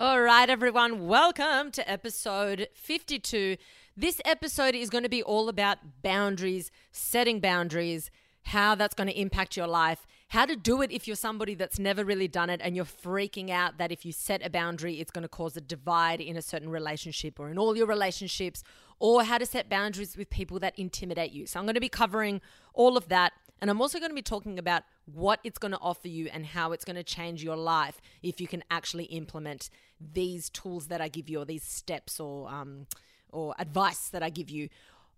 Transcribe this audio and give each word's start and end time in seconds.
All 0.00 0.22
right, 0.22 0.48
everyone, 0.48 1.08
welcome 1.08 1.70
to 1.72 1.86
episode 1.86 2.68
52. 2.72 3.58
This 3.94 4.18
episode 4.24 4.74
is 4.74 4.88
going 4.88 5.02
to 5.02 5.10
be 5.10 5.22
all 5.22 5.50
about 5.50 5.76
boundaries, 6.00 6.70
setting 6.90 7.38
boundaries, 7.38 8.10
how 8.44 8.74
that's 8.74 8.94
going 8.94 9.10
to 9.10 9.20
impact 9.20 9.58
your 9.58 9.66
life, 9.66 10.06
how 10.28 10.46
to 10.46 10.56
do 10.56 10.80
it 10.80 10.90
if 10.90 11.06
you're 11.06 11.16
somebody 11.16 11.54
that's 11.54 11.78
never 11.78 12.02
really 12.02 12.28
done 12.28 12.48
it 12.48 12.62
and 12.64 12.74
you're 12.74 12.86
freaking 12.86 13.50
out 13.50 13.76
that 13.76 13.92
if 13.92 14.06
you 14.06 14.10
set 14.10 14.40
a 14.42 14.48
boundary, 14.48 15.00
it's 15.00 15.10
going 15.10 15.20
to 15.20 15.28
cause 15.28 15.54
a 15.54 15.60
divide 15.60 16.22
in 16.22 16.34
a 16.34 16.40
certain 16.40 16.70
relationship 16.70 17.38
or 17.38 17.50
in 17.50 17.58
all 17.58 17.76
your 17.76 17.86
relationships, 17.86 18.64
or 19.00 19.24
how 19.24 19.36
to 19.36 19.44
set 19.44 19.68
boundaries 19.68 20.16
with 20.16 20.30
people 20.30 20.58
that 20.60 20.78
intimidate 20.78 21.32
you. 21.32 21.46
So, 21.46 21.60
I'm 21.60 21.66
going 21.66 21.74
to 21.74 21.80
be 21.80 21.90
covering 21.90 22.40
all 22.72 22.96
of 22.96 23.10
that. 23.10 23.34
And 23.60 23.70
I'm 23.70 23.80
also 23.82 23.98
going 23.98 24.10
to 24.10 24.14
be 24.14 24.22
talking 24.22 24.58
about 24.58 24.84
what 25.04 25.40
it's 25.44 25.58
going 25.58 25.72
to 25.72 25.78
offer 25.78 26.08
you 26.08 26.30
and 26.32 26.46
how 26.46 26.72
it's 26.72 26.84
going 26.84 26.96
to 26.96 27.02
change 27.02 27.44
your 27.44 27.56
life 27.56 28.00
if 28.22 28.40
you 28.40 28.48
can 28.48 28.64
actually 28.70 29.04
implement 29.04 29.68
these 30.00 30.50
tools 30.50 30.86
that 30.88 31.00
I 31.00 31.08
give 31.08 31.28
you, 31.28 31.40
or 31.40 31.44
these 31.44 31.64
steps, 31.64 32.20
or 32.20 32.48
um, 32.50 32.86
or 33.30 33.54
advice 33.58 34.08
that 34.08 34.22
I 34.22 34.30
give 34.30 34.50
you 34.50 34.68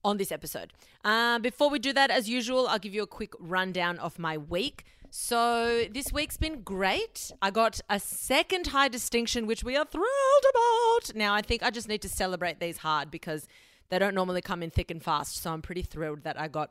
on 0.05 0.17
this 0.17 0.33
episode. 0.33 0.73
Uh, 1.05 1.39
before 1.39 1.71
we 1.71 1.79
do 1.79 1.93
that, 1.93 2.11
as 2.11 2.29
usual, 2.29 2.67
I'll 2.67 2.79
give 2.79 2.95
you 2.95 3.03
a 3.03 3.07
quick 3.07 3.33
rundown 3.39 3.99
of 3.99 4.19
my 4.19 4.37
week. 4.37 4.85
So 5.11 5.85
this 5.93 6.13
week's 6.13 6.39
been 6.39 6.63
great. 6.63 7.31
I 7.43 7.51
got 7.51 7.81
a 7.91 8.01
second 8.01 8.69
high 8.69 8.89
distinction, 8.89 9.47
which 9.47 9.63
we 9.63 9.77
are 9.77 9.85
thrilled 9.85 10.45
about. 10.51 11.15
Now 11.15 11.35
I 11.35 11.43
think 11.43 11.63
I 11.63 11.71
just 11.71 11.87
need 11.87 12.01
to 12.03 12.09
celebrate 12.09 12.61
these 12.61 12.79
hard 12.79 13.11
because 13.11 13.47
they 13.91 13.99
don't 13.99 14.15
normally 14.15 14.41
come 14.41 14.63
in 14.63 14.71
thick 14.71 14.91
and 14.91 15.03
fast. 15.03 15.37
So 15.43 15.53
I'm 15.53 15.61
pretty 15.61 15.83
thrilled 15.83 16.25
that 16.25 16.41
I 16.41 16.49
got 16.49 16.71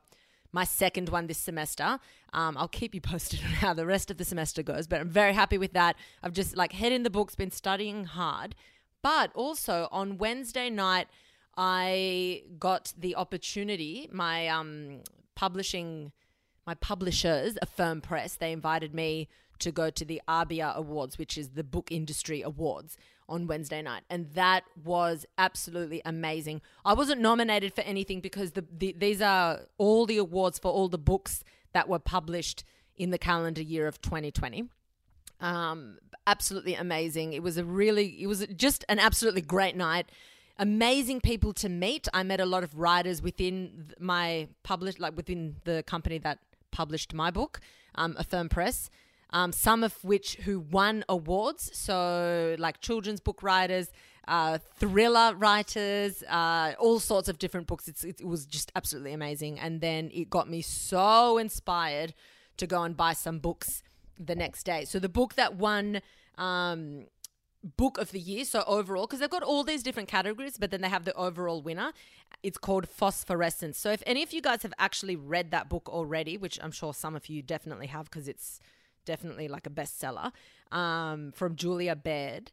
my 0.52 0.64
second 0.64 1.10
one 1.10 1.28
this 1.28 1.38
semester. 1.38 2.00
Um, 2.34 2.58
I'll 2.58 2.68
keep 2.68 2.94
you 2.94 3.02
posted 3.14 3.42
on 3.44 3.52
how 3.52 3.74
the 3.74 3.86
rest 3.86 4.12
of 4.12 4.18
the 4.18 4.26
semester 4.26 4.64
goes, 4.64 4.88
but 4.88 5.02
I'm 5.02 5.10
very 5.10 5.34
happy 5.34 5.58
with 5.58 5.74
that. 5.74 5.96
I've 6.24 6.34
just 6.34 6.56
like 6.56 6.74
head 6.74 6.92
in 6.92 7.04
the 7.04 7.10
books, 7.10 7.36
been 7.36 7.52
studying 7.52 8.06
hard. 8.06 8.56
But 9.02 9.32
also 9.34 9.88
on 9.92 10.18
Wednesday 10.18 10.70
night, 10.70 11.08
I 11.58 12.44
got 12.60 12.94
the 12.98 13.16
opportunity, 13.16 14.10
my 14.12 14.48
um, 14.48 15.02
publishing, 15.36 16.12
my 16.68 16.76
publishers, 16.76 17.58
Affirm 17.62 18.02
Press, 18.02 18.36
they 18.36 18.52
invited 18.52 18.94
me 18.94 19.28
to 19.60 19.72
go 19.72 19.90
to 19.90 20.06
the 20.06 20.22
ABIA 20.28 20.74
Awards, 20.76 21.18
which 21.18 21.38
is 21.38 21.50
the 21.50 21.64
book 21.64 21.92
industry 21.92 22.42
awards 22.42 22.98
on 23.32 23.48
Wednesday 23.48 23.82
night, 23.82 24.04
and 24.10 24.30
that 24.34 24.64
was 24.84 25.26
absolutely 25.38 26.02
amazing. 26.06 26.62
I 26.86 26.94
wasn't 26.94 27.22
nominated 27.22 27.74
for 27.74 27.82
anything 27.82 28.20
because 28.20 28.52
the, 28.52 28.66
the, 28.78 28.94
these 28.98 29.22
are 29.22 29.62
all 29.78 30.06
the 30.06 30.18
awards 30.18 30.60
for 30.60 30.70
all 30.70 30.90
the 30.90 31.00
books 31.00 31.44
that 31.74 31.88
were 31.88 31.98
published 31.98 32.64
in 32.98 33.10
the 33.10 33.18
calendar 33.18 33.62
year 33.62 33.88
of 33.88 34.02
2020. 34.02 34.66
Um, 35.40 35.98
absolutely 36.28 36.76
amazing. 36.76 37.34
It 37.34 37.42
was 37.42 37.58
a 37.58 37.64
really, 37.64 38.22
it 38.22 38.28
was 38.28 38.46
just 38.56 38.84
an 38.90 39.00
absolutely 39.00 39.42
great 39.42 39.76
night. 39.76 40.12
Amazing 40.60 41.22
people 41.22 41.54
to 41.54 41.70
meet. 41.70 42.08
I 42.14 42.24
met 42.24 42.40
a 42.40 42.46
lot 42.46 42.64
of 42.64 42.78
writers 42.78 43.22
within 43.22 43.94
my 43.98 44.50
published, 44.64 45.00
like 45.00 45.16
within 45.16 45.56
the 45.64 45.84
company 45.88 46.20
that 46.20 46.40
published 46.72 47.14
my 47.14 47.32
book, 47.32 47.62
um, 47.96 48.16
Affirm 48.20 48.50
Press 48.50 48.90
um, 49.34 49.52
some 49.52 49.84
of 49.84 50.04
which 50.04 50.36
who 50.36 50.60
won 50.60 51.04
awards. 51.08 51.72
So, 51.74 52.56
like 52.60 52.82
children's 52.82 53.20
book 53.20 53.42
writers, 53.44 53.92
uh, 54.28 54.58
thriller 54.78 55.34
writers, 55.36 56.24
uh, 56.24 56.74
all 56.80 57.00
sorts 57.00 57.30
of 57.30 57.40
different 57.40 57.68
books. 57.68 57.88
It's, 57.88 58.04
it 58.04 58.26
was 58.26 58.46
just 58.46 58.72
absolutely 58.76 59.14
amazing. 59.14 59.60
And 59.60 59.82
then 59.82 60.10
it 60.14 60.30
got 60.30 60.50
me 60.50 60.62
so 60.62 61.38
inspired 61.38 62.14
to 62.58 62.68
go 62.68 62.84
and 62.84 62.96
buy 62.96 63.14
some 63.14 63.40
books 63.40 63.84
the 64.20 64.36
next 64.36 64.64
day. 64.64 64.86
So, 64.86 65.00
the 65.00 65.10
book 65.10 65.36
that 65.36 65.56
won. 65.56 66.02
Um, 66.38 67.06
book 67.78 68.00
of 68.00 68.10
the 68.12 68.20
year 68.20 68.44
so 68.44 68.64
overall 68.66 69.06
because 69.06 69.20
they've 69.20 69.30
got 69.30 69.44
all 69.44 69.64
these 69.64 69.84
different 69.84 70.10
categories 70.10 70.58
but 70.58 70.72
then 70.72 70.82
they 70.82 70.90
have 70.90 71.06
the 71.06 71.14
overall 71.14 71.62
winner 71.62 71.92
it's 72.42 72.58
called 72.58 72.90
phosphorescence 72.90 73.78
so 73.78 73.92
if 73.92 74.02
any 74.08 74.24
of 74.24 74.34
you 74.34 74.42
guys 74.42 74.64
have 74.64 74.74
actually 74.80 75.16
read 75.16 75.52
that 75.52 75.70
book 75.70 75.88
already 75.88 76.38
which 76.38 76.58
i'm 76.64 76.72
sure 76.72 76.92
some 76.92 77.16
of 77.16 77.30
you 77.30 77.44
definitely 77.44 77.86
have 77.86 78.06
because 78.06 78.28
it's 78.28 78.60
definitely 79.06 79.48
like 79.48 79.68
a 79.68 79.70
bestseller 79.70 80.32
um, 80.72 81.32
from 81.34 81.56
Julia 81.56 81.96
Baird. 81.96 82.52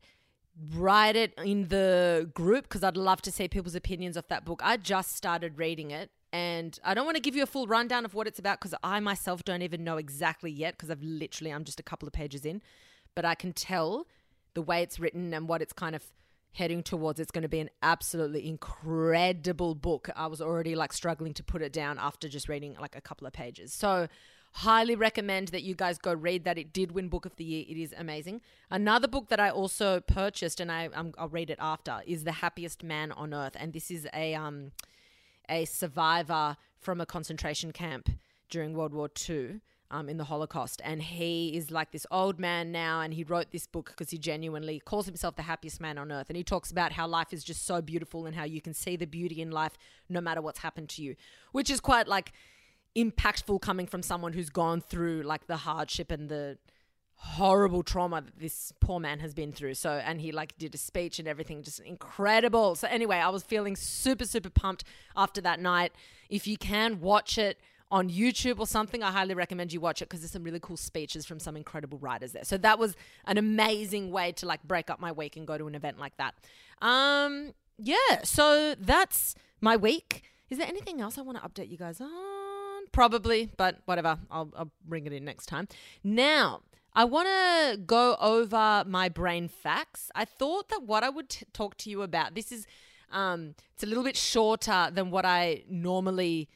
Write 0.74 1.14
it 1.14 1.34
in 1.44 1.68
the 1.68 2.30
group 2.34 2.64
because 2.64 2.82
I'd 2.82 2.96
love 2.96 3.22
to 3.22 3.30
see 3.30 3.46
people's 3.46 3.76
opinions 3.76 4.16
of 4.16 4.26
that 4.28 4.44
book. 4.44 4.60
I 4.64 4.76
just 4.76 5.14
started 5.14 5.58
reading 5.58 5.90
it 5.92 6.10
and 6.32 6.78
I 6.84 6.94
don't 6.94 7.04
want 7.04 7.16
to 7.16 7.22
give 7.22 7.36
you 7.36 7.42
a 7.42 7.46
full 7.46 7.66
rundown 7.66 8.04
of 8.04 8.14
what 8.14 8.26
it's 8.26 8.38
about 8.38 8.60
because 8.60 8.74
I 8.82 9.00
myself 9.00 9.44
don't 9.44 9.62
even 9.62 9.84
know 9.84 9.96
exactly 9.96 10.50
yet 10.50 10.74
because 10.74 10.90
I've 10.90 11.02
literally, 11.02 11.52
I'm 11.52 11.64
just 11.64 11.80
a 11.80 11.84
couple 11.84 12.06
of 12.06 12.12
pages 12.12 12.44
in, 12.44 12.60
but 13.14 13.24
I 13.24 13.34
can 13.34 13.52
tell 13.52 14.06
the 14.54 14.62
way 14.62 14.82
it's 14.82 14.98
written 14.98 15.32
and 15.32 15.48
what 15.48 15.62
it's 15.62 15.72
kind 15.72 15.94
of 15.94 16.04
heading 16.52 16.82
towards. 16.82 17.18
It's 17.20 17.30
going 17.30 17.42
to 17.42 17.48
be 17.48 17.60
an 17.60 17.70
absolutely 17.82 18.46
incredible 18.46 19.74
book. 19.74 20.10
I 20.16 20.26
was 20.26 20.40
already 20.40 20.74
like 20.74 20.92
struggling 20.92 21.32
to 21.34 21.42
put 21.42 21.62
it 21.62 21.72
down 21.72 21.98
after 21.98 22.28
just 22.28 22.48
reading 22.48 22.76
like 22.80 22.96
a 22.96 23.00
couple 23.00 23.26
of 23.26 23.32
pages. 23.32 23.72
So, 23.72 24.08
Highly 24.62 24.96
recommend 24.96 25.48
that 25.48 25.62
you 25.62 25.76
guys 25.76 25.98
go 25.98 26.12
read 26.12 26.42
that. 26.42 26.58
It 26.58 26.72
did 26.72 26.90
win 26.90 27.08
Book 27.08 27.24
of 27.24 27.36
the 27.36 27.44
Year. 27.44 27.64
It 27.68 27.76
is 27.76 27.94
amazing. 27.96 28.40
Another 28.72 29.06
book 29.06 29.28
that 29.28 29.38
I 29.38 29.50
also 29.50 30.00
purchased, 30.00 30.58
and 30.58 30.72
I, 30.72 30.88
i 30.96 31.22
will 31.22 31.28
read 31.28 31.48
it 31.48 31.58
after, 31.60 32.00
is 32.08 32.24
The 32.24 32.32
Happiest 32.32 32.82
Man 32.82 33.12
on 33.12 33.32
Earth. 33.32 33.56
And 33.56 33.72
this 33.72 33.88
is 33.88 34.08
a, 34.12 34.34
um, 34.34 34.72
a 35.48 35.64
survivor 35.64 36.56
from 36.76 37.00
a 37.00 37.06
concentration 37.06 37.70
camp 37.70 38.10
during 38.50 38.74
World 38.74 38.92
War 38.92 39.08
II. 39.28 39.60
Um, 39.90 40.10
in 40.10 40.18
the 40.18 40.24
Holocaust. 40.24 40.82
And 40.84 41.02
he 41.02 41.56
is 41.56 41.70
like 41.70 41.92
this 41.92 42.06
old 42.10 42.38
man 42.38 42.70
now, 42.70 43.00
and 43.00 43.14
he 43.14 43.24
wrote 43.24 43.52
this 43.52 43.66
book 43.66 43.86
because 43.96 44.10
he 44.10 44.18
genuinely 44.18 44.80
calls 44.80 45.06
himself 45.06 45.36
the 45.36 45.44
happiest 45.44 45.80
man 45.80 45.96
on 45.96 46.12
earth. 46.12 46.28
And 46.28 46.36
he 46.36 46.44
talks 46.44 46.70
about 46.70 46.92
how 46.92 47.08
life 47.08 47.32
is 47.32 47.42
just 47.42 47.64
so 47.64 47.80
beautiful 47.80 48.26
and 48.26 48.36
how 48.36 48.44
you 48.44 48.60
can 48.60 48.74
see 48.74 48.96
the 48.96 49.06
beauty 49.06 49.40
in 49.40 49.50
life 49.50 49.78
no 50.06 50.20
matter 50.20 50.42
what's 50.42 50.58
happened 50.58 50.90
to 50.90 51.02
you, 51.02 51.16
which 51.52 51.70
is 51.70 51.80
quite 51.80 52.06
like 52.06 52.34
impactful 52.96 53.60
coming 53.60 53.86
from 53.86 54.02
someone 54.02 54.32
who's 54.32 54.50
gone 54.50 54.80
through 54.80 55.22
like 55.22 55.46
the 55.46 55.58
hardship 55.58 56.10
and 56.10 56.28
the 56.28 56.58
horrible 57.20 57.82
trauma 57.82 58.20
that 58.20 58.38
this 58.38 58.72
poor 58.80 59.00
man 59.00 59.18
has 59.18 59.34
been 59.34 59.52
through. 59.52 59.74
So, 59.74 59.90
and 59.90 60.20
he 60.20 60.30
like 60.32 60.56
did 60.56 60.74
a 60.74 60.78
speech 60.78 61.18
and 61.18 61.26
everything, 61.26 61.62
just 61.62 61.80
incredible. 61.80 62.74
So, 62.76 62.86
anyway, 62.88 63.16
I 63.16 63.28
was 63.28 63.42
feeling 63.42 63.74
super, 63.76 64.24
super 64.24 64.50
pumped 64.50 64.84
after 65.16 65.40
that 65.40 65.60
night. 65.60 65.92
If 66.28 66.46
you 66.46 66.56
can 66.56 67.00
watch 67.00 67.36
it 67.36 67.58
on 67.90 68.08
YouTube 68.08 68.60
or 68.60 68.66
something, 68.66 69.02
I 69.02 69.10
highly 69.10 69.34
recommend 69.34 69.72
you 69.72 69.80
watch 69.80 70.00
it 70.00 70.08
because 70.08 70.20
there's 70.20 70.30
some 70.30 70.44
really 70.44 70.60
cool 70.60 70.76
speeches 70.76 71.26
from 71.26 71.40
some 71.40 71.56
incredible 71.56 71.98
writers 71.98 72.32
there. 72.32 72.44
So, 72.44 72.56
that 72.58 72.78
was 72.78 72.94
an 73.26 73.36
amazing 73.36 74.12
way 74.12 74.32
to 74.32 74.46
like 74.46 74.62
break 74.62 74.88
up 74.88 75.00
my 75.00 75.10
week 75.10 75.36
and 75.36 75.46
go 75.46 75.58
to 75.58 75.66
an 75.66 75.74
event 75.74 75.98
like 75.98 76.16
that. 76.18 76.34
Um, 76.80 77.52
yeah, 77.78 78.22
so 78.22 78.76
that's 78.78 79.34
my 79.60 79.76
week. 79.76 80.22
Is 80.50 80.58
there 80.58 80.68
anything 80.68 81.00
else 81.00 81.18
I 81.18 81.22
want 81.22 81.42
to 81.42 81.48
update 81.48 81.68
you 81.68 81.76
guys 81.76 82.00
on? 82.00 82.37
Probably, 82.98 83.48
but 83.56 83.76
whatever. 83.84 84.18
I'll, 84.28 84.50
I'll 84.56 84.72
bring 84.84 85.06
it 85.06 85.12
in 85.12 85.24
next 85.24 85.46
time. 85.46 85.68
Now, 86.02 86.62
I 86.94 87.04
want 87.04 87.28
to 87.28 87.76
go 87.76 88.16
over 88.20 88.82
my 88.88 89.08
brain 89.08 89.46
facts. 89.46 90.10
I 90.16 90.24
thought 90.24 90.68
that 90.70 90.82
what 90.82 91.04
I 91.04 91.08
would 91.08 91.28
t- 91.28 91.46
talk 91.52 91.76
to 91.76 91.90
you 91.90 92.02
about, 92.02 92.34
this 92.34 92.50
is, 92.50 92.66
um, 93.12 93.54
it's 93.72 93.84
a 93.84 93.86
little 93.86 94.02
bit 94.02 94.16
shorter 94.16 94.88
than 94.92 95.12
what 95.12 95.24
I 95.24 95.62
normally 95.70 96.48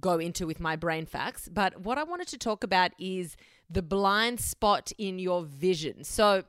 go 0.00 0.20
into 0.20 0.46
with 0.46 0.60
my 0.60 0.76
brain 0.76 1.04
facts. 1.04 1.48
But 1.52 1.80
what 1.80 1.98
I 1.98 2.04
wanted 2.04 2.28
to 2.28 2.38
talk 2.38 2.62
about 2.62 2.92
is 2.96 3.36
the 3.68 3.82
blind 3.82 4.38
spot 4.38 4.92
in 4.98 5.18
your 5.18 5.42
vision. 5.42 6.04
So, 6.04 6.44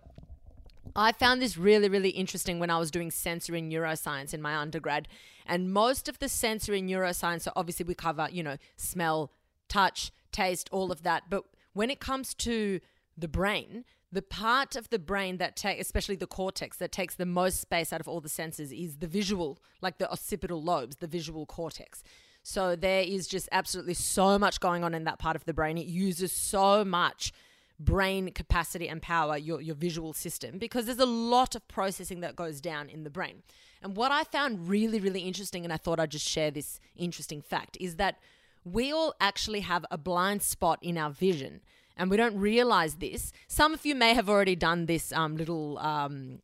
I 0.96 1.12
found 1.12 1.42
this 1.42 1.58
really, 1.58 1.90
really 1.90 2.10
interesting 2.10 2.60
when 2.60 2.70
I 2.70 2.78
was 2.78 2.92
doing 2.92 3.10
sensory 3.10 3.64
neuroscience 3.64 4.34
in 4.34 4.44
my 4.44 4.58
undergrad. 4.58 5.08
And 5.46 5.72
most 5.72 6.08
of 6.08 6.20
the 6.20 6.30
sensory 6.30 6.81
neuroscience, 6.81 7.42
so 7.42 7.52
obviously 7.56 7.86
we 7.86 7.96
cover, 7.96 8.28
you 8.31 8.44
know, 8.44 8.58
smell, 8.76 9.31
touch, 9.68 10.12
taste, 10.31 10.70
all 10.72 10.92
of 10.92 11.04
that. 11.04 11.24
But 11.30 11.44
when 11.74 11.90
it 11.90 12.00
comes 12.00 12.34
to 12.36 12.80
the 13.18 13.28
brain, 13.28 13.86
the 14.12 14.22
part 14.22 14.76
of 14.76 14.90
the 14.90 15.00
brain 15.00 15.38
that 15.38 15.56
takes, 15.56 15.81
especially 15.81 16.16
the 16.16 16.28
cortex, 16.28 16.78
that 16.78 16.92
takes 16.92 17.16
the 17.16 17.26
most 17.26 17.60
space 17.60 17.92
out 17.92 18.00
of 18.00 18.07
all 18.07 18.22
the 18.22 18.30
senses 18.30 18.72
is 18.72 18.98
the 18.98 19.07
visual, 19.07 19.57
like 19.81 19.98
the 19.98 20.10
occipital 20.12 20.62
lobes, 20.62 20.98
the 20.98 21.07
visual 21.07 21.45
cortex. 21.45 22.04
So 22.44 22.75
there 22.75 23.01
is 23.01 23.28
just 23.28 23.50
absolutely 23.51 23.95
so 23.95 24.38
much 24.38 24.60
going 24.60 24.84
on 24.84 24.94
in 24.94 25.06
that 25.06 25.18
part 25.18 25.36
of 25.36 25.45
the 25.45 25.54
brain. 25.54 25.78
It 25.78 25.88
uses 25.88 26.31
so 26.31 26.84
much 26.86 27.31
brain 27.80 28.31
capacity 28.31 28.88
and 28.88 29.01
power, 29.01 29.38
your, 29.38 29.62
your 29.62 29.75
visual 29.75 30.13
system, 30.13 30.60
because 30.60 30.86
there's 30.86 31.00
a 31.00 31.06
lot 31.06 31.56
of 31.56 31.68
processing 31.68 32.19
that 32.19 32.36
goes 32.36 32.62
down 32.62 32.90
in 32.90 33.04
the 33.04 33.10
brain. 33.10 33.42
And 33.83 33.95
what 33.97 34.12
I 34.12 34.24
found 34.24 34.69
really, 34.69 35.00
really 35.00 35.21
interesting, 35.21 35.65
and 35.65 35.74
I 35.74 35.77
thought 35.77 36.00
I'd 36.00 36.12
just 36.12 36.27
share 36.27 36.50
this 36.50 36.80
interesting 36.95 37.41
fact, 37.41 37.77
is 37.80 37.97
that 37.97 38.18
we 38.63 38.94
all 38.94 39.13
actually 39.19 39.59
have 39.59 39.85
a 39.91 39.97
blind 39.97 40.41
spot 40.41 40.80
in 40.81 40.97
our 40.97 41.09
vision. 41.09 41.59
And 41.97 42.09
we 42.09 42.18
don't 42.18 42.38
realize 42.38 42.95
this. 42.95 43.31
Some 43.47 43.74
of 43.74 43.85
you 43.85 43.94
may 43.94 44.13
have 44.15 44.30
already 44.30 44.56
done 44.56 44.88
this 44.88 45.12
um, 45.12 45.38
little 45.38 45.77
um, 45.77 46.39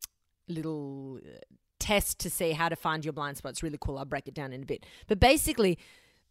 little 0.46 1.16
uh, 1.16 1.38
test 1.80 2.20
to 2.20 2.30
see 2.30 2.52
how 2.52 2.68
to 2.68 2.76
find 2.76 3.04
your 3.04 3.12
blind 3.12 3.38
spot. 3.38 3.50
It's 3.52 3.62
really 3.62 3.78
cool. 3.80 3.98
I'll 3.98 4.04
break 4.04 4.28
it 4.28 4.34
down 4.34 4.52
in 4.52 4.62
a 4.62 4.66
bit. 4.66 4.86
But 5.08 5.18
basically, 5.18 5.78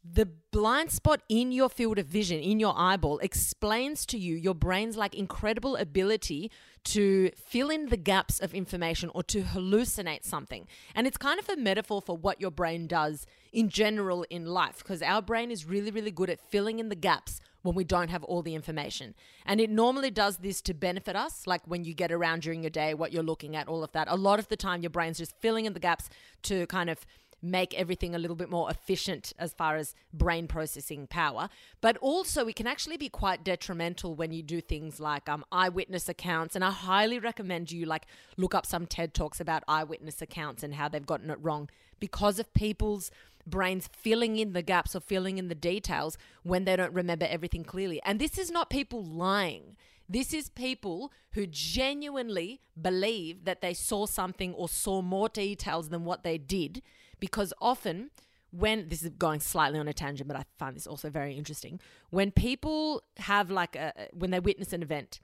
the 0.04 0.30
blind 0.52 0.92
spot 0.92 1.22
in 1.28 1.52
your 1.52 1.70
field 1.70 2.00
of 2.00 2.08
vision, 2.08 2.40
in 2.40 2.60
your 2.60 2.74
eyeball, 2.78 3.20
explains 3.20 4.06
to 4.08 4.18
you 4.18 4.36
your 4.36 4.56
brain's 4.56 4.96
like 4.96 5.14
incredible 5.14 5.76
ability 5.76 6.50
to 6.86 7.30
fill 7.36 7.70
in 7.70 7.88
the 7.88 7.98
gaps 7.98 8.40
of 8.40 8.54
information 8.54 9.12
or 9.14 9.22
to 9.24 9.42
hallucinate 9.42 10.24
something. 10.24 10.68
And 10.96 11.06
it's 11.06 11.18
kind 11.18 11.40
of 11.40 11.50
a 11.50 11.58
metaphor 11.58 12.02
for 12.02 12.16
what 12.16 12.40
your 12.40 12.52
brain 12.52 12.88
does 12.88 13.26
in 13.52 13.68
general 13.68 14.26
in 14.30 14.46
life, 14.46 14.78
because 14.78 15.02
our 15.02 15.22
brain 15.22 15.52
is 15.52 15.66
really, 15.66 15.92
really 15.92 16.12
good 16.12 16.30
at 16.30 16.40
filling 16.50 16.80
in 16.80 16.88
the 16.90 16.96
gaps 16.96 17.42
when 17.62 17.76
we 17.76 17.84
don't 17.84 18.10
have 18.10 18.24
all 18.24 18.42
the 18.42 18.56
information. 18.56 19.14
And 19.46 19.60
it 19.60 19.70
normally 19.70 20.12
does 20.12 20.38
this 20.38 20.62
to 20.62 20.74
benefit 20.74 21.18
us, 21.18 21.46
like 21.46 21.62
when 21.66 21.84
you 21.84 21.94
get 21.94 22.10
around 22.10 22.44
during 22.44 22.64
your 22.64 22.70
day, 22.70 22.94
what 22.94 23.12
you're 23.12 23.22
looking 23.22 23.58
at, 23.58 23.68
all 23.68 23.84
of 23.84 23.92
that. 23.92 24.08
A 24.10 24.16
lot 24.16 24.40
of 24.40 24.48
the 24.48 24.56
time, 24.56 24.82
your 24.82 24.90
brain's 24.90 25.18
just 25.18 25.36
filling 25.42 25.66
in 25.66 25.74
the 25.74 25.80
gaps 25.80 26.10
to 26.44 26.66
kind 26.68 26.90
of 26.90 27.06
make 27.42 27.74
everything 27.74 28.14
a 28.14 28.20
little 28.20 28.36
bit 28.36 28.50
more 28.50 28.70
efficient 28.70 29.34
as 29.40 29.54
far 29.54 29.76
as 29.78 29.96
brain 30.14 30.48
processing 30.48 31.08
power. 31.08 31.50
But 31.82 31.98
also, 31.98 32.48
it 32.48 32.56
can 32.56 32.68
actually 32.68 32.98
be 32.98 33.10
quite 33.10 33.44
detrimental 33.44 34.16
when 34.16 34.32
you 34.32 34.44
do 34.44 34.62
things 34.62 35.00
like 35.00 35.30
um, 35.30 35.46
eyewitness 35.52 36.10
accounts. 36.10 36.56
And 36.56 36.64
I 36.64 36.72
highly 36.72 37.20
recommend 37.20 37.72
you 37.72 37.86
like 37.86 38.06
look 38.38 38.54
up 38.54 38.66
some 38.66 38.86
TED 38.86 39.14
talks 39.14 39.40
about 39.40 39.64
eyewitness 39.68 40.22
accounts 40.22 40.64
and 40.64 40.76
how 40.76 40.90
they've 40.90 41.06
gotten 41.06 41.30
it 41.30 41.40
wrong 41.42 41.70
because 42.00 42.40
of 42.40 42.54
people's 42.54 43.12
brains 43.46 43.90
filling 43.92 44.38
in 44.38 44.54
the 44.54 44.62
gaps 44.62 44.96
or 44.96 45.00
filling 45.00 45.38
in 45.38 45.48
the 45.48 45.56
details 45.56 46.18
when 46.44 46.66
they 46.66 46.76
don't 46.76 46.94
remember 46.94 47.26
everything 47.30 47.64
clearly. 47.64 48.02
And 48.04 48.20
this 48.20 48.38
is 48.38 48.52
not 48.52 48.70
people 48.70 49.04
lying. 49.04 49.76
This 50.08 50.34
is 50.34 50.50
people 50.50 51.12
who 51.34 51.46
genuinely 51.46 52.62
believe 52.80 53.46
that 53.46 53.62
they 53.62 53.74
saw 53.74 54.08
something 54.08 54.54
or 54.56 54.68
saw 54.68 55.02
more 55.02 55.30
details 55.30 55.90
than 55.90 56.04
what 56.04 56.24
they 56.24 56.38
did 56.38 56.82
because 57.20 57.54
often 57.62 58.12
when 58.52 58.90
this 58.90 59.04
is 59.04 59.10
going 59.10 59.40
slightly 59.40 59.78
on 59.80 59.88
a 59.88 59.94
tangent 59.94 60.28
but 60.28 60.38
i 60.38 60.44
find 60.58 60.76
this 60.76 60.88
also 60.88 61.10
very 61.10 61.36
interesting 61.36 61.80
when 62.10 62.32
people 62.32 63.04
have 63.18 63.52
like 63.52 63.76
a 63.76 63.94
when 64.14 64.32
they 64.32 64.40
witness 64.40 64.74
an 64.74 64.82
event 64.82 65.20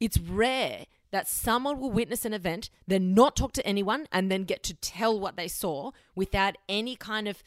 it's 0.00 0.18
rare 0.18 0.86
that 1.10 1.28
someone 1.28 1.78
will 1.78 1.90
witness 1.90 2.24
an 2.24 2.32
event 2.32 2.70
then 2.86 3.14
not 3.14 3.36
talk 3.36 3.52
to 3.52 3.66
anyone 3.66 4.06
and 4.12 4.30
then 4.30 4.44
get 4.44 4.62
to 4.62 4.74
tell 4.74 5.18
what 5.18 5.36
they 5.36 5.48
saw 5.48 5.90
without 6.14 6.56
any 6.68 6.96
kind 6.96 7.28
of 7.28 7.42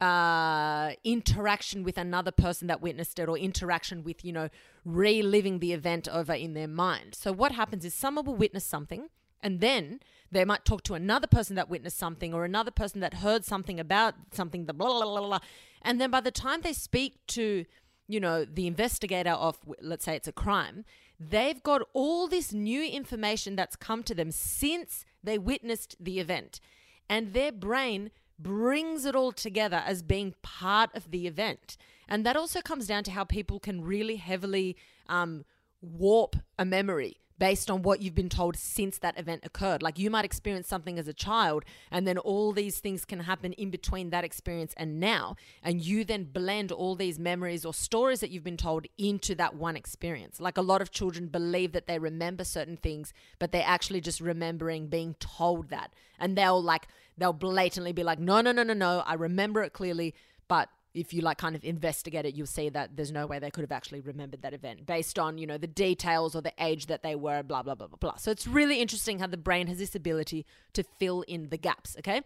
uh, 0.00 0.92
interaction 1.04 1.82
with 1.82 1.96
another 1.96 2.30
person 2.30 2.68
that 2.68 2.82
witnessed 2.82 3.18
it 3.18 3.28
or 3.28 3.38
interaction 3.38 4.04
with, 4.04 4.24
you 4.24 4.32
know, 4.32 4.48
reliving 4.84 5.58
the 5.58 5.72
event 5.72 6.06
over 6.08 6.34
in 6.34 6.54
their 6.54 6.68
mind. 6.68 7.14
So, 7.14 7.32
what 7.32 7.52
happens 7.52 7.84
is 7.84 7.94
someone 7.94 8.26
will 8.26 8.36
witness 8.36 8.64
something 8.64 9.08
and 9.42 9.60
then 9.60 10.00
they 10.30 10.44
might 10.44 10.64
talk 10.64 10.82
to 10.84 10.94
another 10.94 11.26
person 11.26 11.56
that 11.56 11.68
witnessed 11.68 11.98
something 11.98 12.34
or 12.34 12.44
another 12.44 12.70
person 12.70 13.00
that 13.00 13.14
heard 13.14 13.44
something 13.44 13.78
about 13.78 14.14
something, 14.32 14.66
the 14.66 14.72
blah, 14.72 14.88
blah, 14.88 15.04
blah, 15.04 15.26
blah. 15.26 15.38
And 15.82 16.00
then 16.00 16.10
by 16.10 16.20
the 16.20 16.30
time 16.30 16.62
they 16.62 16.72
speak 16.72 17.18
to, 17.28 17.64
you 18.08 18.20
know, 18.20 18.44
the 18.44 18.66
investigator 18.66 19.30
of, 19.30 19.58
let's 19.80 20.04
say 20.04 20.16
it's 20.16 20.28
a 20.28 20.32
crime, 20.32 20.84
they've 21.18 21.62
got 21.62 21.82
all 21.92 22.28
this 22.28 22.52
new 22.52 22.84
information 22.84 23.56
that's 23.56 23.76
come 23.76 24.02
to 24.04 24.14
them 24.14 24.30
since 24.30 25.04
they 25.22 25.38
witnessed 25.38 25.96
the 26.00 26.18
event. 26.18 26.60
And 27.08 27.32
their 27.32 27.52
brain 27.52 28.10
brings 28.38 29.04
it 29.04 29.14
all 29.14 29.32
together 29.32 29.82
as 29.86 30.02
being 30.02 30.34
part 30.42 30.90
of 30.94 31.10
the 31.10 31.26
event. 31.26 31.76
And 32.08 32.26
that 32.26 32.36
also 32.36 32.60
comes 32.60 32.86
down 32.86 33.04
to 33.04 33.10
how 33.12 33.24
people 33.24 33.58
can 33.58 33.82
really 33.82 34.16
heavily 34.16 34.76
um, 35.08 35.44
warp 35.80 36.36
a 36.58 36.64
memory 36.64 37.16
based 37.38 37.70
on 37.70 37.82
what 37.82 38.00
you've 38.00 38.14
been 38.14 38.28
told 38.28 38.56
since 38.56 38.98
that 38.98 39.18
event 39.18 39.42
occurred. 39.44 39.82
Like 39.82 39.98
you 39.98 40.10
might 40.10 40.24
experience 40.24 40.68
something 40.68 40.98
as 40.98 41.08
a 41.08 41.12
child, 41.12 41.64
and 41.90 42.06
then 42.06 42.18
all 42.18 42.52
these 42.52 42.78
things 42.78 43.04
can 43.04 43.20
happen 43.20 43.52
in 43.54 43.70
between 43.70 44.10
that 44.10 44.24
experience 44.24 44.72
and 44.76 44.98
now. 45.00 45.36
And 45.62 45.84
you 45.84 46.04
then 46.04 46.24
blend 46.24 46.72
all 46.72 46.94
these 46.94 47.18
memories 47.18 47.64
or 47.64 47.74
stories 47.74 48.20
that 48.20 48.30
you've 48.30 48.44
been 48.44 48.56
told 48.56 48.86
into 48.98 49.34
that 49.36 49.54
one 49.54 49.76
experience. 49.76 50.40
Like 50.40 50.56
a 50.56 50.62
lot 50.62 50.80
of 50.80 50.90
children 50.90 51.26
believe 51.26 51.72
that 51.72 51.86
they 51.86 51.98
remember 51.98 52.44
certain 52.44 52.76
things, 52.76 53.12
but 53.38 53.52
they're 53.52 53.64
actually 53.66 54.00
just 54.00 54.20
remembering 54.20 54.88
being 54.88 55.14
told 55.20 55.68
that. 55.70 55.92
And 56.18 56.36
they'll 56.36 56.62
like, 56.62 56.88
they'll 57.18 57.32
blatantly 57.32 57.92
be 57.92 58.02
like, 58.02 58.18
no, 58.18 58.40
no, 58.40 58.52
no, 58.52 58.62
no, 58.62 58.74
no, 58.74 59.02
I 59.06 59.14
remember 59.14 59.62
it 59.62 59.72
clearly, 59.72 60.14
but 60.48 60.68
if 60.96 61.12
you 61.12 61.20
like 61.20 61.38
kind 61.38 61.54
of 61.54 61.62
investigate 61.64 62.24
it, 62.24 62.34
you'll 62.34 62.46
see 62.46 62.68
that 62.70 62.96
there's 62.96 63.12
no 63.12 63.26
way 63.26 63.38
they 63.38 63.50
could 63.50 63.62
have 63.62 63.72
actually 63.72 64.00
remembered 64.00 64.42
that 64.42 64.54
event 64.54 64.86
based 64.86 65.18
on, 65.18 65.38
you 65.38 65.46
know, 65.46 65.58
the 65.58 65.66
details 65.66 66.34
or 66.34 66.40
the 66.40 66.52
age 66.58 66.86
that 66.86 67.02
they 67.02 67.14
were, 67.14 67.42
blah, 67.42 67.62
blah, 67.62 67.74
blah, 67.74 67.86
blah, 67.86 67.98
blah. 67.98 68.16
So 68.16 68.30
it's 68.30 68.46
really 68.46 68.80
interesting 68.80 69.18
how 69.18 69.26
the 69.26 69.36
brain 69.36 69.66
has 69.66 69.78
this 69.78 69.94
ability 69.94 70.46
to 70.72 70.82
fill 70.98 71.22
in 71.22 71.50
the 71.50 71.58
gaps, 71.58 71.96
okay? 71.98 72.22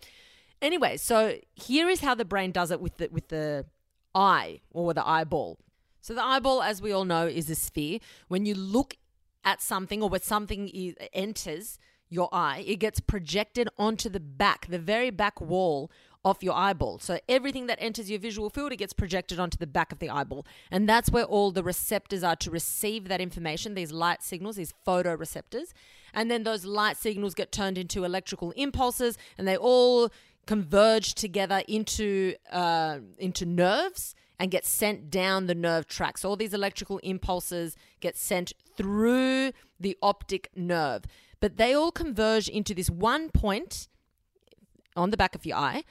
Anyway, 0.62 0.96
so 0.96 1.36
here 1.54 1.88
is 1.88 2.00
how 2.00 2.14
the 2.14 2.24
brain 2.24 2.52
does 2.52 2.70
it 2.70 2.80
with 2.80 2.96
the 2.98 3.08
with 3.10 3.28
the 3.28 3.66
eye 4.14 4.60
or 4.70 4.94
the 4.94 5.06
eyeball. 5.06 5.58
So 6.00 6.14
the 6.14 6.22
eyeball, 6.22 6.62
as 6.62 6.80
we 6.80 6.92
all 6.92 7.04
know, 7.04 7.26
is 7.26 7.50
a 7.50 7.54
sphere. 7.54 7.98
When 8.28 8.46
you 8.46 8.54
look 8.54 8.96
at 9.44 9.62
something 9.62 10.02
or 10.02 10.08
when 10.08 10.20
something 10.20 10.94
enters 11.12 11.78
your 12.08 12.28
eye, 12.32 12.64
it 12.66 12.76
gets 12.76 13.00
projected 13.00 13.68
onto 13.78 14.08
the 14.08 14.20
back, 14.20 14.66
the 14.66 14.78
very 14.78 15.10
back 15.10 15.40
wall 15.40 15.90
off 16.24 16.42
your 16.42 16.54
eyeball. 16.54 16.98
So 16.98 17.18
everything 17.28 17.66
that 17.66 17.78
enters 17.80 18.10
your 18.10 18.20
visual 18.20 18.50
field, 18.50 18.72
it 18.72 18.76
gets 18.76 18.92
projected 18.92 19.38
onto 19.38 19.56
the 19.56 19.66
back 19.66 19.90
of 19.92 19.98
the 19.98 20.10
eyeball. 20.10 20.46
And 20.70 20.88
that's 20.88 21.10
where 21.10 21.24
all 21.24 21.50
the 21.50 21.62
receptors 21.62 22.22
are 22.22 22.36
to 22.36 22.50
receive 22.50 23.08
that 23.08 23.20
information, 23.20 23.74
these 23.74 23.92
light 23.92 24.22
signals, 24.22 24.56
these 24.56 24.74
photoreceptors. 24.86 25.72
And 26.12 26.30
then 26.30 26.42
those 26.42 26.64
light 26.64 26.96
signals 26.96 27.34
get 27.34 27.52
turned 27.52 27.78
into 27.78 28.04
electrical 28.04 28.50
impulses 28.52 29.16
and 29.38 29.48
they 29.48 29.56
all 29.56 30.10
converge 30.46 31.14
together 31.14 31.62
into 31.68 32.34
uh, 32.50 32.98
into 33.18 33.46
nerves 33.46 34.14
and 34.38 34.50
get 34.50 34.64
sent 34.64 35.10
down 35.10 35.46
the 35.46 35.54
nerve 35.54 35.86
tracks. 35.86 36.22
So 36.22 36.30
all 36.30 36.36
these 36.36 36.54
electrical 36.54 36.98
impulses 36.98 37.76
get 38.00 38.16
sent 38.16 38.52
through 38.76 39.52
the 39.78 39.96
optic 40.02 40.50
nerve, 40.56 41.04
but 41.40 41.56
they 41.56 41.74
all 41.74 41.92
converge 41.92 42.48
into 42.48 42.74
this 42.74 42.90
one 42.90 43.30
point 43.30 43.86
on 44.96 45.10
the 45.10 45.16
back 45.16 45.34
of 45.34 45.46
your 45.46 45.56
eye 45.56 45.84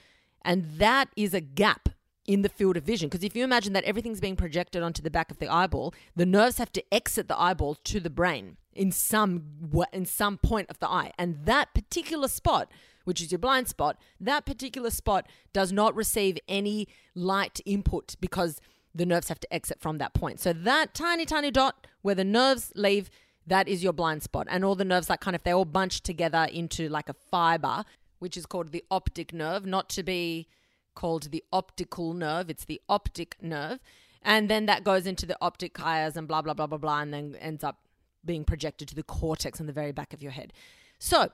and 0.43 0.65
that 0.77 1.09
is 1.15 1.33
a 1.33 1.41
gap 1.41 1.89
in 2.25 2.43
the 2.43 2.49
field 2.49 2.77
of 2.77 2.83
vision. 2.83 3.09
Because 3.09 3.23
if 3.23 3.35
you 3.35 3.43
imagine 3.43 3.73
that 3.73 3.83
everything's 3.85 4.19
being 4.19 4.35
projected 4.35 4.83
onto 4.83 5.01
the 5.01 5.09
back 5.09 5.31
of 5.31 5.39
the 5.39 5.51
eyeball, 5.51 5.95
the 6.15 6.27
nerves 6.27 6.59
have 6.59 6.71
to 6.73 6.93
exit 6.93 7.27
the 7.27 7.39
eyeball 7.39 7.73
to 7.75 7.99
the 7.99 8.09
brain 8.09 8.57
in 8.73 8.91
some 8.91 9.43
in 9.91 10.05
some 10.05 10.37
point 10.37 10.69
of 10.69 10.79
the 10.79 10.87
eye, 10.87 11.11
and 11.17 11.45
that 11.45 11.73
particular 11.73 12.27
spot, 12.27 12.71
which 13.03 13.21
is 13.21 13.31
your 13.31 13.39
blind 13.39 13.67
spot, 13.67 13.97
that 14.19 14.45
particular 14.45 14.89
spot 14.91 15.27
does 15.53 15.71
not 15.71 15.95
receive 15.95 16.37
any 16.47 16.87
light 17.15 17.59
input 17.65 18.15
because 18.21 18.61
the 18.93 19.05
nerves 19.05 19.27
have 19.29 19.39
to 19.39 19.53
exit 19.53 19.79
from 19.81 19.97
that 19.97 20.13
point. 20.13 20.39
So 20.39 20.53
that 20.53 20.93
tiny 20.93 21.25
tiny 21.25 21.51
dot 21.51 21.87
where 22.01 22.15
the 22.15 22.23
nerves 22.23 22.71
leave 22.75 23.09
that 23.47 23.67
is 23.67 23.83
your 23.83 23.93
blind 23.93 24.21
spot 24.21 24.47
and 24.49 24.63
all 24.63 24.75
the 24.75 24.85
nerves 24.85 25.09
like 25.09 25.19
kind 25.19 25.35
of 25.35 25.43
they 25.43 25.51
all 25.51 25.65
bunch 25.65 26.01
together 26.01 26.47
into 26.51 26.87
like 26.89 27.09
a 27.09 27.13
fiber 27.13 27.83
which 28.19 28.37
is 28.37 28.45
called 28.45 28.71
the 28.71 28.83
optic 28.91 29.33
nerve, 29.33 29.65
not 29.65 29.89
to 29.89 30.03
be 30.03 30.47
called 30.95 31.31
the 31.31 31.43
optical 31.51 32.13
nerve, 32.13 32.49
it's 32.49 32.65
the 32.65 32.81
optic 32.87 33.35
nerve. 33.41 33.79
And 34.21 34.49
then 34.49 34.65
that 34.65 34.83
goes 34.83 35.07
into 35.07 35.25
the 35.25 35.37
optic 35.41 35.73
chiasm 35.73 36.17
and 36.17 36.27
blah, 36.27 36.41
blah, 36.41 36.53
blah, 36.53 36.67
blah, 36.67 36.77
blah, 36.77 36.99
and 36.99 37.13
then 37.13 37.35
ends 37.39 37.63
up 37.63 37.79
being 38.25 38.43
projected 38.43 38.87
to 38.89 38.95
the 38.95 39.03
cortex 39.03 39.59
in 39.59 39.65
the 39.65 39.73
very 39.73 39.93
back 39.93 40.13
of 40.13 40.21
your 40.21 40.33
head. 40.33 40.51
So 40.99 41.31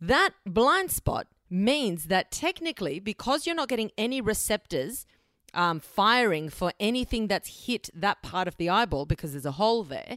that 0.00 0.30
blind 0.44 0.92
spot 0.92 1.26
means 1.50 2.04
that 2.06 2.30
technically, 2.30 3.00
because 3.00 3.46
you're 3.46 3.56
not 3.56 3.68
getting 3.68 3.90
any 3.98 4.20
receptors 4.20 5.06
um, 5.54 5.80
firing 5.80 6.48
for 6.48 6.72
anything 6.78 7.26
that's 7.26 7.66
hit 7.66 7.90
that 7.94 8.22
part 8.22 8.46
of 8.46 8.56
the 8.56 8.68
eyeball 8.68 9.06
because 9.06 9.32
there's 9.32 9.46
a 9.46 9.52
hole 9.52 9.82
there, 9.82 10.16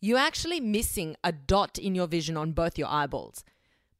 you're 0.00 0.18
actually 0.18 0.60
missing 0.60 1.16
a 1.22 1.32
dot 1.32 1.78
in 1.78 1.94
your 1.94 2.06
vision 2.06 2.36
on 2.36 2.52
both 2.52 2.78
your 2.78 2.88
eyeballs. 2.88 3.44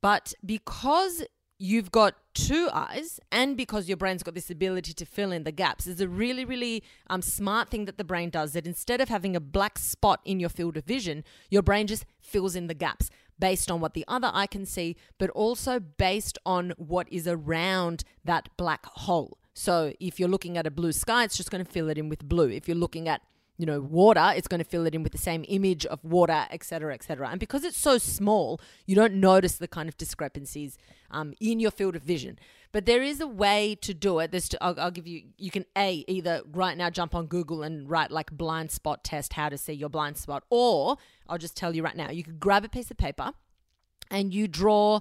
But 0.00 0.32
because 0.44 1.24
you've 1.58 1.90
got 1.90 2.14
two 2.34 2.68
eyes 2.72 3.18
and 3.32 3.56
because 3.56 3.88
your 3.88 3.96
brain's 3.96 4.22
got 4.22 4.34
this 4.34 4.50
ability 4.50 4.92
to 4.92 5.04
fill 5.04 5.32
in 5.32 5.42
the 5.42 5.50
gaps 5.50 5.86
there's 5.86 6.00
a 6.00 6.08
really 6.08 6.44
really 6.44 6.84
um, 7.10 7.20
smart 7.20 7.68
thing 7.68 7.84
that 7.84 7.98
the 7.98 8.04
brain 8.04 8.30
does 8.30 8.52
that 8.52 8.64
instead 8.64 9.00
of 9.00 9.08
having 9.08 9.34
a 9.34 9.40
black 9.40 9.76
spot 9.76 10.20
in 10.24 10.38
your 10.38 10.48
field 10.48 10.76
of 10.76 10.84
vision 10.84 11.24
your 11.50 11.62
brain 11.62 11.88
just 11.88 12.04
fills 12.20 12.54
in 12.54 12.68
the 12.68 12.74
gaps 12.74 13.10
based 13.38 13.70
on 13.70 13.80
what 13.80 13.94
the 13.94 14.04
other 14.06 14.30
eye 14.32 14.46
can 14.46 14.64
see 14.64 14.96
but 15.18 15.30
also 15.30 15.80
based 15.80 16.38
on 16.46 16.72
what 16.76 17.08
is 17.12 17.26
around 17.26 18.04
that 18.24 18.48
black 18.56 18.84
hole. 18.86 19.38
So 19.54 19.92
if 19.98 20.20
you're 20.20 20.28
looking 20.28 20.56
at 20.56 20.66
a 20.66 20.70
blue 20.70 20.92
sky 20.92 21.24
it's 21.24 21.36
just 21.36 21.50
going 21.50 21.64
to 21.64 21.70
fill 21.70 21.88
it 21.88 21.98
in 21.98 22.08
with 22.08 22.28
blue. 22.28 22.48
If 22.48 22.68
you're 22.68 22.76
looking 22.76 23.08
at 23.08 23.22
you 23.58 23.66
know, 23.66 23.80
water, 23.80 24.32
it's 24.36 24.46
going 24.46 24.60
to 24.60 24.64
fill 24.64 24.86
it 24.86 24.94
in 24.94 25.02
with 25.02 25.12
the 25.12 25.18
same 25.18 25.44
image 25.48 25.84
of 25.86 26.02
water, 26.04 26.46
etc., 26.50 26.94
etc. 26.94 27.28
And 27.28 27.40
because 27.40 27.64
it's 27.64 27.76
so 27.76 27.98
small, 27.98 28.60
you 28.86 28.94
don't 28.94 29.14
notice 29.14 29.56
the 29.56 29.66
kind 29.66 29.88
of 29.88 29.98
discrepancies 29.98 30.78
um, 31.10 31.34
in 31.40 31.58
your 31.58 31.72
field 31.72 31.96
of 31.96 32.02
vision. 32.02 32.38
But 32.70 32.86
there 32.86 33.02
is 33.02 33.20
a 33.20 33.26
way 33.26 33.76
to 33.80 33.92
do 33.92 34.20
it. 34.20 34.30
To, 34.32 34.62
I'll, 34.62 34.78
I'll 34.78 34.90
give 34.92 35.08
you, 35.08 35.24
you 35.36 35.50
can 35.50 35.64
a 35.76 36.04
either 36.06 36.42
right 36.52 36.76
now 36.76 36.88
jump 36.88 37.16
on 37.16 37.26
Google 37.26 37.64
and 37.64 37.90
write 37.90 38.12
like 38.12 38.30
blind 38.30 38.70
spot 38.70 39.02
test, 39.02 39.32
how 39.32 39.48
to 39.48 39.58
see 39.58 39.72
your 39.72 39.88
blind 39.88 40.16
spot, 40.18 40.44
or 40.50 40.96
I'll 41.28 41.38
just 41.38 41.56
tell 41.56 41.74
you 41.74 41.82
right 41.82 41.96
now, 41.96 42.10
you 42.10 42.22
could 42.22 42.38
grab 42.38 42.64
a 42.64 42.68
piece 42.68 42.92
of 42.92 42.96
paper 42.96 43.32
and 44.08 44.32
you 44.32 44.46
draw 44.46 45.00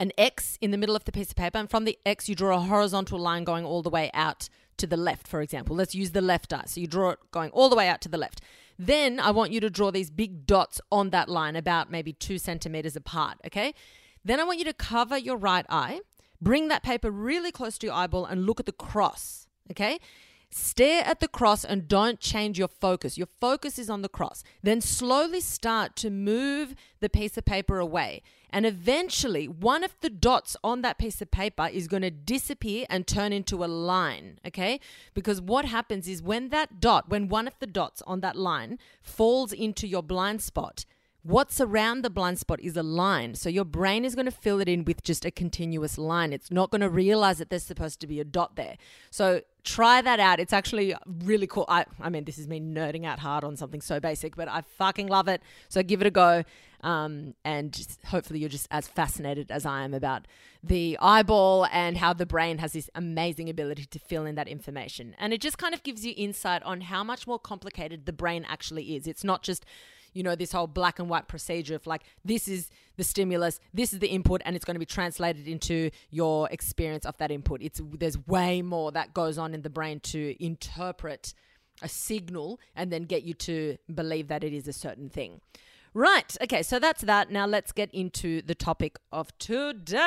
an 0.00 0.12
X 0.16 0.56
in 0.60 0.70
the 0.70 0.78
middle 0.78 0.96
of 0.96 1.04
the 1.04 1.12
piece 1.12 1.30
of 1.30 1.36
paper, 1.36 1.58
and 1.58 1.68
from 1.68 1.84
the 1.84 1.98
X 2.06 2.28
you 2.28 2.34
draw 2.34 2.56
a 2.56 2.60
horizontal 2.60 3.18
line 3.18 3.44
going 3.44 3.64
all 3.64 3.82
the 3.82 3.90
way 3.90 4.10
out 4.14 4.48
to 4.78 4.86
the 4.86 4.96
left, 4.96 5.28
for 5.28 5.40
example. 5.40 5.76
Let's 5.76 5.94
use 5.94 6.12
the 6.12 6.20
left 6.20 6.52
eye. 6.52 6.64
So 6.66 6.80
you 6.80 6.86
draw 6.86 7.10
it 7.10 7.18
going 7.30 7.50
all 7.50 7.68
the 7.68 7.76
way 7.76 7.88
out 7.88 8.00
to 8.02 8.08
the 8.08 8.18
left. 8.18 8.40
Then 8.78 9.18
I 9.18 9.30
want 9.32 9.52
you 9.52 9.60
to 9.60 9.70
draw 9.70 9.90
these 9.90 10.10
big 10.10 10.46
dots 10.46 10.80
on 10.92 11.10
that 11.10 11.28
line, 11.28 11.56
about 11.56 11.90
maybe 11.90 12.12
two 12.12 12.38
centimeters 12.38 12.96
apart. 12.96 13.38
Okay. 13.46 13.74
Then 14.24 14.40
I 14.40 14.44
want 14.44 14.58
you 14.58 14.64
to 14.64 14.72
cover 14.72 15.18
your 15.18 15.36
right 15.36 15.66
eye, 15.68 16.00
bring 16.40 16.68
that 16.68 16.82
paper 16.82 17.10
really 17.10 17.50
close 17.50 17.78
to 17.78 17.86
your 17.86 17.96
eyeball, 17.96 18.24
and 18.24 18.46
look 18.46 18.60
at 18.60 18.66
the 18.66 18.72
cross. 18.72 19.46
Okay. 19.70 19.98
Stare 20.50 21.04
at 21.04 21.20
the 21.20 21.28
cross 21.28 21.62
and 21.64 21.86
don't 21.86 22.20
change 22.20 22.58
your 22.58 22.68
focus. 22.68 23.18
Your 23.18 23.28
focus 23.40 23.78
is 23.78 23.90
on 23.90 24.00
the 24.00 24.08
cross. 24.08 24.42
Then 24.62 24.80
slowly 24.80 25.40
start 25.40 25.94
to 25.96 26.10
move 26.10 26.74
the 27.00 27.10
piece 27.10 27.36
of 27.36 27.44
paper 27.44 27.78
away. 27.78 28.22
And 28.50 28.64
eventually, 28.64 29.46
one 29.46 29.84
of 29.84 29.94
the 30.00 30.08
dots 30.08 30.56
on 30.64 30.80
that 30.80 30.96
piece 30.96 31.20
of 31.20 31.30
paper 31.30 31.68
is 31.70 31.86
going 31.86 32.02
to 32.02 32.10
disappear 32.10 32.86
and 32.88 33.06
turn 33.06 33.32
into 33.32 33.62
a 33.62 33.66
line. 33.66 34.40
Okay? 34.46 34.80
Because 35.12 35.40
what 35.40 35.66
happens 35.66 36.08
is 36.08 36.22
when 36.22 36.48
that 36.48 36.80
dot, 36.80 37.10
when 37.10 37.28
one 37.28 37.46
of 37.46 37.58
the 37.58 37.66
dots 37.66 38.00
on 38.06 38.20
that 38.20 38.36
line 38.36 38.78
falls 39.02 39.52
into 39.52 39.86
your 39.86 40.02
blind 40.02 40.40
spot, 40.40 40.86
What's 41.22 41.60
around 41.60 42.02
the 42.02 42.10
blind 42.10 42.38
spot 42.38 42.60
is 42.60 42.76
a 42.76 42.82
line. 42.82 43.34
So 43.34 43.48
your 43.48 43.64
brain 43.64 44.04
is 44.04 44.14
going 44.14 44.26
to 44.26 44.32
fill 44.32 44.60
it 44.60 44.68
in 44.68 44.84
with 44.84 45.02
just 45.02 45.24
a 45.24 45.30
continuous 45.30 45.98
line. 45.98 46.32
It's 46.32 46.50
not 46.50 46.70
going 46.70 46.80
to 46.80 46.88
realize 46.88 47.36
that 47.36 47.50
there's 47.50 47.64
supposed 47.64 48.00
to 48.00 48.06
be 48.06 48.18
a 48.18 48.24
dot 48.24 48.56
there. 48.56 48.76
So 49.10 49.42
try 49.68 50.00
that 50.00 50.18
out. 50.18 50.40
It's 50.40 50.52
actually 50.52 50.94
really 51.24 51.46
cool. 51.46 51.66
I, 51.68 51.84
I 52.00 52.08
mean, 52.08 52.24
this 52.24 52.38
is 52.38 52.48
me 52.48 52.58
nerding 52.58 53.04
out 53.04 53.18
hard 53.18 53.44
on 53.44 53.56
something 53.56 53.82
so 53.82 54.00
basic, 54.00 54.34
but 54.34 54.48
I 54.48 54.62
fucking 54.62 55.08
love 55.08 55.28
it. 55.28 55.42
So 55.68 55.82
give 55.82 56.00
it 56.00 56.06
a 56.06 56.10
go. 56.10 56.44
Um, 56.80 57.34
and 57.44 57.72
just, 57.72 58.02
hopefully 58.04 58.38
you're 58.40 58.48
just 58.48 58.68
as 58.70 58.88
fascinated 58.88 59.50
as 59.50 59.66
I 59.66 59.82
am 59.82 59.92
about 59.92 60.26
the 60.62 60.96
eyeball 61.02 61.66
and 61.72 61.98
how 61.98 62.12
the 62.12 62.24
brain 62.24 62.58
has 62.58 62.72
this 62.72 62.88
amazing 62.94 63.50
ability 63.50 63.86
to 63.86 63.98
fill 63.98 64.24
in 64.24 64.36
that 64.36 64.48
information. 64.48 65.14
And 65.18 65.32
it 65.32 65.40
just 65.40 65.58
kind 65.58 65.74
of 65.74 65.82
gives 65.82 66.06
you 66.06 66.14
insight 66.16 66.62
on 66.62 66.82
how 66.82 67.04
much 67.04 67.26
more 67.26 67.38
complicated 67.38 68.06
the 68.06 68.12
brain 68.12 68.46
actually 68.48 68.96
is. 68.96 69.06
It's 69.06 69.24
not 69.24 69.42
just 69.42 69.66
you 70.12 70.22
know, 70.22 70.34
this 70.34 70.52
whole 70.52 70.66
black 70.66 70.98
and 70.98 71.08
white 71.08 71.28
procedure 71.28 71.74
of 71.74 71.86
like, 71.86 72.02
this 72.24 72.48
is 72.48 72.70
the 72.96 73.04
stimulus, 73.04 73.60
this 73.72 73.92
is 73.92 73.98
the 73.98 74.08
input, 74.08 74.42
and 74.44 74.56
it's 74.56 74.64
going 74.64 74.74
to 74.74 74.80
be 74.80 74.86
translated 74.86 75.46
into 75.46 75.90
your 76.10 76.48
experience 76.50 77.06
of 77.06 77.16
that 77.18 77.30
input. 77.30 77.62
It's 77.62 77.80
there's 77.98 78.18
way 78.26 78.62
more 78.62 78.90
that 78.92 79.14
goes 79.14 79.38
on 79.38 79.54
in 79.54 79.62
the 79.62 79.70
brain 79.70 80.00
to 80.00 80.34
interpret 80.44 81.34
a 81.80 81.88
signal 81.88 82.58
and 82.74 82.92
then 82.92 83.04
get 83.04 83.22
you 83.22 83.34
to 83.34 83.76
believe 83.94 84.28
that 84.28 84.42
it 84.42 84.52
is 84.52 84.66
a 84.66 84.72
certain 84.72 85.08
thing. 85.08 85.40
Right. 85.94 86.36
Okay. 86.42 86.62
So 86.62 86.78
that's 86.78 87.02
that. 87.02 87.30
Now 87.30 87.46
let's 87.46 87.72
get 87.72 87.92
into 87.94 88.42
the 88.42 88.54
topic 88.54 88.98
of 89.10 89.36
today, 89.38 90.04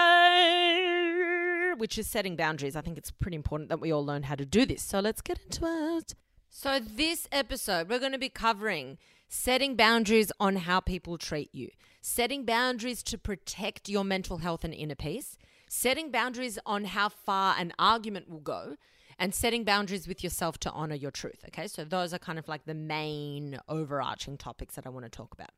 which 1.77 1.97
is 1.97 2.07
setting 2.07 2.35
boundaries. 2.35 2.75
I 2.75 2.81
think 2.81 2.97
it's 2.97 3.11
pretty 3.11 3.35
important 3.35 3.69
that 3.69 3.79
we 3.79 3.91
all 3.91 4.05
learn 4.05 4.23
how 4.23 4.35
to 4.35 4.45
do 4.45 4.65
this. 4.65 4.83
So 4.83 4.99
let's 4.99 5.21
get 5.21 5.39
into 5.39 5.65
it. 5.97 6.13
So, 6.53 6.79
this 6.79 7.29
episode, 7.31 7.87
we're 7.87 7.97
going 7.97 8.11
to 8.11 8.17
be 8.17 8.27
covering 8.27 8.97
setting 9.33 9.77
boundaries 9.77 10.29
on 10.41 10.57
how 10.57 10.81
people 10.81 11.17
treat 11.17 11.55
you, 11.55 11.69
setting 12.01 12.43
boundaries 12.43 13.01
to 13.01 13.17
protect 13.17 13.87
your 13.87 14.03
mental 14.03 14.39
health 14.39 14.65
and 14.65 14.73
inner 14.73 14.93
peace, 14.93 15.37
setting 15.69 16.11
boundaries 16.11 16.59
on 16.65 16.83
how 16.83 17.07
far 17.07 17.55
an 17.57 17.71
argument 17.79 18.29
will 18.29 18.41
go, 18.41 18.75
and 19.17 19.33
setting 19.33 19.63
boundaries 19.63 20.05
with 20.05 20.21
yourself 20.21 20.57
to 20.57 20.69
honor 20.71 20.95
your 20.95 21.11
truth. 21.11 21.45
Okay, 21.47 21.67
so 21.67 21.85
those 21.85 22.13
are 22.13 22.19
kind 22.19 22.37
of 22.37 22.49
like 22.49 22.65
the 22.65 22.73
main 22.73 23.57
overarching 23.69 24.37
topics 24.37 24.75
that 24.75 24.85
I 24.85 24.89
want 24.89 25.05
to 25.05 25.09
talk 25.09 25.33
about. 25.33 25.51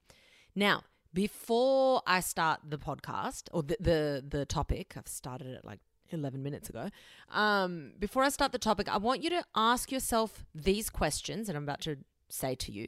Now, 0.53 0.83
before 1.11 2.03
I 2.05 2.19
start 2.19 2.59
the 2.69 2.77
podcast 2.77 3.49
or 3.51 3.63
the 3.63 3.77
the, 3.79 4.23
the 4.27 4.45
topic, 4.45 4.93
I've 4.95 5.07
started 5.07 5.47
it 5.47 5.65
like 5.65 5.79
11 6.11 6.43
minutes 6.43 6.69
ago. 6.69 6.89
Um, 7.31 7.93
before 7.97 8.23
I 8.23 8.29
start 8.29 8.51
the 8.51 8.59
topic, 8.59 8.87
I 8.87 8.97
want 8.97 9.23
you 9.23 9.31
to 9.31 9.43
ask 9.55 9.91
yourself 9.91 10.45
these 10.53 10.91
questions 10.91 11.47
that 11.47 11.55
I'm 11.55 11.63
about 11.63 11.81
to 11.81 11.97
say 12.29 12.53
to 12.53 12.71
you. 12.71 12.85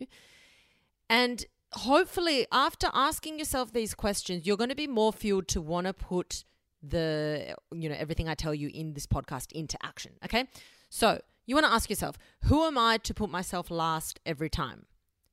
And 1.09 1.45
hopefully, 1.73 2.47
after 2.51 2.89
asking 2.93 3.39
yourself 3.39 3.73
these 3.73 3.93
questions, 3.93 4.45
you're 4.45 4.57
going 4.57 4.69
to 4.69 4.75
be 4.75 4.87
more 4.87 5.13
fueled 5.13 5.47
to 5.49 5.61
want 5.61 5.87
to 5.87 5.93
put 5.93 6.43
the, 6.81 7.55
you 7.71 7.89
know, 7.89 7.95
everything 7.97 8.27
I 8.27 8.35
tell 8.35 8.53
you 8.53 8.69
in 8.73 8.93
this 8.93 9.07
podcast 9.07 9.51
into 9.51 9.77
action. 9.83 10.13
Okay. 10.23 10.45
So 10.89 11.21
you 11.45 11.55
want 11.55 11.65
to 11.65 11.73
ask 11.73 11.89
yourself, 11.89 12.17
who 12.43 12.63
am 12.63 12.77
I 12.77 12.97
to 12.97 13.13
put 13.13 13.29
myself 13.29 13.69
last 13.69 14.19
every 14.25 14.49
time? 14.49 14.85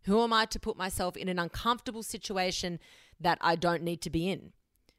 Who 0.04 0.22
am 0.22 0.32
I 0.32 0.46
to 0.46 0.58
put 0.58 0.76
myself 0.76 1.16
in 1.16 1.28
an 1.28 1.38
uncomfortable 1.38 2.02
situation 2.02 2.80
that 3.20 3.38
I 3.40 3.56
don't 3.56 3.82
need 3.82 4.00
to 4.02 4.10
be 4.10 4.28
in? 4.28 4.52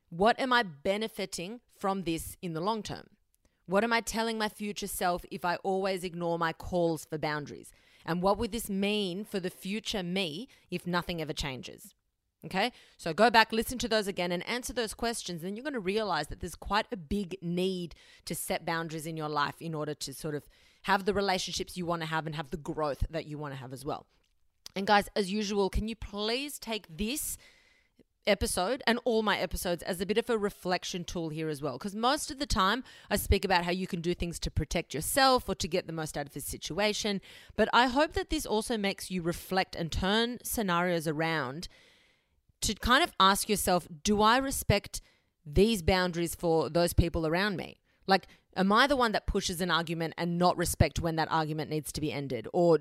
What 0.09 0.39
am 0.39 0.53
I 0.53 0.63
benefiting 0.63 1.59
from 1.77 2.03
this 2.03 2.37
in 2.41 2.53
the 2.53 2.61
long 2.61 2.83
term? 2.83 3.07
What 3.65 3.83
am 3.83 3.93
I 3.93 4.01
telling 4.01 4.37
my 4.37 4.49
future 4.49 4.87
self 4.87 5.25
if 5.31 5.43
I 5.43 5.55
always 5.57 6.03
ignore 6.03 6.37
my 6.37 6.53
calls 6.53 7.05
for 7.05 7.17
boundaries? 7.17 7.71
And 8.05 8.21
what 8.21 8.37
would 8.37 8.51
this 8.51 8.69
mean 8.69 9.25
for 9.25 9.39
the 9.39 9.49
future 9.49 10.03
me 10.03 10.47
if 10.69 10.85
nothing 10.85 11.21
ever 11.21 11.33
changes? 11.33 11.93
Okay, 12.45 12.73
so 12.97 13.13
go 13.13 13.29
back, 13.29 13.53
listen 13.53 13.77
to 13.77 13.87
those 13.87 14.07
again, 14.07 14.33
and 14.33 14.45
answer 14.45 14.73
those 14.73 14.93
questions. 14.93 15.41
Then 15.41 15.55
you're 15.55 15.63
going 15.63 15.73
to 15.73 15.79
realize 15.79 16.27
that 16.27 16.41
there's 16.41 16.55
quite 16.55 16.85
a 16.91 16.97
big 16.97 17.37
need 17.41 17.95
to 18.25 18.35
set 18.35 18.65
boundaries 18.65 19.05
in 19.05 19.15
your 19.15 19.29
life 19.29 19.55
in 19.61 19.73
order 19.73 19.93
to 19.93 20.13
sort 20.13 20.35
of 20.35 20.43
have 20.83 21.05
the 21.05 21.13
relationships 21.13 21.77
you 21.77 21.85
want 21.85 22.01
to 22.01 22.07
have 22.07 22.25
and 22.25 22.35
have 22.35 22.49
the 22.49 22.57
growth 22.57 23.05
that 23.09 23.25
you 23.25 23.37
want 23.37 23.53
to 23.53 23.59
have 23.59 23.71
as 23.71 23.85
well. 23.85 24.05
And 24.75 24.85
guys, 24.85 25.07
as 25.15 25.31
usual, 25.31 25.69
can 25.69 25.87
you 25.87 25.95
please 25.95 26.59
take 26.59 26.85
this 26.89 27.37
episode 28.25 28.81
and 28.87 28.99
all 29.05 29.23
my 29.23 29.37
episodes 29.37 29.83
as 29.83 30.01
a 30.01 30.05
bit 30.05 30.17
of 30.17 30.29
a 30.29 30.37
reflection 30.37 31.03
tool 31.03 31.29
here 31.29 31.49
as 31.49 31.61
well. 31.61 31.77
Because 31.77 31.95
most 31.95 32.31
of 32.31 32.39
the 32.39 32.45
time, 32.45 32.83
I 33.09 33.17
speak 33.17 33.45
about 33.45 33.65
how 33.65 33.71
you 33.71 33.87
can 33.87 34.01
do 34.01 34.13
things 34.13 34.39
to 34.39 34.51
protect 34.51 34.93
yourself 34.93 35.47
or 35.47 35.55
to 35.55 35.67
get 35.67 35.87
the 35.87 35.93
most 35.93 36.17
out 36.17 36.27
of 36.27 36.35
a 36.35 36.39
situation. 36.39 37.21
But 37.55 37.69
I 37.73 37.87
hope 37.87 38.13
that 38.13 38.29
this 38.29 38.45
also 38.45 38.77
makes 38.77 39.11
you 39.11 39.21
reflect 39.21 39.75
and 39.75 39.91
turn 39.91 40.39
scenarios 40.43 41.07
around 41.07 41.67
to 42.61 42.73
kind 42.75 43.03
of 43.03 43.11
ask 43.19 43.49
yourself 43.49 43.87
do 44.03 44.21
I 44.21 44.37
respect 44.37 45.01
these 45.45 45.81
boundaries 45.81 46.35
for 46.35 46.69
those 46.69 46.93
people 46.93 47.27
around 47.27 47.57
me? 47.57 47.81
Like, 48.07 48.27
am 48.55 48.71
I 48.71 48.87
the 48.87 48.95
one 48.95 49.11
that 49.11 49.27
pushes 49.27 49.61
an 49.61 49.71
argument 49.71 50.13
and 50.17 50.37
not 50.37 50.57
respect 50.57 50.99
when 50.99 51.15
that 51.17 51.31
argument 51.31 51.69
needs 51.69 51.91
to 51.93 52.01
be 52.01 52.11
ended? 52.11 52.47
Or 52.53 52.79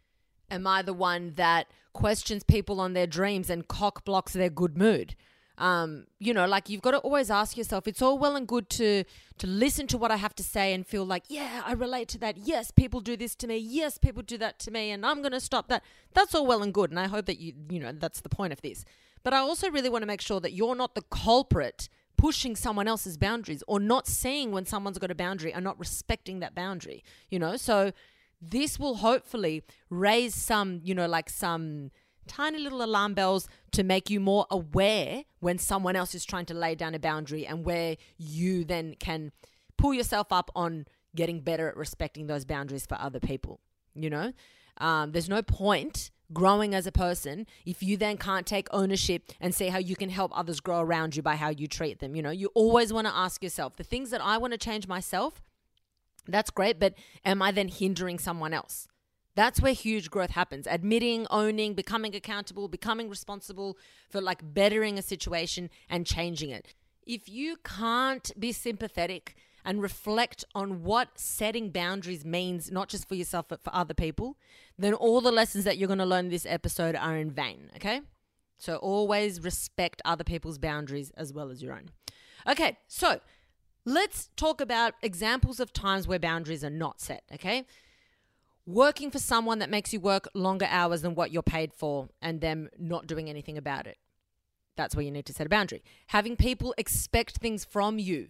am 0.52 0.66
I 0.66 0.82
the 0.82 0.92
one 0.92 1.32
that 1.34 1.66
questions 1.92 2.44
people 2.44 2.80
on 2.80 2.92
their 2.92 3.06
dreams 3.06 3.50
and 3.50 3.66
cock 3.66 4.04
blocks 4.04 4.32
their 4.32 4.50
good 4.50 4.76
mood? 4.76 5.16
um, 5.58 6.06
you 6.18 6.32
know, 6.32 6.46
like 6.46 6.68
you've 6.68 6.82
got 6.82 6.92
to 6.92 6.98
always 6.98 7.30
ask 7.30 7.56
yourself. 7.56 7.86
It's 7.86 8.02
all 8.02 8.18
well 8.18 8.36
and 8.36 8.48
good 8.48 8.68
to 8.70 9.04
to 9.38 9.46
listen 9.46 9.86
to 9.88 9.98
what 9.98 10.10
I 10.10 10.16
have 10.16 10.34
to 10.36 10.42
say 10.42 10.72
and 10.72 10.86
feel 10.86 11.04
like, 11.04 11.24
yeah, 11.28 11.62
I 11.64 11.72
relate 11.72 12.08
to 12.08 12.18
that. 12.18 12.38
Yes, 12.38 12.70
people 12.70 13.00
do 13.00 13.16
this 13.16 13.34
to 13.36 13.46
me. 13.46 13.58
Yes, 13.58 13.98
people 13.98 14.22
do 14.22 14.38
that 14.38 14.58
to 14.60 14.70
me, 14.70 14.90
and 14.90 15.04
I'm 15.04 15.20
going 15.20 15.32
to 15.32 15.40
stop 15.40 15.68
that. 15.68 15.84
That's 16.14 16.34
all 16.34 16.46
well 16.46 16.62
and 16.62 16.72
good, 16.72 16.90
and 16.90 16.98
I 16.98 17.06
hope 17.06 17.26
that 17.26 17.38
you, 17.38 17.52
you 17.70 17.78
know, 17.78 17.92
that's 17.92 18.20
the 18.20 18.28
point 18.28 18.52
of 18.52 18.62
this. 18.62 18.84
But 19.22 19.34
I 19.34 19.38
also 19.38 19.70
really 19.70 19.88
want 19.88 20.02
to 20.02 20.06
make 20.06 20.20
sure 20.20 20.40
that 20.40 20.52
you're 20.52 20.74
not 20.74 20.94
the 20.94 21.02
culprit 21.02 21.88
pushing 22.16 22.56
someone 22.56 22.88
else's 22.88 23.16
boundaries 23.16 23.62
or 23.66 23.80
not 23.80 24.06
seeing 24.06 24.52
when 24.52 24.64
someone's 24.64 24.98
got 24.98 25.10
a 25.10 25.14
boundary 25.14 25.52
and 25.52 25.64
not 25.64 25.78
respecting 25.78 26.40
that 26.40 26.54
boundary. 26.54 27.04
You 27.30 27.38
know, 27.38 27.56
so 27.56 27.92
this 28.42 28.78
will 28.78 28.96
hopefully 28.96 29.62
raise 29.88 30.34
some, 30.34 30.80
you 30.82 30.94
know, 30.94 31.06
like 31.06 31.30
some 31.30 31.90
tiny 32.26 32.58
little 32.58 32.82
alarm 32.82 33.14
bells 33.14 33.48
to 33.70 33.82
make 33.82 34.10
you 34.10 34.20
more 34.20 34.46
aware 34.50 35.24
when 35.40 35.58
someone 35.58 35.96
else 35.96 36.14
is 36.14 36.24
trying 36.24 36.46
to 36.46 36.54
lay 36.54 36.74
down 36.74 36.94
a 36.94 36.98
boundary 36.98 37.46
and 37.46 37.64
where 37.64 37.96
you 38.18 38.64
then 38.64 38.94
can 38.98 39.32
pull 39.78 39.94
yourself 39.94 40.32
up 40.32 40.50
on 40.54 40.86
getting 41.14 41.40
better 41.40 41.68
at 41.68 41.76
respecting 41.76 42.26
those 42.26 42.44
boundaries 42.44 42.86
for 42.86 42.96
other 43.00 43.20
people. 43.20 43.60
You 43.94 44.10
know, 44.10 44.32
um, 44.78 45.12
there's 45.12 45.28
no 45.28 45.42
point 45.42 46.10
growing 46.32 46.74
as 46.74 46.86
a 46.86 46.92
person 46.92 47.46
if 47.66 47.82
you 47.82 47.96
then 47.96 48.16
can't 48.16 48.46
take 48.46 48.66
ownership 48.70 49.30
and 49.38 49.54
see 49.54 49.68
how 49.68 49.78
you 49.78 49.94
can 49.94 50.08
help 50.08 50.36
others 50.36 50.60
grow 50.60 50.80
around 50.80 51.14
you 51.14 51.22
by 51.22 51.36
how 51.36 51.50
you 51.50 51.66
treat 51.66 51.98
them. 51.98 52.16
You 52.16 52.22
know, 52.22 52.30
you 52.30 52.50
always 52.54 52.92
want 52.92 53.06
to 53.06 53.14
ask 53.14 53.42
yourself 53.42 53.76
the 53.76 53.84
things 53.84 54.10
that 54.10 54.22
I 54.22 54.38
want 54.38 54.52
to 54.52 54.58
change 54.58 54.88
myself. 54.88 55.42
That's 56.26 56.50
great, 56.50 56.78
but 56.78 56.94
am 57.24 57.42
I 57.42 57.50
then 57.50 57.68
hindering 57.68 58.18
someone 58.18 58.52
else? 58.52 58.88
That's 59.34 59.60
where 59.60 59.72
huge 59.72 60.10
growth 60.10 60.30
happens. 60.30 60.66
Admitting, 60.66 61.26
owning, 61.30 61.74
becoming 61.74 62.14
accountable, 62.14 62.68
becoming 62.68 63.08
responsible 63.08 63.78
for 64.10 64.20
like 64.20 64.54
bettering 64.54 64.98
a 64.98 65.02
situation 65.02 65.70
and 65.88 66.06
changing 66.06 66.50
it. 66.50 66.74
If 67.06 67.28
you 67.28 67.56
can't 67.64 68.30
be 68.38 68.52
sympathetic 68.52 69.34
and 69.64 69.80
reflect 69.80 70.44
on 70.54 70.82
what 70.82 71.18
setting 71.18 71.70
boundaries 71.70 72.24
means, 72.24 72.70
not 72.70 72.88
just 72.88 73.08
for 73.08 73.14
yourself, 73.14 73.46
but 73.48 73.62
for 73.62 73.74
other 73.74 73.94
people, 73.94 74.36
then 74.78 74.92
all 74.92 75.20
the 75.20 75.32
lessons 75.32 75.64
that 75.64 75.78
you're 75.78 75.88
going 75.88 75.98
to 75.98 76.04
learn 76.04 76.28
this 76.28 76.46
episode 76.46 76.94
are 76.94 77.16
in 77.16 77.30
vain, 77.30 77.70
okay? 77.76 78.02
So 78.58 78.76
always 78.76 79.40
respect 79.40 80.02
other 80.04 80.24
people's 80.24 80.58
boundaries 80.58 81.10
as 81.16 81.32
well 81.32 81.50
as 81.50 81.62
your 81.62 81.72
own. 81.72 81.90
Okay, 82.46 82.78
so 82.86 83.20
let's 83.84 84.30
talk 84.36 84.60
about 84.60 84.94
examples 85.02 85.60
of 85.60 85.72
times 85.72 86.06
where 86.06 86.18
boundaries 86.18 86.64
are 86.64 86.70
not 86.70 87.00
set, 87.00 87.24
okay? 87.32 87.66
working 88.66 89.10
for 89.10 89.18
someone 89.18 89.58
that 89.58 89.70
makes 89.70 89.92
you 89.92 90.00
work 90.00 90.28
longer 90.34 90.66
hours 90.70 91.02
than 91.02 91.14
what 91.14 91.32
you're 91.32 91.42
paid 91.42 91.72
for 91.72 92.08
and 92.20 92.40
them 92.40 92.68
not 92.78 93.06
doing 93.06 93.28
anything 93.28 93.58
about 93.58 93.86
it. 93.86 93.98
That's 94.76 94.94
where 94.94 95.04
you 95.04 95.10
need 95.10 95.26
to 95.26 95.32
set 95.32 95.46
a 95.46 95.50
boundary. 95.50 95.82
Having 96.08 96.36
people 96.36 96.74
expect 96.78 97.38
things 97.38 97.64
from 97.64 97.98
you. 97.98 98.28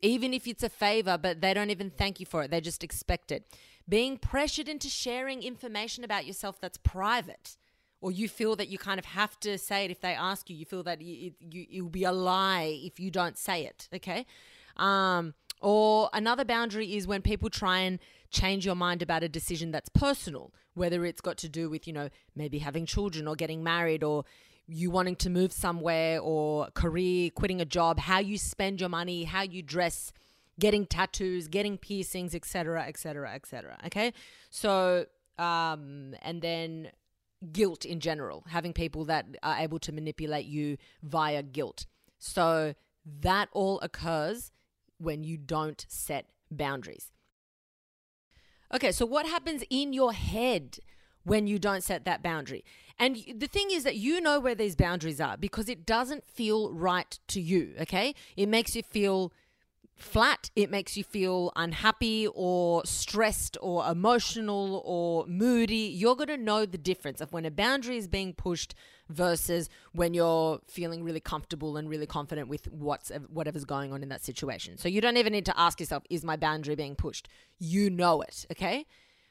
even 0.00 0.32
if 0.32 0.46
it's 0.46 0.62
a 0.62 0.68
favor, 0.68 1.18
but 1.18 1.40
they 1.40 1.52
don't 1.52 1.70
even 1.70 1.90
thank 1.90 2.20
you 2.20 2.26
for 2.26 2.42
it. 2.42 2.50
They 2.50 2.60
just 2.60 2.84
expect 2.84 3.32
it. 3.32 3.44
Being 3.88 4.18
pressured 4.18 4.68
into 4.68 4.88
sharing 4.88 5.42
information 5.42 6.04
about 6.04 6.26
yourself 6.26 6.60
that's 6.60 6.78
private, 6.78 7.56
or 8.00 8.12
you 8.12 8.28
feel 8.28 8.54
that 8.56 8.68
you 8.68 8.78
kind 8.78 8.98
of 8.98 9.04
have 9.04 9.38
to 9.40 9.58
say 9.58 9.84
it 9.84 9.90
if 9.90 10.00
they 10.00 10.12
ask 10.12 10.48
you. 10.48 10.56
You 10.56 10.64
feel 10.64 10.82
that 10.84 11.00
you, 11.02 11.32
you, 11.40 11.66
it'll 11.70 11.88
be 11.88 12.04
a 12.04 12.12
lie 12.12 12.78
if 12.82 13.00
you 13.00 13.10
don't 13.10 13.36
say 13.36 13.64
it. 13.64 13.88
Okay. 13.94 14.24
Um, 14.76 15.34
or 15.60 16.08
another 16.12 16.44
boundary 16.44 16.94
is 16.94 17.06
when 17.06 17.22
people 17.22 17.50
try 17.50 17.80
and 17.80 17.98
change 18.30 18.64
your 18.64 18.76
mind 18.76 19.02
about 19.02 19.22
a 19.24 19.28
decision 19.28 19.72
that's 19.72 19.88
personal, 19.88 20.52
whether 20.74 21.04
it's 21.04 21.20
got 21.20 21.36
to 21.38 21.48
do 21.48 21.68
with, 21.68 21.86
you 21.86 21.92
know, 21.92 22.08
maybe 22.36 22.58
having 22.58 22.86
children 22.86 23.26
or 23.26 23.34
getting 23.34 23.64
married 23.64 24.04
or 24.04 24.24
you 24.68 24.90
wanting 24.90 25.16
to 25.16 25.30
move 25.30 25.50
somewhere 25.50 26.20
or 26.20 26.68
career, 26.74 27.30
quitting 27.30 27.60
a 27.60 27.64
job, 27.64 27.98
how 27.98 28.18
you 28.18 28.38
spend 28.38 28.80
your 28.80 28.90
money, 28.90 29.24
how 29.24 29.42
you 29.42 29.62
dress, 29.62 30.12
getting 30.60 30.86
tattoos, 30.86 31.48
getting 31.48 31.78
piercings, 31.78 32.34
etc., 32.34 32.84
etc., 32.86 33.32
etc. 33.32 33.78
Okay? 33.86 34.12
So, 34.50 35.06
um, 35.38 36.14
and 36.22 36.42
then 36.42 36.90
guilt 37.52 37.84
in 37.84 38.00
general, 38.00 38.44
having 38.48 38.72
people 38.72 39.04
that 39.06 39.26
are 39.42 39.58
able 39.58 39.78
to 39.80 39.92
manipulate 39.92 40.46
you 40.46 40.76
via 41.02 41.42
guilt. 41.42 41.86
So, 42.18 42.74
that 43.20 43.48
all 43.52 43.80
occurs 43.80 44.52
when 44.98 45.22
you 45.24 45.36
don't 45.36 45.86
set 45.88 46.26
boundaries. 46.50 47.10
Okay, 48.74 48.92
so 48.92 49.06
what 49.06 49.26
happens 49.26 49.62
in 49.70 49.92
your 49.92 50.12
head 50.12 50.78
when 51.24 51.46
you 51.46 51.58
don't 51.58 51.82
set 51.82 52.04
that 52.04 52.22
boundary? 52.22 52.64
And 52.98 53.16
the 53.34 53.46
thing 53.46 53.70
is 53.70 53.84
that 53.84 53.96
you 53.96 54.20
know 54.20 54.40
where 54.40 54.54
these 54.54 54.76
boundaries 54.76 55.20
are 55.20 55.36
because 55.36 55.68
it 55.68 55.86
doesn't 55.86 56.26
feel 56.26 56.72
right 56.72 57.18
to 57.28 57.40
you, 57.40 57.74
okay? 57.80 58.14
It 58.36 58.48
makes 58.48 58.74
you 58.74 58.82
feel 58.82 59.32
flat, 59.98 60.50
it 60.54 60.70
makes 60.70 60.96
you 60.96 61.04
feel 61.04 61.52
unhappy 61.56 62.26
or 62.34 62.84
stressed 62.84 63.56
or 63.60 63.86
emotional 63.86 64.82
or 64.84 65.26
moody. 65.26 65.92
You're 65.94 66.16
going 66.16 66.28
to 66.28 66.36
know 66.36 66.64
the 66.64 66.78
difference 66.78 67.20
of 67.20 67.32
when 67.32 67.44
a 67.44 67.50
boundary 67.50 67.96
is 67.96 68.08
being 68.08 68.32
pushed 68.32 68.74
versus 69.08 69.68
when 69.92 70.14
you're 70.14 70.60
feeling 70.68 71.02
really 71.02 71.20
comfortable 71.20 71.76
and 71.76 71.88
really 71.88 72.06
confident 72.06 72.48
with 72.48 72.68
what's 72.70 73.10
whatever's 73.28 73.64
going 73.64 73.92
on 73.92 74.02
in 74.02 74.08
that 74.08 74.24
situation. 74.24 74.78
So 74.78 74.88
you 74.88 75.00
don't 75.00 75.16
even 75.16 75.32
need 75.32 75.46
to 75.46 75.58
ask 75.58 75.80
yourself 75.80 76.04
is 76.08 76.24
my 76.24 76.36
boundary 76.36 76.74
being 76.74 76.94
pushed? 76.94 77.28
You 77.58 77.90
know 77.90 78.20
it, 78.22 78.46
okay? 78.52 78.86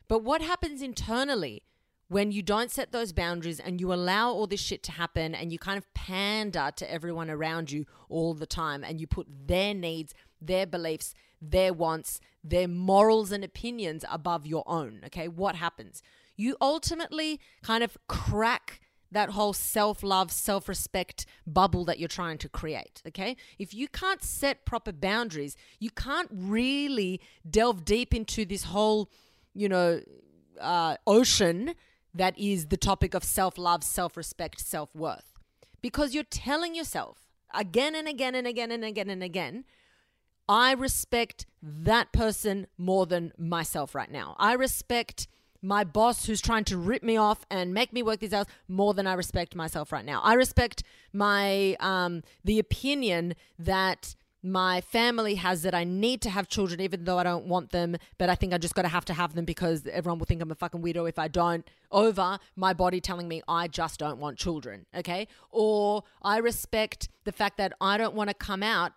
But 0.07 0.23
what 0.23 0.41
happens 0.41 0.81
internally 0.81 1.63
when 2.09 2.31
you 2.31 2.41
don't 2.41 2.71
set 2.71 2.91
those 2.91 3.11
boundaries 3.11 3.59
and 3.59 3.81
you 3.81 3.93
allow 3.93 4.31
all 4.31 4.47
this 4.47 4.61
shit 4.61 4.81
to 4.83 4.93
happen 4.93 5.35
and 5.35 5.51
you 5.51 5.59
kind 5.59 5.77
of 5.77 5.93
pander 5.93 6.71
to 6.75 6.89
everyone 6.89 7.29
around 7.29 7.69
you 7.69 7.85
all 8.07 8.33
the 8.33 8.45
time 8.45 8.83
and 8.83 9.01
you 9.01 9.07
put 9.07 9.27
their 9.47 9.73
needs, 9.73 10.13
their 10.41 10.65
beliefs, 10.65 11.13
their 11.41 11.73
wants, 11.73 12.19
their 12.43 12.67
morals 12.67 13.31
and 13.31 13.43
opinions 13.43 14.03
above 14.09 14.45
your 14.45 14.63
own, 14.67 15.01
okay? 15.05 15.27
What 15.27 15.55
happens? 15.55 16.01
You 16.35 16.55
ultimately 16.61 17.39
kind 17.63 17.83
of 17.83 17.97
crack 18.07 18.79
that 19.11 19.31
whole 19.31 19.53
self 19.53 20.03
love, 20.03 20.31
self 20.31 20.67
respect 20.67 21.25
bubble 21.45 21.85
that 21.85 21.99
you're 21.99 22.07
trying 22.07 22.37
to 22.39 22.49
create. 22.49 23.01
Okay. 23.07 23.35
If 23.57 23.73
you 23.73 23.87
can't 23.87 24.21
set 24.21 24.65
proper 24.65 24.91
boundaries, 24.91 25.55
you 25.79 25.89
can't 25.89 26.29
really 26.31 27.21
delve 27.49 27.85
deep 27.85 28.13
into 28.13 28.45
this 28.45 28.65
whole, 28.65 29.09
you 29.53 29.69
know, 29.69 30.01
uh, 30.59 30.97
ocean 31.05 31.73
that 32.13 32.37
is 32.37 32.67
the 32.67 32.77
topic 32.77 33.13
of 33.13 33.23
self 33.23 33.57
love, 33.57 33.83
self 33.83 34.17
respect, 34.17 34.59
self 34.59 34.93
worth. 34.95 35.33
Because 35.81 36.13
you're 36.13 36.23
telling 36.23 36.75
yourself 36.75 37.27
again 37.53 37.95
and 37.95 38.07
again 38.07 38.35
and 38.35 38.47
again 38.47 38.71
and 38.71 38.83
again 38.83 39.09
and 39.09 39.23
again, 39.23 39.63
I 40.49 40.73
respect 40.73 41.45
that 41.61 42.11
person 42.11 42.67
more 42.77 43.05
than 43.05 43.33
myself 43.37 43.93
right 43.93 44.11
now. 44.11 44.35
I 44.39 44.53
respect 44.53 45.27
my 45.61 45.83
boss 45.83 46.25
who's 46.25 46.41
trying 46.41 46.63
to 46.65 46.77
rip 46.77 47.03
me 47.03 47.17
off 47.17 47.45
and 47.49 47.73
make 47.73 47.91
me 47.91 48.03
work 48.03 48.19
these 48.19 48.33
hours 48.33 48.45
more 48.67 48.93
than 48.93 49.07
I 49.07 49.13
respect 49.13 49.55
myself 49.55 49.91
right 49.91 50.05
now. 50.05 50.21
I 50.23 50.33
respect 50.33 50.83
my 51.11 51.75
um, 51.79 52.23
the 52.43 52.59
opinion 52.59 53.35
that 53.59 54.15
my 54.43 54.81
family 54.81 55.35
has 55.35 55.63
that 55.63 55.73
I 55.73 55.83
need 55.83 56.21
to 56.21 56.29
have 56.29 56.47
children 56.47 56.79
even 56.79 57.03
though 57.03 57.17
I 57.17 57.23
don't 57.23 57.45
want 57.45 57.71
them, 57.71 57.97
but 58.17 58.29
I 58.29 58.35
think 58.35 58.53
I 58.53 58.57
just 58.57 58.75
got 58.75 58.83
to 58.83 58.87
have 58.87 59.03
to 59.05 59.13
have 59.13 59.33
them 59.33 59.45
because 59.45 59.85
everyone 59.87 60.19
will 60.19 60.27
think 60.27 60.41
I'm 60.41 60.51
a 60.51 60.55
fucking 60.55 60.81
weirdo 60.81 61.09
if 61.09 61.19
I 61.19 61.27
don't. 61.27 61.67
Over 61.91 62.37
my 62.55 62.73
body 62.73 63.01
telling 63.01 63.27
me 63.27 63.41
I 63.47 63.67
just 63.67 63.99
don't 63.99 64.19
want 64.19 64.37
children, 64.37 64.85
okay? 64.95 65.27
Or 65.49 66.03
I 66.21 66.37
respect 66.37 67.09
the 67.23 67.31
fact 67.31 67.57
that 67.57 67.73
I 67.81 67.97
don't 67.97 68.13
want 68.13 68.29
to 68.29 68.33
come 68.33 68.61
out 68.61 68.93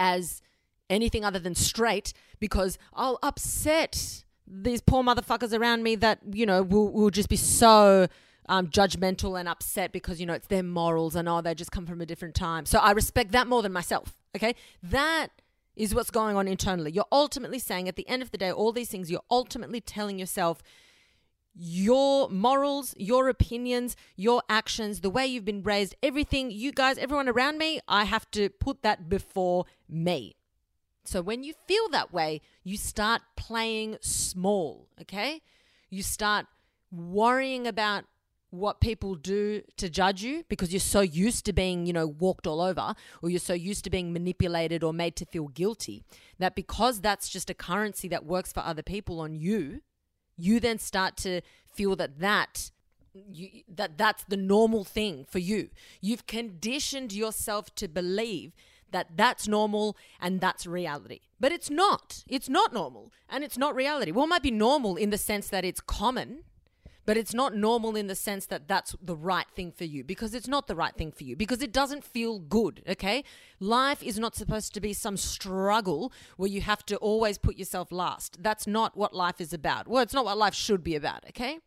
as 0.00 0.42
anything 0.90 1.24
other 1.24 1.38
than 1.38 1.54
straight 1.54 2.12
because 2.40 2.78
I'll 2.94 3.18
upset 3.22 4.24
these 4.46 4.80
poor 4.80 5.02
motherfuckers 5.02 5.58
around 5.58 5.82
me 5.82 5.94
that, 5.96 6.20
you 6.32 6.46
know, 6.46 6.62
will, 6.62 6.90
will 6.90 7.10
just 7.10 7.28
be 7.28 7.36
so 7.36 8.08
um, 8.48 8.68
judgmental 8.68 9.38
and 9.38 9.48
upset 9.48 9.92
because, 9.92 10.20
you 10.20 10.26
know, 10.26 10.32
it's 10.32 10.46
their 10.46 10.62
morals 10.62 11.14
and, 11.14 11.28
oh, 11.28 11.40
they 11.40 11.54
just 11.54 11.70
come 11.70 11.86
from 11.86 12.00
a 12.00 12.06
different 12.06 12.34
time. 12.34 12.64
So 12.64 12.78
I 12.78 12.92
respect 12.92 13.32
that 13.32 13.46
more 13.46 13.62
than 13.62 13.72
myself. 13.72 14.14
Okay. 14.34 14.54
That 14.82 15.28
is 15.76 15.94
what's 15.94 16.10
going 16.10 16.36
on 16.36 16.48
internally. 16.48 16.90
You're 16.90 17.04
ultimately 17.12 17.58
saying 17.58 17.88
at 17.88 17.96
the 17.96 18.08
end 18.08 18.22
of 18.22 18.30
the 18.30 18.38
day, 18.38 18.50
all 18.50 18.72
these 18.72 18.88
things, 18.88 19.10
you're 19.10 19.20
ultimately 19.30 19.80
telling 19.80 20.18
yourself, 20.18 20.62
your 21.54 22.28
morals, 22.28 22.94
your 22.96 23.28
opinions, 23.28 23.96
your 24.16 24.42
actions, 24.48 25.00
the 25.00 25.10
way 25.10 25.26
you've 25.26 25.44
been 25.44 25.62
raised, 25.62 25.94
everything, 26.02 26.50
you 26.52 26.70
guys, 26.70 26.98
everyone 26.98 27.28
around 27.28 27.58
me, 27.58 27.80
I 27.88 28.04
have 28.04 28.30
to 28.32 28.48
put 28.48 28.82
that 28.82 29.08
before 29.08 29.64
me. 29.88 30.36
So 31.08 31.22
when 31.22 31.42
you 31.42 31.54
feel 31.66 31.88
that 31.90 32.12
way, 32.12 32.42
you 32.64 32.76
start 32.76 33.22
playing 33.34 33.96
small, 34.02 34.88
okay? 35.00 35.40
You 35.88 36.02
start 36.02 36.46
worrying 36.92 37.66
about 37.66 38.04
what 38.50 38.80
people 38.80 39.14
do 39.14 39.62
to 39.76 39.88
judge 39.88 40.22
you 40.22 40.44
because 40.48 40.72
you're 40.72 40.80
so 40.80 41.00
used 41.00 41.46
to 41.46 41.52
being, 41.52 41.86
you 41.86 41.92
know, 41.94 42.06
walked 42.06 42.46
all 42.46 42.60
over 42.60 42.94
or 43.22 43.30
you're 43.30 43.38
so 43.38 43.54
used 43.54 43.84
to 43.84 43.90
being 43.90 44.12
manipulated 44.12 44.82
or 44.82 44.92
made 44.92 45.16
to 45.16 45.24
feel 45.24 45.48
guilty 45.48 46.02
that 46.38 46.54
because 46.54 47.00
that's 47.00 47.28
just 47.28 47.50
a 47.50 47.54
currency 47.54 48.08
that 48.08 48.24
works 48.24 48.52
for 48.52 48.60
other 48.60 48.82
people 48.82 49.20
on 49.20 49.34
you, 49.34 49.80
you 50.36 50.60
then 50.60 50.78
start 50.78 51.16
to 51.16 51.40
feel 51.74 51.96
that 51.96 52.20
that 52.20 52.70
you, 53.14 53.62
that 53.74 53.98
that's 53.98 54.24
the 54.24 54.36
normal 54.36 54.84
thing 54.84 55.24
for 55.28 55.38
you. 55.38 55.70
You've 56.00 56.26
conditioned 56.26 57.12
yourself 57.12 57.74
to 57.76 57.88
believe 57.88 58.52
that 58.92 59.08
that's 59.16 59.48
normal 59.48 59.96
and 60.20 60.40
that's 60.40 60.66
reality. 60.66 61.20
But 61.40 61.52
it's 61.52 61.70
not. 61.70 62.24
It's 62.28 62.48
not 62.48 62.72
normal 62.72 63.12
and 63.28 63.44
it's 63.44 63.58
not 63.58 63.74
reality. 63.74 64.10
Well, 64.10 64.24
it 64.24 64.28
might 64.28 64.42
be 64.42 64.50
normal 64.50 64.96
in 64.96 65.10
the 65.10 65.18
sense 65.18 65.48
that 65.48 65.64
it's 65.64 65.80
common, 65.80 66.44
but 67.06 67.16
it's 67.16 67.32
not 67.32 67.54
normal 67.54 67.96
in 67.96 68.06
the 68.06 68.14
sense 68.14 68.44
that 68.46 68.68
that's 68.68 68.94
the 69.00 69.16
right 69.16 69.46
thing 69.56 69.72
for 69.72 69.84
you 69.84 70.04
because 70.04 70.34
it's 70.34 70.46
not 70.48 70.66
the 70.66 70.76
right 70.76 70.94
thing 70.94 71.10
for 71.10 71.24
you 71.24 71.36
because 71.36 71.62
it 71.62 71.72
doesn't 71.72 72.04
feel 72.04 72.38
good, 72.38 72.82
okay? 72.86 73.24
Life 73.60 74.02
is 74.02 74.18
not 74.18 74.36
supposed 74.36 74.74
to 74.74 74.80
be 74.80 74.92
some 74.92 75.16
struggle 75.16 76.12
where 76.36 76.50
you 76.50 76.60
have 76.60 76.84
to 76.84 76.96
always 76.96 77.38
put 77.38 77.56
yourself 77.56 77.90
last. 77.90 78.42
That's 78.42 78.66
not 78.66 78.96
what 78.96 79.14
life 79.14 79.40
is 79.40 79.54
about. 79.54 79.88
Well, 79.88 80.02
it's 80.02 80.12
not 80.12 80.26
what 80.26 80.36
life 80.36 80.54
should 80.54 80.84
be 80.84 80.96
about, 80.96 81.24
okay? 81.30 81.60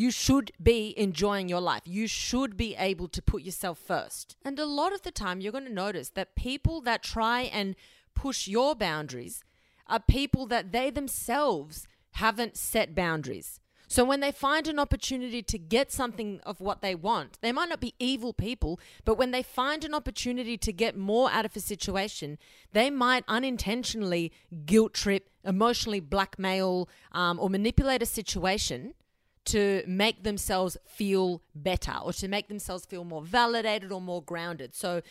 You 0.00 0.10
should 0.10 0.52
be 0.62 0.94
enjoying 0.96 1.50
your 1.50 1.60
life. 1.60 1.82
You 1.84 2.06
should 2.06 2.56
be 2.56 2.74
able 2.74 3.06
to 3.08 3.20
put 3.20 3.42
yourself 3.42 3.78
first. 3.78 4.34
And 4.42 4.58
a 4.58 4.64
lot 4.64 4.94
of 4.94 5.02
the 5.02 5.10
time, 5.10 5.42
you're 5.42 5.52
going 5.52 5.66
to 5.66 5.82
notice 5.86 6.08
that 6.14 6.34
people 6.34 6.80
that 6.80 7.02
try 7.02 7.42
and 7.42 7.76
push 8.14 8.48
your 8.48 8.74
boundaries 8.74 9.44
are 9.86 10.00
people 10.00 10.46
that 10.46 10.72
they 10.72 10.88
themselves 10.88 11.86
haven't 12.12 12.56
set 12.56 12.94
boundaries. 12.94 13.60
So 13.88 14.02
when 14.02 14.20
they 14.20 14.32
find 14.32 14.66
an 14.68 14.78
opportunity 14.78 15.42
to 15.42 15.58
get 15.58 15.92
something 15.92 16.40
of 16.46 16.62
what 16.62 16.80
they 16.80 16.94
want, 16.94 17.38
they 17.42 17.52
might 17.52 17.68
not 17.68 17.80
be 17.80 17.92
evil 17.98 18.32
people, 18.32 18.80
but 19.04 19.18
when 19.18 19.32
they 19.32 19.42
find 19.42 19.84
an 19.84 19.92
opportunity 19.92 20.56
to 20.56 20.72
get 20.72 20.96
more 20.96 21.30
out 21.30 21.44
of 21.44 21.54
a 21.54 21.60
situation, 21.60 22.38
they 22.72 22.88
might 22.88 23.24
unintentionally 23.28 24.32
guilt 24.64 24.94
trip, 24.94 25.28
emotionally 25.44 26.00
blackmail, 26.00 26.88
um, 27.12 27.38
or 27.38 27.50
manipulate 27.50 28.00
a 28.00 28.06
situation 28.06 28.94
to 29.46 29.82
make 29.86 30.22
themselves 30.22 30.76
feel 30.86 31.42
better 31.54 31.94
or 32.04 32.12
to 32.12 32.28
make 32.28 32.48
themselves 32.48 32.84
feel 32.84 33.04
more 33.04 33.22
validated 33.22 33.90
or 33.90 34.00
more 34.00 34.22
grounded. 34.22 34.74
So, 34.74 35.02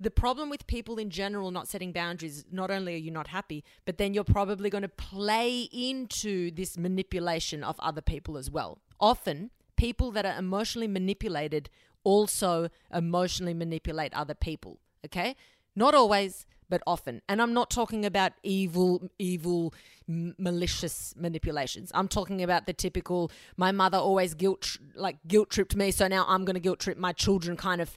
the 0.00 0.10
problem 0.10 0.50
with 0.50 0.66
people 0.66 0.98
in 0.98 1.08
general 1.08 1.52
not 1.52 1.68
setting 1.68 1.92
boundaries, 1.92 2.44
not 2.50 2.70
only 2.70 2.94
are 2.94 2.98
you 2.98 3.12
not 3.12 3.28
happy, 3.28 3.62
but 3.84 3.96
then 3.96 4.12
you're 4.12 4.24
probably 4.24 4.68
going 4.68 4.82
to 4.82 4.88
play 4.88 5.68
into 5.72 6.50
this 6.50 6.76
manipulation 6.76 7.62
of 7.62 7.78
other 7.78 8.00
people 8.00 8.36
as 8.36 8.50
well. 8.50 8.78
Often, 8.98 9.50
people 9.76 10.10
that 10.12 10.26
are 10.26 10.36
emotionally 10.36 10.88
manipulated 10.88 11.70
also 12.02 12.68
emotionally 12.92 13.54
manipulate 13.54 14.12
other 14.14 14.34
people. 14.34 14.78
Okay? 15.04 15.36
Not 15.76 15.94
always, 15.94 16.44
but 16.68 16.82
often. 16.86 17.22
And 17.28 17.40
I'm 17.40 17.52
not 17.52 17.70
talking 17.70 18.04
about 18.04 18.32
evil, 18.42 19.08
evil, 19.18 19.74
m- 20.08 20.34
malicious 20.38 21.14
manipulations. 21.16 21.90
I'm 21.94 22.08
talking 22.08 22.42
about 22.42 22.66
the 22.66 22.72
typical 22.72 23.30
my 23.56 23.72
mother 23.72 23.98
always 23.98 24.34
guilt 24.34 24.78
like 24.94 25.18
guilt 25.26 25.50
tripped 25.50 25.76
me, 25.76 25.90
so 25.90 26.08
now 26.08 26.24
I'm 26.28 26.44
going 26.44 26.54
to 26.54 26.60
guilt 26.60 26.80
trip 26.80 26.98
my 26.98 27.12
children 27.12 27.56
kind 27.56 27.80
of 27.80 27.96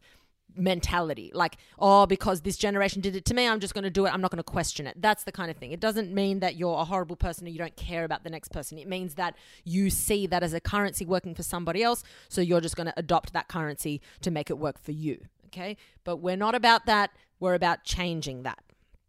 mentality. 0.57 1.31
Like, 1.33 1.57
oh, 1.79 2.05
because 2.05 2.41
this 2.41 2.57
generation 2.57 3.01
did 3.01 3.15
it 3.15 3.25
to 3.25 3.33
me, 3.33 3.47
I'm 3.47 3.59
just 3.59 3.73
going 3.73 3.83
to 3.83 3.89
do 3.89 4.05
it. 4.05 4.13
I'm 4.13 4.21
not 4.21 4.31
going 4.31 4.37
to 4.37 4.43
question 4.43 4.87
it. 4.87 5.01
That's 5.01 5.23
the 5.23 5.31
kind 5.31 5.51
of 5.51 5.57
thing. 5.57 5.71
It 5.71 5.79
doesn't 5.79 6.13
mean 6.13 6.39
that 6.39 6.55
you're 6.55 6.79
a 6.79 6.85
horrible 6.85 7.15
person 7.15 7.47
or 7.47 7.49
you 7.49 7.59
don't 7.59 7.75
care 7.75 8.03
about 8.03 8.23
the 8.23 8.29
next 8.29 8.49
person. 8.49 8.77
It 8.77 8.87
means 8.87 9.15
that 9.15 9.35
you 9.63 9.89
see 9.89 10.27
that 10.27 10.43
as 10.43 10.53
a 10.53 10.59
currency 10.59 11.05
working 11.05 11.35
for 11.35 11.43
somebody 11.43 11.83
else. 11.83 12.03
So 12.29 12.41
you're 12.41 12.61
just 12.61 12.75
going 12.75 12.87
to 12.87 12.93
adopt 12.97 13.33
that 13.33 13.47
currency 13.47 14.01
to 14.21 14.31
make 14.31 14.49
it 14.49 14.57
work 14.57 14.79
for 14.79 14.91
you. 14.91 15.19
Okay. 15.47 15.77
But 16.03 16.17
we're 16.17 16.37
not 16.37 16.55
about 16.55 16.85
that. 16.87 17.11
We're 17.39 17.53
about 17.53 17.83
changing 17.83 18.43
that. 18.43 18.59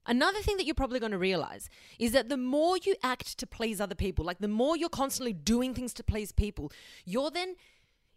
Another 0.06 0.40
thing 0.40 0.56
that 0.56 0.64
you're 0.64 0.74
probably 0.74 1.00
going 1.00 1.12
to 1.12 1.18
realize 1.18 1.68
is 1.98 2.12
that 2.12 2.30
the 2.30 2.38
more 2.38 2.78
you 2.78 2.94
act 3.02 3.36
to 3.38 3.46
please 3.46 3.80
other 3.80 3.94
people, 3.94 4.24
like 4.24 4.38
the 4.38 4.48
more 4.48 4.76
you're 4.76 4.88
constantly 4.88 5.34
doing 5.34 5.74
things 5.74 5.92
to 5.94 6.02
please 6.02 6.32
people, 6.32 6.72
you're 7.04 7.30
then 7.30 7.56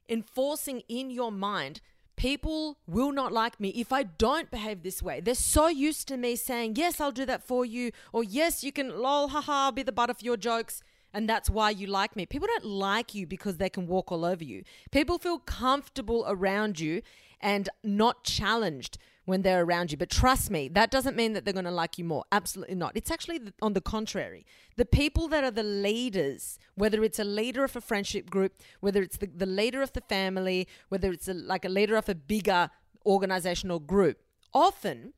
enforcing 0.08 0.82
in 0.88 1.12
your 1.12 1.32
mind 1.32 1.82
people 2.22 2.78
will 2.86 3.12
not 3.12 3.32
like 3.32 3.60
me 3.60 3.70
if 3.70 3.92
I 3.92 4.04
don't 4.04 4.52
behave 4.52 4.84
this 4.84 5.02
way. 5.02 5.22
They're 5.22 5.34
so 5.34 5.68
used 5.68 6.08
to 6.10 6.18
me 6.18 6.36
saying, 6.36 6.76
Yes, 6.76 7.02
I'll 7.02 7.12
do 7.12 7.26
that 7.26 7.42
for 7.42 7.66
you, 7.66 7.92
or 8.14 8.24
Yes, 8.24 8.64
you 8.64 8.72
can 8.72 9.02
lol, 9.02 9.30
haha, 9.30 9.72
be 9.72 9.82
the 9.82 9.92
butt 9.92 10.12
of 10.12 10.22
your 10.22 10.38
jokes. 10.38 10.84
And 11.14 11.28
that's 11.28 11.50
why 11.50 11.72
you 11.72 11.88
like 11.88 12.16
me. 12.16 12.26
People 12.28 12.48
don't 12.48 12.66
like 12.66 13.16
you 13.16 13.26
because 13.26 13.58
they 13.58 13.70
can 13.70 13.86
walk 13.88 14.12
all 14.12 14.24
over 14.24 14.44
you. 14.44 14.64
People 14.92 15.18
feel 15.18 15.40
comfortable 15.40 16.24
around 16.28 16.80
you 16.80 17.02
and 17.42 17.68
not 17.84 18.24
challenged 18.24 18.98
when 19.26 19.42
they're 19.42 19.64
around 19.64 19.92
you. 19.92 19.98
But 19.98 20.10
trust 20.10 20.50
me, 20.50 20.68
that 20.70 20.92
doesn't 20.92 21.16
mean 21.16 21.34
that 21.34 21.46
they're 21.46 21.54
going 21.54 21.66
to 21.66 21.72
like 21.72 21.98
you 21.98 22.06
more. 22.06 22.24
Absolutely 22.32 22.76
not. 22.76 22.94
It's 22.96 23.12
actually 23.12 23.40
on 23.62 23.74
the 23.74 23.82
contrary. 23.82 24.46
The 24.78 24.86
people 24.86 25.28
that 25.30 25.44
are 25.44 25.52
the 25.52 25.64
leaders, 25.64 26.58
whether 26.76 27.04
it's 27.04 27.20
a 27.20 27.24
leader 27.24 27.64
of 27.64 27.76
a 27.76 27.82
friendship 27.82 28.30
group, 28.30 28.54
whether 28.80 29.02
it's 29.02 29.18
the, 29.18 29.28
the 29.28 29.46
leader 29.46 29.82
of 29.82 29.94
the 29.94 30.02
family, 30.02 30.68
whether 30.90 31.12
it's 31.12 31.28
a, 31.28 31.34
like 31.34 31.66
a 31.66 31.70
leader 31.70 31.96
of 31.96 32.10
a 32.10 32.16
bigger 32.16 32.70
organizational 33.06 33.80
group, 33.80 34.18
often 34.54 35.14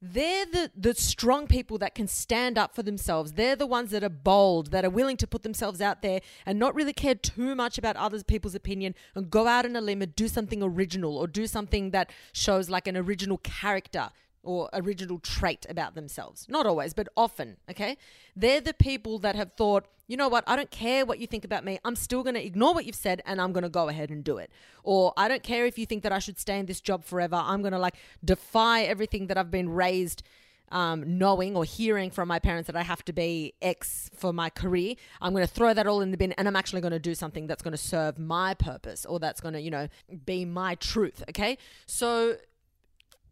they're 0.00 0.46
the, 0.46 0.70
the 0.76 0.94
strong 0.94 1.46
people 1.46 1.78
that 1.78 1.94
can 1.94 2.06
stand 2.06 2.56
up 2.56 2.74
for 2.74 2.82
themselves. 2.82 3.32
They're 3.32 3.56
the 3.56 3.66
ones 3.66 3.90
that 3.90 4.04
are 4.04 4.08
bold, 4.08 4.70
that 4.70 4.84
are 4.84 4.90
willing 4.90 5.16
to 5.18 5.26
put 5.26 5.42
themselves 5.42 5.80
out 5.80 6.02
there 6.02 6.20
and 6.46 6.58
not 6.58 6.74
really 6.74 6.92
care 6.92 7.16
too 7.16 7.54
much 7.54 7.78
about 7.78 7.96
other 7.96 8.22
people's 8.22 8.54
opinion 8.54 8.94
and 9.14 9.30
go 9.30 9.46
out 9.46 9.64
on 9.64 9.74
a 9.74 9.80
limb 9.80 10.02
and 10.02 10.14
do 10.14 10.28
something 10.28 10.62
original 10.62 11.16
or 11.18 11.26
do 11.26 11.46
something 11.46 11.90
that 11.90 12.12
shows 12.32 12.70
like 12.70 12.86
an 12.86 12.96
original 12.96 13.38
character 13.38 14.10
or 14.48 14.70
original 14.72 15.18
trait 15.18 15.66
about 15.68 15.94
themselves. 15.94 16.46
Not 16.48 16.64
always, 16.64 16.94
but 16.94 17.06
often, 17.14 17.58
okay? 17.70 17.98
They're 18.34 18.62
the 18.62 18.72
people 18.72 19.18
that 19.18 19.36
have 19.36 19.52
thought, 19.52 19.84
you 20.06 20.16
know 20.16 20.30
what, 20.30 20.42
I 20.46 20.56
don't 20.56 20.70
care 20.70 21.04
what 21.04 21.18
you 21.18 21.26
think 21.26 21.44
about 21.44 21.66
me. 21.66 21.78
I'm 21.84 21.94
still 21.94 22.22
going 22.22 22.34
to 22.34 22.44
ignore 22.44 22.72
what 22.72 22.86
you've 22.86 22.96
said 22.96 23.20
and 23.26 23.42
I'm 23.42 23.52
going 23.52 23.64
to 23.64 23.68
go 23.68 23.90
ahead 23.90 24.08
and 24.08 24.24
do 24.24 24.38
it. 24.38 24.50
Or 24.82 25.12
I 25.18 25.28
don't 25.28 25.42
care 25.42 25.66
if 25.66 25.78
you 25.78 25.84
think 25.84 26.02
that 26.02 26.12
I 26.12 26.18
should 26.18 26.38
stay 26.38 26.58
in 26.58 26.64
this 26.64 26.80
job 26.80 27.04
forever. 27.04 27.36
I'm 27.36 27.60
going 27.60 27.74
to 27.74 27.78
like 27.78 27.96
defy 28.24 28.84
everything 28.84 29.26
that 29.26 29.36
I've 29.36 29.50
been 29.50 29.68
raised 29.68 30.22
um, 30.70 31.18
knowing 31.18 31.56
or 31.56 31.64
hearing 31.64 32.10
from 32.10 32.28
my 32.28 32.38
parents 32.38 32.66
that 32.68 32.76
I 32.76 32.82
have 32.82 33.04
to 33.06 33.12
be 33.12 33.54
X 33.60 34.10
for 34.14 34.32
my 34.32 34.50
career, 34.50 34.94
I'm 35.20 35.32
going 35.32 35.46
to 35.46 35.52
throw 35.52 35.74
that 35.74 35.86
all 35.86 36.00
in 36.00 36.10
the 36.10 36.16
bin 36.16 36.32
and 36.32 36.46
I'm 36.46 36.56
actually 36.56 36.80
going 36.80 36.92
to 36.92 36.98
do 36.98 37.14
something 37.14 37.46
that's 37.46 37.62
going 37.62 37.72
to 37.72 37.78
serve 37.78 38.18
my 38.18 38.54
purpose 38.54 39.06
or 39.06 39.18
that's 39.18 39.40
going 39.40 39.54
to, 39.54 39.60
you 39.60 39.70
know, 39.70 39.88
be 40.26 40.44
my 40.44 40.74
truth. 40.76 41.22
Okay. 41.30 41.58
So 41.86 42.36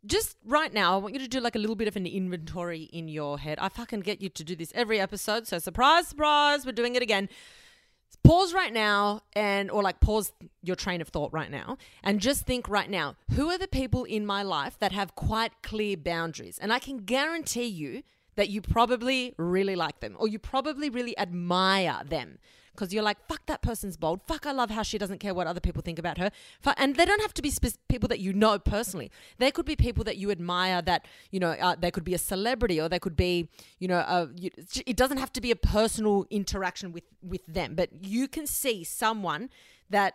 just 0.06 0.36
right 0.44 0.72
now, 0.72 0.94
I 0.94 0.98
want 0.98 1.14
you 1.14 1.20
to 1.20 1.28
do 1.28 1.40
like 1.40 1.56
a 1.56 1.58
little 1.58 1.76
bit 1.76 1.88
of 1.88 1.96
an 1.96 2.06
inventory 2.06 2.84
in 2.84 3.08
your 3.08 3.38
head. 3.38 3.58
I 3.60 3.68
fucking 3.68 4.00
get 4.00 4.22
you 4.22 4.28
to 4.30 4.44
do 4.44 4.56
this 4.56 4.72
every 4.74 5.00
episode. 5.00 5.46
So, 5.46 5.58
surprise, 5.58 6.08
surprise, 6.08 6.64
we're 6.64 6.72
doing 6.72 6.94
it 6.94 7.02
again. 7.02 7.28
Pause 8.22 8.54
right 8.54 8.72
now 8.72 9.22
and, 9.34 9.70
or 9.70 9.82
like 9.82 10.00
pause 10.00 10.32
your 10.62 10.74
train 10.74 11.00
of 11.00 11.08
thought 11.08 11.32
right 11.32 11.50
now 11.50 11.76
and 12.02 12.20
just 12.20 12.44
think 12.44 12.68
right 12.68 12.90
now 12.90 13.14
who 13.34 13.50
are 13.50 13.58
the 13.58 13.68
people 13.68 14.04
in 14.04 14.26
my 14.26 14.42
life 14.42 14.76
that 14.80 14.92
have 14.92 15.14
quite 15.14 15.52
clear 15.62 15.96
boundaries? 15.96 16.58
And 16.58 16.72
I 16.72 16.78
can 16.78 16.98
guarantee 16.98 17.66
you 17.66 18.02
that 18.34 18.48
you 18.48 18.60
probably 18.60 19.34
really 19.38 19.76
like 19.76 20.00
them 20.00 20.16
or 20.18 20.28
you 20.28 20.38
probably 20.38 20.90
really 20.90 21.18
admire 21.18 22.02
them 22.04 22.38
because 22.76 22.92
you're 22.92 23.02
like, 23.02 23.18
fuck, 23.26 23.44
that 23.46 23.62
person's 23.62 23.96
bold. 23.96 24.20
Fuck, 24.26 24.46
I 24.46 24.52
love 24.52 24.70
how 24.70 24.82
she 24.82 24.98
doesn't 24.98 25.18
care 25.18 25.34
what 25.34 25.46
other 25.46 25.60
people 25.60 25.82
think 25.82 25.98
about 25.98 26.18
her. 26.18 26.30
And 26.76 26.96
they 26.96 27.04
don't 27.04 27.20
have 27.22 27.34
to 27.34 27.42
be 27.42 27.52
people 27.88 28.08
that 28.08 28.20
you 28.20 28.32
know 28.32 28.58
personally. 28.58 29.10
They 29.38 29.50
could 29.50 29.66
be 29.66 29.76
people 29.76 30.04
that 30.04 30.16
you 30.16 30.30
admire 30.30 30.82
that, 30.82 31.06
you 31.30 31.40
know, 31.40 31.50
uh, 31.50 31.76
they 31.78 31.90
could 31.90 32.04
be 32.04 32.14
a 32.14 32.18
celebrity 32.18 32.80
or 32.80 32.88
they 32.88 32.98
could 32.98 33.16
be, 33.16 33.48
you 33.78 33.88
know, 33.88 34.30
you, 34.36 34.50
it 34.86 34.96
doesn't 34.96 35.18
have 35.18 35.32
to 35.32 35.40
be 35.40 35.50
a 35.50 35.56
personal 35.56 36.26
interaction 36.30 36.92
with, 36.92 37.04
with 37.22 37.44
them, 37.46 37.74
but 37.74 37.90
you 38.02 38.28
can 38.28 38.46
see 38.46 38.84
someone 38.84 39.50
that 39.90 40.14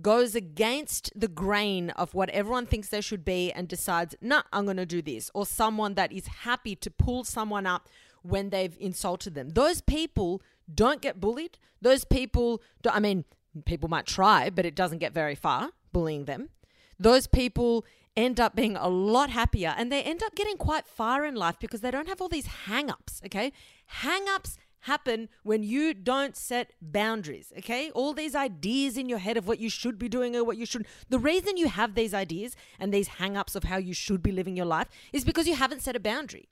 goes 0.00 0.34
against 0.34 1.12
the 1.14 1.28
grain 1.28 1.90
of 1.90 2.14
what 2.14 2.30
everyone 2.30 2.66
thinks 2.66 2.88
they 2.88 3.00
should 3.00 3.24
be 3.24 3.52
and 3.52 3.68
decides, 3.68 4.14
nah, 4.20 4.42
I'm 4.52 4.64
going 4.64 4.78
to 4.78 4.86
do 4.86 5.02
this. 5.02 5.30
Or 5.34 5.44
someone 5.44 5.94
that 5.94 6.12
is 6.12 6.26
happy 6.26 6.74
to 6.76 6.90
pull 6.90 7.24
someone 7.24 7.66
up 7.66 7.88
when 8.22 8.50
they've 8.50 8.76
insulted 8.80 9.34
them. 9.34 9.50
Those 9.50 9.80
people 9.80 10.42
don't 10.74 11.00
get 11.00 11.20
bullied. 11.20 11.58
Those 11.80 12.04
people, 12.04 12.62
I 12.88 13.00
mean, 13.00 13.24
people 13.64 13.88
might 13.88 14.06
try, 14.06 14.50
but 14.50 14.66
it 14.66 14.74
doesn't 14.74 14.98
get 14.98 15.12
very 15.12 15.34
far 15.34 15.70
bullying 15.92 16.24
them. 16.24 16.50
Those 16.98 17.26
people 17.26 17.84
end 18.16 18.38
up 18.38 18.54
being 18.54 18.76
a 18.76 18.88
lot 18.88 19.30
happier 19.30 19.74
and 19.76 19.90
they 19.90 20.02
end 20.02 20.22
up 20.22 20.34
getting 20.34 20.56
quite 20.56 20.86
far 20.86 21.24
in 21.24 21.34
life 21.34 21.56
because 21.58 21.80
they 21.80 21.90
don't 21.90 22.08
have 22.08 22.20
all 22.20 22.28
these 22.28 22.46
hang 22.46 22.90
ups, 22.90 23.20
okay? 23.24 23.52
Hang 23.86 24.28
ups 24.28 24.58
happen 24.80 25.28
when 25.42 25.62
you 25.62 25.94
don't 25.94 26.36
set 26.36 26.72
boundaries, 26.80 27.52
okay? 27.58 27.90
All 27.92 28.12
these 28.12 28.34
ideas 28.34 28.96
in 28.96 29.08
your 29.08 29.18
head 29.18 29.36
of 29.36 29.46
what 29.46 29.58
you 29.58 29.70
should 29.70 29.98
be 29.98 30.08
doing 30.08 30.36
or 30.36 30.44
what 30.44 30.56
you 30.56 30.66
should. 30.66 30.86
The 31.08 31.18
reason 31.18 31.56
you 31.56 31.68
have 31.68 31.94
these 31.94 32.12
ideas 32.12 32.56
and 32.78 32.92
these 32.92 33.08
hang 33.08 33.36
ups 33.36 33.54
of 33.54 33.64
how 33.64 33.76
you 33.76 33.94
should 33.94 34.22
be 34.22 34.32
living 34.32 34.56
your 34.56 34.66
life 34.66 34.88
is 35.12 35.24
because 35.24 35.46
you 35.46 35.54
haven't 35.54 35.82
set 35.82 35.96
a 35.96 36.00
boundary. 36.00 36.48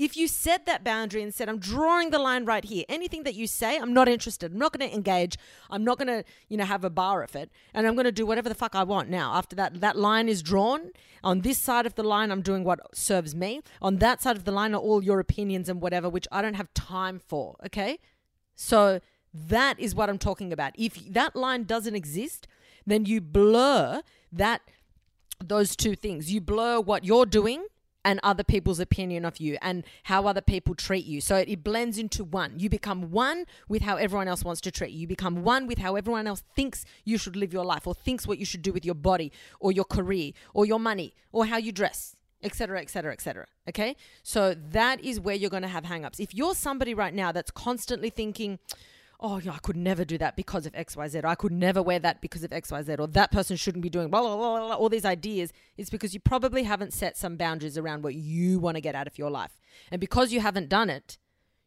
If 0.00 0.16
you 0.16 0.28
set 0.28 0.64
that 0.64 0.82
boundary 0.82 1.22
and 1.22 1.34
said, 1.34 1.50
I'm 1.50 1.58
drawing 1.58 2.08
the 2.08 2.18
line 2.18 2.46
right 2.46 2.64
here, 2.64 2.86
anything 2.88 3.24
that 3.24 3.34
you 3.34 3.46
say, 3.46 3.76
I'm 3.76 3.92
not 3.92 4.08
interested. 4.08 4.50
I'm 4.50 4.58
not 4.58 4.72
going 4.72 4.88
to 4.88 4.96
engage. 4.96 5.36
I'm 5.68 5.84
not 5.84 5.98
going 5.98 6.08
to, 6.08 6.24
you 6.48 6.56
know, 6.56 6.64
have 6.64 6.84
a 6.84 6.88
bar 6.88 7.22
of 7.22 7.36
it. 7.36 7.50
And 7.74 7.86
I'm 7.86 7.96
going 7.96 8.06
to 8.06 8.12
do 8.12 8.24
whatever 8.24 8.48
the 8.48 8.54
fuck 8.54 8.74
I 8.74 8.82
want. 8.82 9.10
Now, 9.10 9.34
after 9.34 9.54
that, 9.56 9.82
that 9.82 9.98
line 9.98 10.30
is 10.30 10.42
drawn. 10.42 10.92
On 11.22 11.42
this 11.42 11.58
side 11.58 11.84
of 11.84 11.96
the 11.96 12.02
line, 12.02 12.30
I'm 12.30 12.40
doing 12.40 12.64
what 12.64 12.80
serves 12.96 13.34
me. 13.34 13.60
On 13.82 13.98
that 13.98 14.22
side 14.22 14.38
of 14.38 14.44
the 14.44 14.52
line 14.52 14.74
are 14.74 14.80
all 14.80 15.04
your 15.04 15.20
opinions 15.20 15.68
and 15.68 15.82
whatever, 15.82 16.08
which 16.08 16.26
I 16.32 16.40
don't 16.40 16.54
have 16.54 16.72
time 16.72 17.18
for. 17.18 17.56
Okay. 17.66 17.98
So 18.56 19.00
that 19.34 19.78
is 19.78 19.94
what 19.94 20.08
I'm 20.08 20.16
talking 20.16 20.50
about. 20.50 20.72
If 20.78 20.94
that 21.12 21.36
line 21.36 21.64
doesn't 21.64 21.94
exist, 21.94 22.48
then 22.86 23.04
you 23.04 23.20
blur 23.20 24.00
that 24.32 24.62
those 25.44 25.76
two 25.76 25.94
things. 25.94 26.32
You 26.32 26.40
blur 26.40 26.80
what 26.80 27.04
you're 27.04 27.26
doing 27.26 27.66
and 28.04 28.20
other 28.22 28.42
people's 28.42 28.80
opinion 28.80 29.24
of 29.24 29.38
you 29.38 29.58
and 29.60 29.84
how 30.04 30.26
other 30.26 30.40
people 30.40 30.74
treat 30.74 31.04
you. 31.04 31.20
So 31.20 31.36
it, 31.36 31.60
blends 31.62 31.98
into 31.98 32.24
one. 32.24 32.58
You 32.58 32.70
become 32.70 33.10
one 33.10 33.44
with 33.68 33.82
how 33.82 33.96
everyone 33.96 34.28
else 34.28 34.42
wants 34.42 34.60
to 34.62 34.70
treat 34.70 34.92
you. 34.92 35.00
You 35.00 35.06
become 35.06 35.42
one 35.42 35.66
with 35.66 35.78
how 35.78 35.96
everyone 35.96 36.26
else 36.26 36.42
thinks 36.56 36.84
you 37.04 37.18
should 37.18 37.36
live 37.36 37.52
your 37.52 37.64
life 37.64 37.86
or 37.86 37.94
thinks 37.94 38.26
what 38.26 38.38
you 38.38 38.46
should 38.46 38.62
do 38.62 38.72
with 38.72 38.84
your 38.84 38.94
body 38.94 39.30
or 39.58 39.72
your 39.72 39.84
career 39.84 40.32
or 40.54 40.64
your 40.64 40.80
money 40.80 41.12
or 41.32 41.46
how 41.46 41.58
you 41.58 41.70
dress, 41.72 42.16
etc., 42.42 42.80
etc., 42.80 43.12
etc. 43.12 43.46
Okay? 43.68 43.96
So 44.22 44.54
that 44.54 45.04
is 45.04 45.20
where 45.20 45.34
you're 45.34 45.50
going 45.50 45.62
to 45.62 45.68
have 45.68 45.84
hangups. 45.84 46.18
If 46.18 46.34
you're 46.34 46.54
somebody 46.54 46.94
right 46.94 47.12
now 47.12 47.32
that's 47.32 47.50
constantly 47.50 48.08
thinking, 48.08 48.58
oh, 49.20 49.38
yeah, 49.38 49.52
I 49.52 49.58
could 49.58 49.76
never 49.76 50.04
do 50.04 50.18
that 50.18 50.34
because 50.34 50.66
of 50.66 50.72
XYZ. 50.72 51.24
I 51.24 51.34
could 51.34 51.52
never 51.52 51.82
wear 51.82 51.98
that 51.98 52.20
because 52.20 52.42
of 52.42 52.50
XYZ. 52.50 52.98
Or 52.98 53.06
that 53.08 53.30
person 53.30 53.56
shouldn't 53.56 53.82
be 53.82 53.90
doing 53.90 54.08
blah, 54.08 54.20
blah, 54.22 54.36
blah, 54.36 54.66
blah, 54.66 54.74
all 54.74 54.88
these 54.88 55.04
ideas. 55.04 55.52
It's 55.76 55.90
because 55.90 56.14
you 56.14 56.20
probably 56.20 56.62
haven't 56.62 56.92
set 56.92 57.16
some 57.16 57.36
boundaries 57.36 57.76
around 57.76 58.02
what 58.02 58.14
you 58.14 58.58
want 58.58 58.76
to 58.76 58.80
get 58.80 58.94
out 58.94 59.06
of 59.06 59.18
your 59.18 59.30
life. 59.30 59.58
And 59.90 60.00
because 60.00 60.32
you 60.32 60.40
haven't 60.40 60.68
done 60.68 60.88
it, 60.90 61.18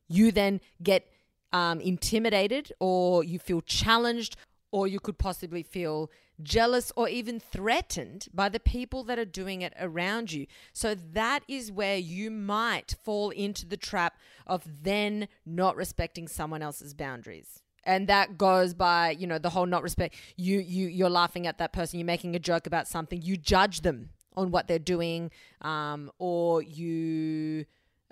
you 0.08 0.32
then 0.32 0.62
get 0.82 1.10
um, 1.52 1.80
intimidated 1.80 2.74
or 2.80 3.24
you 3.24 3.40
feel 3.40 3.62
challenged 3.62 4.36
or 4.72 4.88
you 4.88 5.00
could 5.00 5.18
possibly 5.18 5.62
feel 5.64 6.10
jealous 6.42 6.92
or 6.96 7.08
even 7.08 7.40
threatened 7.40 8.28
by 8.34 8.50
the 8.50 8.60
people 8.60 9.04
that 9.04 9.20
are 9.20 9.26
doing 9.26 9.62
it 9.62 9.74
around 9.80 10.32
you. 10.32 10.48
So 10.72 10.96
that 10.96 11.44
is 11.48 11.72
where 11.72 11.98
you 11.98 12.32
might 12.32 12.96
fall 13.04 13.30
into 13.30 13.66
the 13.66 13.78
trap 13.78 14.18
of 14.48 14.64
then 14.84 15.28
not 15.46 15.76
respecting 15.76 16.28
someone 16.28 16.62
else's 16.62 16.94
boundaries. 16.94 17.62
And 17.86 18.08
that 18.08 18.38
goes 18.38 18.74
by, 18.74 19.12
you 19.12 19.28
know, 19.28 19.38
the 19.38 19.50
whole 19.50 19.66
not 19.66 19.84
respect. 19.84 20.16
You 20.38 20.60
you 20.60 20.88
you're 20.88 21.10
laughing 21.10 21.48
at 21.48 21.58
that 21.58 21.74
person. 21.74 22.00
You're 22.00 22.06
making 22.06 22.36
a 22.36 22.40
joke 22.40 22.66
about 22.66 22.88
something. 22.88 23.22
You 23.22 23.36
judge 23.36 23.82
them 23.82 24.10
on 24.36 24.52
what 24.52 24.68
they're 24.68 24.80
doing, 24.80 25.32
um, 25.62 26.10
or 26.18 26.62
you 26.62 27.66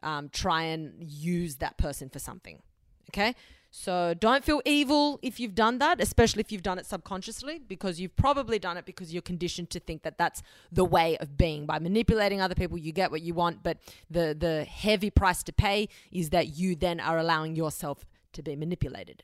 um, 0.03 0.29
try 0.29 0.63
and 0.63 1.01
use 1.01 1.55
that 1.57 1.77
person 1.77 2.09
for 2.09 2.19
something. 2.19 2.61
Okay, 3.09 3.33
so 3.73 4.13
don't 4.13 4.43
feel 4.43 4.61
evil 4.65 5.17
if 5.21 5.39
you've 5.39 5.55
done 5.55 5.79
that, 5.79 6.01
especially 6.01 6.41
if 6.41 6.51
you've 6.51 6.61
done 6.61 6.77
it 6.77 6.85
subconsciously, 6.85 7.57
because 7.57 8.01
you've 8.01 8.15
probably 8.17 8.59
done 8.59 8.75
it 8.75 8.85
because 8.85 9.13
you're 9.13 9.21
conditioned 9.21 9.69
to 9.69 9.79
think 9.79 10.03
that 10.03 10.17
that's 10.17 10.43
the 10.69 10.83
way 10.83 11.17
of 11.17 11.37
being. 11.37 11.65
By 11.65 11.79
manipulating 11.79 12.41
other 12.41 12.53
people, 12.53 12.77
you 12.77 12.91
get 12.91 13.11
what 13.11 13.21
you 13.21 13.33
want, 13.33 13.63
but 13.63 13.77
the 14.09 14.35
the 14.37 14.65
heavy 14.65 15.09
price 15.09 15.41
to 15.43 15.53
pay 15.53 15.87
is 16.11 16.31
that 16.31 16.57
you 16.57 16.75
then 16.75 16.99
are 16.99 17.17
allowing 17.17 17.55
yourself 17.55 18.05
to 18.33 18.43
be 18.43 18.57
manipulated. 18.57 19.23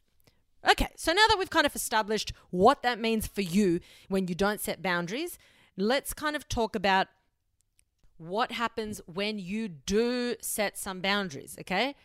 Okay, 0.67 0.89
so 0.95 1.11
now 1.11 1.25
that 1.27 1.37
we've 1.37 1.49
kind 1.49 1.65
of 1.65 1.75
established 1.75 2.31
what 2.49 2.83
that 2.83 2.99
means 2.99 3.27
for 3.27 3.41
you 3.41 3.81
when 4.07 4.27
you 4.27 4.35
don't 4.35 4.61
set 4.61 4.81
boundaries, 4.81 5.37
let's 5.75 6.13
kind 6.13 6.35
of 6.37 6.47
talk 6.47 6.73
about 6.73 7.07
what 8.17 8.53
happens 8.53 9.01
when 9.05 9.39
you 9.39 9.67
do 9.67 10.35
set 10.41 10.77
some 10.77 11.01
boundaries, 11.01 11.55
okay? 11.59 11.95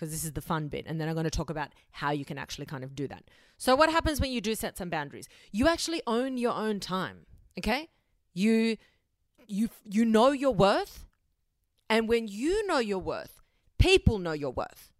Because 0.00 0.12
this 0.12 0.24
is 0.24 0.32
the 0.32 0.40
fun 0.40 0.68
bit. 0.68 0.86
And 0.86 0.98
then 0.98 1.08
I'm 1.08 1.14
going 1.14 1.24
to 1.24 1.30
talk 1.30 1.50
about 1.50 1.68
how 1.90 2.10
you 2.10 2.24
can 2.24 2.38
actually 2.38 2.64
kind 2.64 2.82
of 2.82 2.96
do 2.96 3.06
that. 3.08 3.24
So, 3.58 3.76
what 3.76 3.90
happens 3.90 4.18
when 4.18 4.32
you 4.32 4.40
do 4.40 4.54
set 4.54 4.78
some 4.78 4.88
boundaries? 4.88 5.28
You 5.52 5.68
actually 5.68 6.00
own 6.06 6.38
your 6.38 6.54
own 6.54 6.80
time, 6.80 7.26
okay? 7.58 7.90
You 8.32 8.78
you 9.46 9.68
you 9.84 10.06
know 10.06 10.30
your 10.30 10.54
worth, 10.54 11.04
and 11.90 12.08
when 12.08 12.28
you 12.28 12.66
know 12.66 12.78
your 12.78 12.98
worth, 12.98 13.42
people 13.78 14.18
know 14.18 14.32
your 14.32 14.52
worth. 14.52 14.90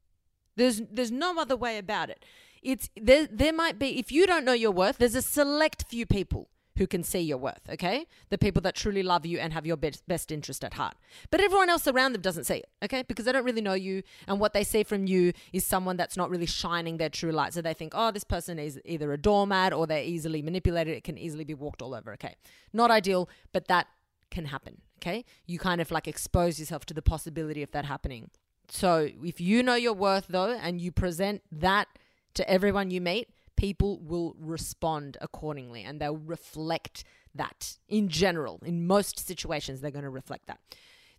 There's 0.56 0.82
there's 0.92 1.10
no 1.10 1.38
other 1.40 1.56
way 1.56 1.78
about 1.78 2.10
it. 2.10 2.22
It's 2.62 2.90
there 2.94 3.26
there 3.26 3.54
might 3.54 3.78
be 3.78 3.98
if 3.98 4.12
you 4.12 4.26
don't 4.26 4.44
know 4.44 4.52
your 4.52 4.72
worth, 4.72 4.98
there's 4.98 5.14
a 5.14 5.22
select 5.22 5.84
few 5.88 6.04
people 6.04 6.49
who 6.76 6.86
can 6.86 7.02
see 7.02 7.20
your 7.20 7.38
worth, 7.38 7.60
okay? 7.68 8.06
The 8.30 8.38
people 8.38 8.62
that 8.62 8.74
truly 8.74 9.02
love 9.02 9.26
you 9.26 9.38
and 9.38 9.52
have 9.52 9.66
your 9.66 9.76
best, 9.76 10.06
best 10.06 10.32
interest 10.32 10.64
at 10.64 10.74
heart. 10.74 10.96
But 11.30 11.40
everyone 11.40 11.68
else 11.68 11.86
around 11.86 12.12
them 12.12 12.22
doesn't 12.22 12.44
see 12.44 12.56
it, 12.56 12.68
okay? 12.82 13.02
Because 13.06 13.24
they 13.24 13.32
don't 13.32 13.44
really 13.44 13.60
know 13.60 13.74
you, 13.74 14.02
and 14.26 14.40
what 14.40 14.52
they 14.52 14.64
see 14.64 14.82
from 14.82 15.06
you 15.06 15.32
is 15.52 15.66
someone 15.66 15.96
that's 15.96 16.16
not 16.16 16.30
really 16.30 16.46
shining 16.46 16.96
their 16.96 17.08
true 17.08 17.32
light. 17.32 17.52
So 17.52 17.60
they 17.60 17.74
think, 17.74 17.92
oh, 17.94 18.10
this 18.10 18.24
person 18.24 18.58
is 18.58 18.80
either 18.84 19.12
a 19.12 19.18
doormat 19.18 19.72
or 19.72 19.86
they're 19.86 20.02
easily 20.02 20.42
manipulated. 20.42 20.96
It 20.96 21.04
can 21.04 21.18
easily 21.18 21.44
be 21.44 21.54
walked 21.54 21.82
all 21.82 21.94
over, 21.94 22.12
okay? 22.14 22.36
Not 22.72 22.90
ideal, 22.90 23.28
but 23.52 23.68
that 23.68 23.88
can 24.30 24.46
happen, 24.46 24.80
okay? 24.98 25.24
You 25.46 25.58
kind 25.58 25.80
of 25.80 25.90
like 25.90 26.06
expose 26.06 26.58
yourself 26.58 26.86
to 26.86 26.94
the 26.94 27.02
possibility 27.02 27.62
of 27.62 27.72
that 27.72 27.84
happening. 27.84 28.30
So 28.68 29.08
if 29.24 29.40
you 29.40 29.62
know 29.62 29.74
your 29.74 29.94
worth, 29.94 30.26
though, 30.28 30.52
and 30.52 30.80
you 30.80 30.92
present 30.92 31.42
that 31.50 31.88
to 32.34 32.48
everyone 32.48 32.92
you 32.92 33.00
meet, 33.00 33.28
people 33.60 34.00
will 34.00 34.34
respond 34.40 35.18
accordingly 35.20 35.82
and 35.82 36.00
they'll 36.00 36.16
reflect 36.16 37.04
that 37.34 37.76
in 37.90 38.08
general. 38.08 38.58
In 38.64 38.86
most 38.86 39.26
situations, 39.26 39.82
they're 39.82 39.90
going 39.90 40.02
to 40.02 40.08
reflect 40.08 40.46
that. 40.46 40.60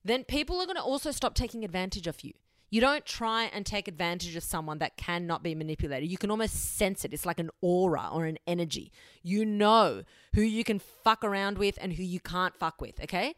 Then 0.03 0.23
people 0.23 0.59
are 0.59 0.65
going 0.65 0.75
to 0.75 0.81
also 0.81 1.11
stop 1.11 1.35
taking 1.35 1.63
advantage 1.63 2.07
of 2.07 2.23
you. 2.23 2.33
You 2.71 2.81
don't 2.81 3.05
try 3.05 3.43
and 3.43 3.63
take 3.63 3.87
advantage 3.87 4.35
of 4.35 4.41
someone 4.43 4.79
that 4.79 4.97
cannot 4.97 5.43
be 5.43 5.53
manipulated. 5.53 6.09
You 6.09 6.17
can 6.17 6.31
almost 6.31 6.77
sense 6.77 7.05
it. 7.05 7.13
It's 7.13 7.27
like 7.27 7.39
an 7.39 7.51
aura 7.61 8.09
or 8.11 8.25
an 8.25 8.39
energy. 8.47 8.91
You 9.21 9.45
know 9.45 10.01
who 10.33 10.41
you 10.41 10.63
can 10.63 10.79
fuck 10.79 11.23
around 11.23 11.59
with 11.59 11.77
and 11.79 11.93
who 11.93 12.03
you 12.03 12.19
can't 12.19 12.57
fuck 12.57 12.81
with, 12.81 12.99
okay? 13.03 13.35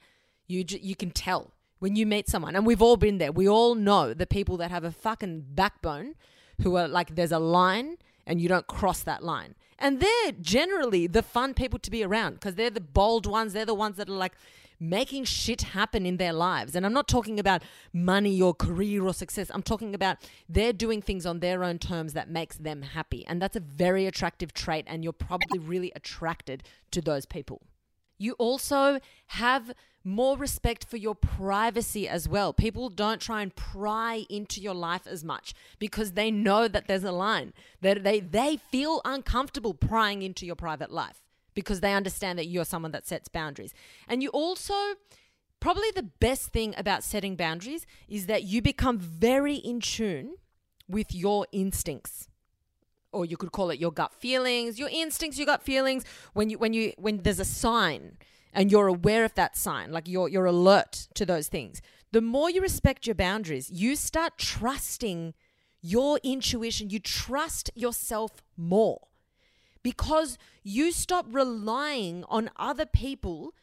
You 0.47 0.63
you 0.69 0.95
can 0.95 1.11
tell 1.11 1.51
when 1.79 1.97
you 1.97 2.05
meet 2.05 2.29
someone. 2.29 2.55
And 2.55 2.65
we've 2.65 2.81
all 2.81 2.95
been 2.95 3.17
there. 3.17 3.33
We 3.33 3.49
all 3.49 3.75
know 3.75 4.13
the 4.13 4.27
people 4.27 4.55
that 4.57 4.71
have 4.71 4.85
a 4.85 4.91
fucking 4.91 5.47
backbone 5.49 6.13
who 6.61 6.77
are 6.77 6.87
like 6.87 7.15
there's 7.15 7.33
a 7.33 7.39
line 7.39 7.97
and 8.25 8.41
you 8.41 8.47
don't 8.47 8.67
cross 8.67 9.03
that 9.03 9.23
line. 9.23 9.55
And 9.79 9.99
they're 9.99 10.31
generally 10.39 11.07
the 11.07 11.23
fun 11.23 11.53
people 11.53 11.79
to 11.79 11.91
be 11.91 12.03
around 12.03 12.35
because 12.35 12.55
they're 12.55 12.69
the 12.69 12.81
bold 12.81 13.25
ones. 13.25 13.53
They're 13.53 13.65
the 13.65 13.73
ones 13.73 13.97
that 13.97 14.09
are 14.09 14.13
like 14.13 14.33
making 14.79 15.23
shit 15.23 15.61
happen 15.61 16.05
in 16.05 16.17
their 16.17 16.33
lives. 16.33 16.75
And 16.75 16.85
I'm 16.85 16.93
not 16.93 17.07
talking 17.07 17.39
about 17.39 17.63
money 17.91 18.41
or 18.41 18.53
career 18.53 19.05
or 19.05 19.13
success. 19.13 19.49
I'm 19.53 19.63
talking 19.63 19.95
about 19.95 20.17
they're 20.49 20.73
doing 20.73 21.01
things 21.01 21.25
on 21.25 21.39
their 21.39 21.63
own 21.63 21.79
terms 21.79 22.13
that 22.13 22.29
makes 22.29 22.57
them 22.57 22.81
happy. 22.81 23.25
And 23.27 23.41
that's 23.41 23.55
a 23.55 23.61
very 23.61 24.05
attractive 24.05 24.53
trait. 24.53 24.85
And 24.87 25.03
you're 25.03 25.13
probably 25.13 25.59
really 25.59 25.91
attracted 25.95 26.63
to 26.91 27.01
those 27.01 27.25
people. 27.25 27.61
You 28.17 28.33
also 28.33 28.99
have 29.27 29.73
more 30.03 30.37
respect 30.37 30.85
for 30.85 30.97
your 30.97 31.15
privacy 31.15 32.07
as 32.07 32.27
well. 32.27 32.53
People 32.53 32.89
don't 32.89 33.21
try 33.21 33.41
and 33.41 33.55
pry 33.55 34.25
into 34.29 34.59
your 34.59 34.73
life 34.73 35.07
as 35.07 35.23
much 35.23 35.53
because 35.79 36.11
they 36.11 36.29
know 36.29 36.67
that 36.67 36.87
there's 36.87 37.05
a 37.05 37.11
line. 37.11 37.53
That 37.81 38.03
they, 38.03 38.19
they 38.19 38.57
feel 38.57 39.01
uncomfortable 39.05 39.73
prying 39.73 40.21
into 40.21 40.45
your 40.45 40.55
private 40.55 40.91
life 40.91 41.21
because 41.53 41.79
they 41.79 41.93
understand 41.93 42.37
that 42.39 42.47
you're 42.47 42.65
someone 42.65 42.91
that 42.91 43.07
sets 43.07 43.29
boundaries. 43.29 43.73
And 44.07 44.21
you 44.21 44.29
also 44.29 44.73
probably 45.59 45.91
the 45.95 46.03
best 46.03 46.49
thing 46.49 46.73
about 46.77 47.03
setting 47.03 47.37
boundaries 47.37 47.85
is 48.09 48.25
that 48.25 48.43
you 48.43 48.61
become 48.61 48.99
very 48.99 49.55
in 49.55 49.79
tune 49.79 50.35
with 50.89 51.15
your 51.15 51.47
instincts 51.53 52.27
or 53.13 53.25
you 53.25 53.37
could 53.37 53.51
call 53.51 53.69
it 53.69 53.79
your 53.79 53.91
gut 53.91 54.13
feelings 54.13 54.77
your 54.77 54.89
instincts 54.91 55.37
your 55.37 55.45
gut 55.45 55.61
feelings 55.61 56.03
when 56.33 56.49
you 56.49 56.57
when 56.57 56.73
you 56.73 56.93
when 56.97 57.17
there's 57.23 57.39
a 57.39 57.45
sign 57.45 58.17
and 58.53 58.71
you're 58.71 58.87
aware 58.87 59.25
of 59.25 59.33
that 59.33 59.57
sign, 59.57 59.91
like 59.91 60.07
you're 60.07 60.29
you're 60.29 60.45
alert 60.45 61.07
to 61.15 61.25
those 61.25 61.47
things. 61.47 61.81
The 62.11 62.21
more 62.21 62.49
you 62.49 62.61
respect 62.61 63.07
your 63.07 63.15
boundaries, 63.15 63.69
you 63.71 63.95
start 63.95 64.37
trusting 64.37 65.33
your 65.81 66.19
intuition, 66.23 66.89
you 66.89 66.99
trust 66.99 67.71
yourself 67.75 68.43
more. 68.55 69.07
Because 69.81 70.37
you 70.63 70.91
stop 70.91 71.25
relying 71.29 72.23
on 72.29 72.49
other 72.55 72.85
people 72.85 73.53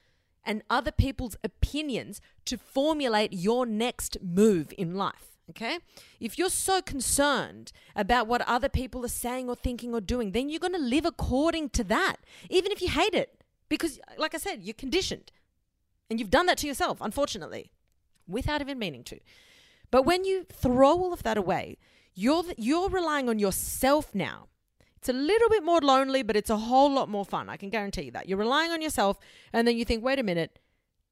and 0.44 0.62
other 0.68 0.90
people's 0.90 1.36
opinions 1.42 2.20
to 2.44 2.58
formulate 2.58 3.32
your 3.32 3.64
next 3.64 4.18
move 4.20 4.72
in 4.76 4.94
life. 4.94 5.38
Okay? 5.50 5.78
If 6.18 6.38
you're 6.38 6.50
so 6.50 6.80
concerned 6.80 7.72
about 7.94 8.26
what 8.26 8.42
other 8.42 8.68
people 8.68 9.04
are 9.04 9.08
saying 9.08 9.48
or 9.48 9.54
thinking 9.54 9.94
or 9.94 10.00
doing, 10.00 10.32
then 10.32 10.48
you're 10.48 10.60
going 10.60 10.72
to 10.72 10.78
live 10.78 11.04
according 11.04 11.70
to 11.70 11.84
that, 11.84 12.16
even 12.48 12.72
if 12.72 12.80
you 12.80 12.88
hate 12.88 13.14
it. 13.14 13.42
Because, 13.68 14.00
like 14.18 14.34
I 14.34 14.38
said, 14.38 14.62
you're 14.62 14.74
conditioned. 14.74 15.30
And 16.08 16.18
you've 16.18 16.30
done 16.30 16.46
that 16.46 16.58
to 16.58 16.66
yourself, 16.66 16.98
unfortunately, 17.00 17.70
without 18.26 18.60
even 18.60 18.78
meaning 18.78 19.04
to. 19.04 19.20
But 19.90 20.04
when 20.04 20.24
you 20.24 20.44
throw 20.44 20.88
all 20.88 21.12
of 21.12 21.22
that 21.22 21.36
away, 21.36 21.78
you're, 22.14 22.44
you're 22.56 22.88
relying 22.88 23.28
on 23.28 23.38
yourself 23.38 24.14
now. 24.14 24.48
It's 24.96 25.08
a 25.08 25.14
little 25.14 25.48
bit 25.48 25.64
more 25.64 25.80
lonely, 25.80 26.22
but 26.22 26.36
it's 26.36 26.50
a 26.50 26.56
whole 26.56 26.90
lot 26.92 27.08
more 27.08 27.24
fun. 27.24 27.48
I 27.48 27.56
can 27.56 27.70
guarantee 27.70 28.02
you 28.02 28.10
that. 28.10 28.28
You're 28.28 28.38
relying 28.38 28.70
on 28.70 28.82
yourself, 28.82 29.18
and 29.52 29.66
then 29.66 29.76
you 29.76 29.84
think, 29.84 30.04
wait 30.04 30.18
a 30.18 30.22
minute, 30.22 30.58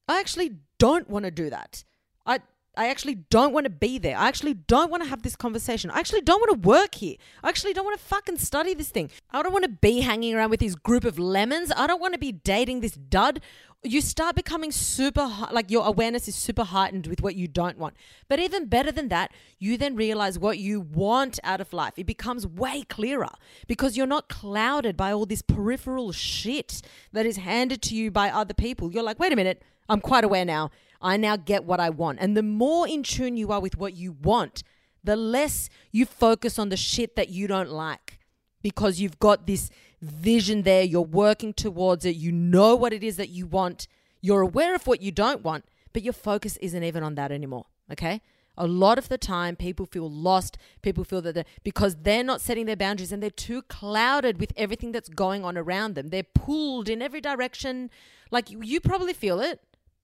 I 0.06 0.20
actually 0.20 0.56
don't 0.78 1.08
want 1.08 1.24
to 1.24 1.30
do 1.30 1.48
that. 1.50 1.84
I, 2.26 2.40
I 2.78 2.90
actually 2.90 3.16
don't 3.16 3.52
want 3.52 3.64
to 3.64 3.70
be 3.70 3.98
there. 3.98 4.16
I 4.16 4.28
actually 4.28 4.54
don't 4.54 4.88
want 4.88 5.02
to 5.02 5.08
have 5.08 5.22
this 5.22 5.34
conversation. 5.34 5.90
I 5.90 5.98
actually 5.98 6.20
don't 6.20 6.40
want 6.40 6.62
to 6.62 6.68
work 6.68 6.94
here. 6.94 7.16
I 7.42 7.48
actually 7.48 7.72
don't 7.72 7.84
want 7.84 7.98
to 7.98 8.04
fucking 8.04 8.38
study 8.38 8.72
this 8.72 8.90
thing. 8.90 9.10
I 9.32 9.42
don't 9.42 9.52
want 9.52 9.64
to 9.64 9.68
be 9.68 10.02
hanging 10.02 10.36
around 10.36 10.50
with 10.50 10.60
this 10.60 10.76
group 10.76 11.04
of 11.04 11.18
lemons. 11.18 11.72
I 11.76 11.88
don't 11.88 12.00
want 12.00 12.14
to 12.14 12.20
be 12.20 12.30
dating 12.30 12.78
this 12.78 12.92
dud. 12.92 13.40
You 13.82 14.00
start 14.00 14.36
becoming 14.36 14.70
super, 14.70 15.28
like 15.50 15.72
your 15.72 15.86
awareness 15.86 16.28
is 16.28 16.36
super 16.36 16.62
heightened 16.62 17.08
with 17.08 17.20
what 17.20 17.34
you 17.34 17.48
don't 17.48 17.78
want. 17.78 17.96
But 18.28 18.38
even 18.38 18.66
better 18.66 18.92
than 18.92 19.08
that, 19.08 19.32
you 19.58 19.76
then 19.76 19.96
realize 19.96 20.38
what 20.38 20.58
you 20.58 20.80
want 20.80 21.40
out 21.42 21.60
of 21.60 21.72
life. 21.72 21.94
It 21.96 22.06
becomes 22.06 22.46
way 22.46 22.82
clearer 22.82 23.30
because 23.66 23.96
you're 23.96 24.06
not 24.06 24.28
clouded 24.28 24.96
by 24.96 25.12
all 25.12 25.26
this 25.26 25.42
peripheral 25.42 26.12
shit 26.12 26.80
that 27.12 27.26
is 27.26 27.38
handed 27.38 27.82
to 27.82 27.96
you 27.96 28.12
by 28.12 28.30
other 28.30 28.54
people. 28.54 28.92
You're 28.92 29.02
like, 29.02 29.18
wait 29.18 29.32
a 29.32 29.36
minute, 29.36 29.64
I'm 29.88 30.00
quite 30.00 30.22
aware 30.22 30.44
now 30.44 30.70
I 31.00 31.16
now 31.16 31.36
get 31.36 31.64
what 31.64 31.80
I 31.80 31.90
want. 31.90 32.18
And 32.20 32.36
the 32.36 32.42
more 32.42 32.88
in 32.88 33.02
tune 33.02 33.36
you 33.36 33.52
are 33.52 33.60
with 33.60 33.76
what 33.76 33.94
you 33.94 34.12
want, 34.12 34.62
the 35.04 35.16
less 35.16 35.68
you 35.92 36.04
focus 36.06 36.58
on 36.58 36.68
the 36.68 36.76
shit 36.76 37.16
that 37.16 37.28
you 37.28 37.46
don't 37.46 37.70
like 37.70 38.18
because 38.62 39.00
you've 39.00 39.18
got 39.18 39.46
this 39.46 39.70
vision 40.02 40.62
there. 40.62 40.82
You're 40.82 41.02
working 41.02 41.52
towards 41.52 42.04
it. 42.04 42.16
You 42.16 42.32
know 42.32 42.74
what 42.74 42.92
it 42.92 43.04
is 43.04 43.16
that 43.16 43.28
you 43.28 43.46
want. 43.46 43.86
You're 44.20 44.40
aware 44.40 44.74
of 44.74 44.86
what 44.86 45.00
you 45.00 45.12
don't 45.12 45.42
want, 45.42 45.64
but 45.92 46.02
your 46.02 46.12
focus 46.12 46.56
isn't 46.58 46.82
even 46.82 47.02
on 47.02 47.14
that 47.14 47.30
anymore. 47.30 47.66
Okay? 47.92 48.20
A 48.56 48.66
lot 48.66 48.98
of 48.98 49.08
the 49.08 49.18
time, 49.18 49.54
people 49.54 49.86
feel 49.86 50.10
lost. 50.10 50.58
People 50.82 51.04
feel 51.04 51.22
that 51.22 51.34
they're, 51.34 51.44
because 51.62 51.94
they're 52.02 52.24
not 52.24 52.40
setting 52.40 52.66
their 52.66 52.76
boundaries 52.76 53.12
and 53.12 53.22
they're 53.22 53.30
too 53.30 53.62
clouded 53.62 54.40
with 54.40 54.52
everything 54.56 54.90
that's 54.90 55.08
going 55.08 55.44
on 55.44 55.56
around 55.56 55.94
them. 55.94 56.08
They're 56.08 56.24
pulled 56.24 56.88
in 56.88 57.00
every 57.00 57.20
direction. 57.20 57.88
Like 58.32 58.50
you, 58.50 58.60
you 58.62 58.80
probably 58.80 59.12
feel 59.12 59.40
it. 59.40 59.60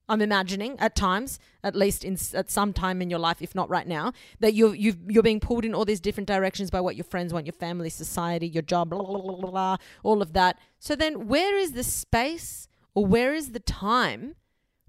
I'm 0.08 0.20
imagining 0.20 0.78
at 0.80 0.94
times, 0.94 1.38
at 1.62 1.74
least 1.74 2.04
in 2.04 2.18
at 2.34 2.50
some 2.50 2.72
time 2.72 3.00
in 3.00 3.08
your 3.08 3.18
life, 3.18 3.40
if 3.40 3.54
not 3.54 3.70
right 3.70 3.86
now, 3.86 4.12
that 4.40 4.54
you're 4.54 4.74
you 4.74 4.94
you're 5.08 5.22
being 5.22 5.40
pulled 5.40 5.64
in 5.64 5.74
all 5.74 5.84
these 5.84 6.00
different 6.00 6.26
directions 6.26 6.70
by 6.70 6.80
what 6.80 6.96
your 6.96 7.04
friends 7.04 7.32
want, 7.32 7.46
your 7.46 7.54
family, 7.54 7.88
society, 7.88 8.46
your 8.46 8.62
job, 8.62 8.90
blah, 8.90 9.02
blah, 9.02 9.20
blah, 9.20 9.50
blah, 9.50 9.76
all 10.02 10.20
of 10.20 10.34
that. 10.34 10.58
So 10.78 10.94
then, 10.94 11.26
where 11.26 11.56
is 11.56 11.72
the 11.72 11.84
space 11.84 12.68
or 12.94 13.06
where 13.06 13.34
is 13.34 13.52
the 13.52 13.60
time 13.60 14.34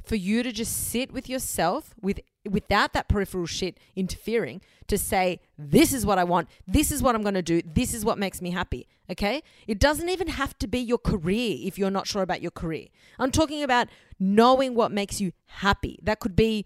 for 0.04 0.16
you 0.16 0.44
to 0.44 0.52
just 0.52 0.90
sit 0.90 1.12
with 1.12 1.30
yourself 1.30 1.94
with 2.02 2.20
without 2.50 2.94
that 2.94 3.08
peripheral 3.08 3.46
shit 3.46 3.80
interfering 3.96 4.62
to 4.88 4.98
say 4.98 5.40
this 5.58 5.94
is 5.94 6.06
what 6.06 6.18
I 6.18 6.24
want, 6.24 6.48
this 6.68 6.92
is 6.92 7.02
what 7.02 7.16
I'm 7.16 7.22
going 7.22 7.36
to 7.36 7.42
do, 7.42 7.62
this 7.66 7.94
is 7.94 8.06
what 8.06 8.18
makes 8.18 8.42
me 8.42 8.52
happy, 8.52 8.88
okay? 9.12 9.42
It 9.68 9.80
doesn't 9.80 10.10
even 10.10 10.28
have 10.28 10.58
to 10.60 10.68
be 10.68 10.80
your 10.80 10.98
career 10.98 11.58
if 11.62 11.78
you're 11.78 11.92
not 11.92 12.08
sure 12.08 12.22
about 12.22 12.42
your 12.42 12.52
career. 12.52 12.88
I'm 13.20 13.32
talking 13.32 13.64
about 13.64 13.88
knowing 14.20 14.76
what 14.76 14.92
makes 14.92 15.20
you 15.20 15.32
happy. 15.48 16.00
That 16.04 16.20
could 16.20 16.36
be 16.36 16.66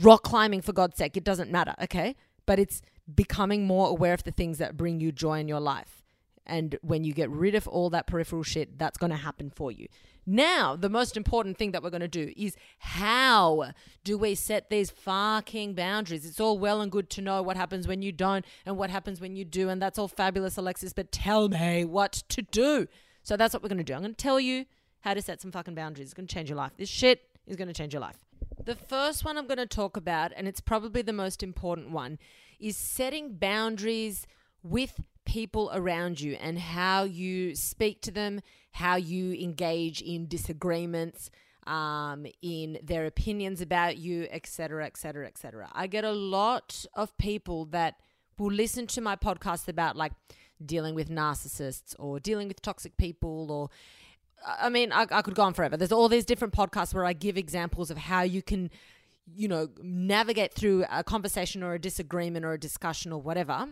rock 0.00 0.22
climbing 0.22 0.62
for 0.62 0.72
God's 0.72 0.96
sake, 0.96 1.16
it 1.16 1.24
doesn't 1.24 1.50
matter, 1.50 1.74
okay? 1.82 2.14
But 2.46 2.58
it's 2.58 2.82
becoming 3.12 3.66
more 3.66 3.88
aware 3.88 4.14
of 4.14 4.24
the 4.24 4.30
things 4.30 4.58
that 4.58 4.76
bring 4.76 5.00
you 5.00 5.12
joy 5.12 5.40
in 5.40 5.48
your 5.48 5.60
life. 5.60 6.03
And 6.46 6.76
when 6.82 7.04
you 7.04 7.12
get 7.12 7.30
rid 7.30 7.54
of 7.54 7.66
all 7.66 7.90
that 7.90 8.06
peripheral 8.06 8.42
shit, 8.42 8.78
that's 8.78 8.98
going 8.98 9.10
to 9.10 9.16
happen 9.16 9.50
for 9.50 9.72
you. 9.72 9.88
Now, 10.26 10.74
the 10.76 10.88
most 10.88 11.16
important 11.16 11.58
thing 11.58 11.72
that 11.72 11.82
we're 11.82 11.90
going 11.90 12.00
to 12.00 12.08
do 12.08 12.32
is 12.36 12.56
how 12.78 13.72
do 14.04 14.16
we 14.16 14.34
set 14.34 14.70
these 14.70 14.90
fucking 14.90 15.74
boundaries? 15.74 16.24
It's 16.24 16.40
all 16.40 16.58
well 16.58 16.80
and 16.80 16.90
good 16.90 17.10
to 17.10 17.22
know 17.22 17.42
what 17.42 17.56
happens 17.56 17.86
when 17.86 18.00
you 18.00 18.12
don't 18.12 18.44
and 18.64 18.76
what 18.76 18.90
happens 18.90 19.20
when 19.20 19.36
you 19.36 19.44
do. 19.44 19.68
And 19.68 19.80
that's 19.82 19.98
all 19.98 20.08
fabulous, 20.08 20.56
Alexis, 20.56 20.92
but 20.92 21.12
tell 21.12 21.48
me 21.48 21.84
what 21.84 22.12
to 22.30 22.42
do. 22.42 22.86
So 23.22 23.36
that's 23.36 23.52
what 23.52 23.62
we're 23.62 23.68
going 23.68 23.78
to 23.78 23.84
do. 23.84 23.94
I'm 23.94 24.00
going 24.00 24.14
to 24.14 24.22
tell 24.22 24.40
you 24.40 24.64
how 25.00 25.12
to 25.12 25.20
set 25.20 25.40
some 25.42 25.52
fucking 25.52 25.74
boundaries. 25.74 26.08
It's 26.08 26.14
going 26.14 26.26
to 26.26 26.34
change 26.34 26.48
your 26.48 26.56
life. 26.56 26.72
This 26.78 26.88
shit 26.88 27.22
is 27.46 27.56
going 27.56 27.68
to 27.68 27.74
change 27.74 27.92
your 27.92 28.00
life. 28.00 28.16
The 28.64 28.74
first 28.74 29.24
one 29.24 29.36
I'm 29.36 29.46
going 29.46 29.58
to 29.58 29.66
talk 29.66 29.96
about, 29.96 30.32
and 30.34 30.48
it's 30.48 30.60
probably 30.60 31.02
the 31.02 31.12
most 31.12 31.42
important 31.42 31.90
one, 31.90 32.18
is 32.58 32.76
setting 32.76 33.34
boundaries 33.34 34.26
with 34.62 35.00
people 35.24 35.70
around 35.72 36.20
you 36.20 36.34
and 36.34 36.58
how 36.58 37.04
you 37.04 37.54
speak 37.54 38.00
to 38.02 38.10
them, 38.10 38.40
how 38.72 38.96
you 38.96 39.32
engage 39.32 40.02
in 40.02 40.26
disagreements, 40.26 41.30
um, 41.66 42.26
in 42.42 42.78
their 42.82 43.06
opinions 43.06 43.60
about 43.60 43.96
you, 43.96 44.26
etc., 44.30 44.84
etc., 44.84 45.26
etc. 45.26 45.70
I 45.72 45.86
get 45.86 46.04
a 46.04 46.12
lot 46.12 46.84
of 46.94 47.16
people 47.18 47.64
that 47.66 47.96
will 48.38 48.52
listen 48.52 48.86
to 48.88 49.00
my 49.00 49.16
podcast 49.16 49.68
about 49.68 49.96
like 49.96 50.12
dealing 50.64 50.94
with 50.94 51.08
narcissists 51.08 51.94
or 51.98 52.20
dealing 52.20 52.48
with 52.48 52.60
toxic 52.62 52.96
people 52.96 53.50
or 53.50 53.70
I 54.46 54.68
mean, 54.68 54.92
I, 54.92 55.06
I 55.10 55.22
could 55.22 55.34
go 55.34 55.42
on 55.42 55.54
forever. 55.54 55.76
There's 55.76 55.92
all 55.92 56.08
these 56.08 56.26
different 56.26 56.52
podcasts 56.52 56.92
where 56.92 57.04
I 57.04 57.14
give 57.14 57.38
examples 57.38 57.90
of 57.90 57.96
how 57.96 58.22
you 58.22 58.42
can, 58.42 58.70
you 59.34 59.48
know, 59.48 59.68
navigate 59.82 60.52
through 60.52 60.84
a 60.90 61.02
conversation 61.02 61.62
or 61.62 61.72
a 61.72 61.78
disagreement 61.78 62.44
or 62.44 62.52
a 62.52 62.58
discussion 62.58 63.10
or 63.10 63.22
whatever, 63.22 63.66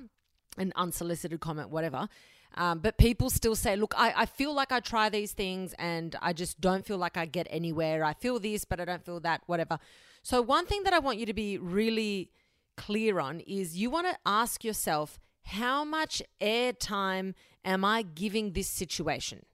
an 0.58 0.72
unsolicited 0.76 1.40
comment, 1.40 1.70
whatever. 1.70 2.08
Um, 2.54 2.80
but 2.80 2.98
people 2.98 3.30
still 3.30 3.56
say, 3.56 3.76
look, 3.76 3.94
I, 3.96 4.12
I 4.16 4.26
feel 4.26 4.54
like 4.54 4.72
I 4.72 4.80
try 4.80 5.08
these 5.08 5.32
things 5.32 5.74
and 5.78 6.14
I 6.20 6.32
just 6.32 6.60
don't 6.60 6.84
feel 6.84 6.98
like 6.98 7.16
I 7.16 7.24
get 7.24 7.46
anywhere. 7.50 8.04
I 8.04 8.12
feel 8.12 8.38
this, 8.38 8.64
but 8.64 8.78
I 8.78 8.84
don't 8.84 9.04
feel 9.04 9.20
that, 9.20 9.42
whatever. 9.46 9.78
So, 10.22 10.42
one 10.42 10.66
thing 10.66 10.82
that 10.84 10.92
I 10.92 10.98
want 10.98 11.18
you 11.18 11.26
to 11.26 11.32
be 11.32 11.58
really 11.58 12.30
clear 12.76 13.20
on 13.20 13.40
is 13.40 13.76
you 13.76 13.90
want 13.90 14.06
to 14.08 14.16
ask 14.26 14.64
yourself, 14.64 15.18
how 15.44 15.84
much 15.84 16.22
airtime 16.40 17.34
am 17.64 17.84
I 17.84 18.02
giving 18.02 18.52
this 18.52 18.68
situation? 18.68 19.44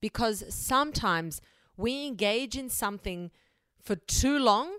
Because 0.00 0.44
sometimes 0.48 1.40
we 1.76 2.06
engage 2.06 2.56
in 2.56 2.68
something 2.68 3.30
for 3.80 3.96
too 3.96 4.38
long 4.38 4.78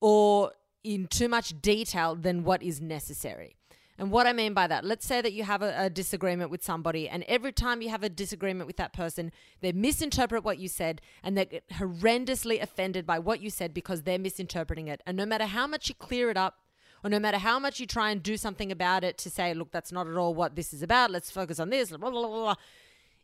or 0.00 0.52
in 0.84 1.06
too 1.06 1.28
much 1.28 1.60
detail 1.60 2.14
than 2.14 2.44
what 2.44 2.62
is 2.62 2.80
necessary. 2.80 3.56
And 4.00 4.10
what 4.10 4.26
I 4.26 4.32
mean 4.32 4.54
by 4.54 4.66
that, 4.66 4.82
let's 4.82 5.04
say 5.04 5.20
that 5.20 5.34
you 5.34 5.44
have 5.44 5.60
a, 5.60 5.74
a, 5.76 5.90
disagreement 5.90 6.50
with 6.50 6.64
somebody, 6.64 7.06
and 7.06 7.22
every 7.24 7.52
time 7.52 7.82
you 7.82 7.90
have 7.90 8.02
a 8.02 8.08
disagreement 8.08 8.66
with 8.66 8.78
that 8.78 8.94
person, 8.94 9.30
they 9.60 9.72
misinterpret 9.72 10.42
what 10.42 10.58
you 10.58 10.68
said 10.68 11.02
and 11.22 11.36
they 11.36 11.44
get 11.44 11.68
horrendously 11.68 12.62
offended 12.62 13.04
by 13.04 13.18
what 13.18 13.42
you 13.42 13.50
said 13.50 13.74
because 13.74 14.04
they're 14.04 14.18
misinterpreting 14.18 14.88
it. 14.88 15.02
And 15.06 15.18
no 15.18 15.26
matter 15.26 15.44
how 15.44 15.66
much 15.66 15.90
you 15.90 15.94
clear 15.94 16.30
it 16.30 16.38
up, 16.38 16.60
or 17.04 17.10
no 17.10 17.18
matter 17.18 17.36
how 17.36 17.58
much 17.58 17.78
you 17.78 17.86
try 17.86 18.10
and 18.10 18.22
do 18.22 18.38
something 18.38 18.72
about 18.72 19.04
it 19.04 19.18
to 19.18 19.28
say, 19.28 19.52
look, 19.52 19.70
that's 19.70 19.92
not 19.92 20.08
at 20.08 20.16
all 20.16 20.32
what 20.32 20.56
this 20.56 20.72
is 20.72 20.82
about, 20.82 21.10
let's 21.10 21.30
focus 21.30 21.60
on 21.60 21.68
this, 21.68 21.90
blah, 21.90 21.98
blah, 21.98 22.10
blah, 22.10 22.28
blah. 22.28 22.54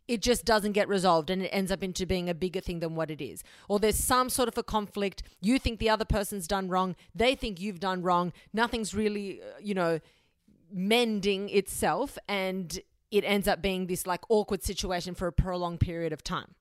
it 0.07 0.21
just 0.21 0.45
doesn't 0.45 0.73
get 0.73 0.87
resolved 0.87 1.31
and 1.31 1.41
it 1.41 1.49
ends 1.49 1.71
up 1.71 1.81
into 1.81 2.05
being 2.05 2.29
a 2.29 2.35
bigger 2.35 2.61
thing 2.61 2.81
than 2.81 2.93
what 2.93 3.09
it 3.09 3.19
is. 3.19 3.43
Or 3.67 3.79
there's 3.79 3.95
some 3.97 4.29
sort 4.29 4.47
of 4.47 4.55
a 4.59 4.63
conflict. 4.63 5.23
You 5.41 5.57
think 5.57 5.79
the 5.79 5.89
other 5.89 6.05
person's 6.05 6.47
done 6.47 6.69
wrong. 6.69 6.95
They 7.15 7.33
think 7.33 7.59
you've 7.59 7.79
done 7.79 8.03
wrong. 8.03 8.31
Nothing's 8.53 8.93
really, 8.93 9.41
uh, 9.41 9.57
you 9.59 9.73
know, 9.73 9.99
mending 10.71 11.49
itself 11.49 12.17
and 12.27 12.79
it 13.11 13.23
ends 13.23 13.47
up 13.47 13.61
being 13.61 13.87
this 13.87 14.05
like 14.05 14.21
awkward 14.29 14.63
situation 14.63 15.15
for 15.15 15.27
a 15.27 15.31
prolonged 15.31 15.79
period 15.79 16.13
of 16.13 16.23
time. 16.23 16.55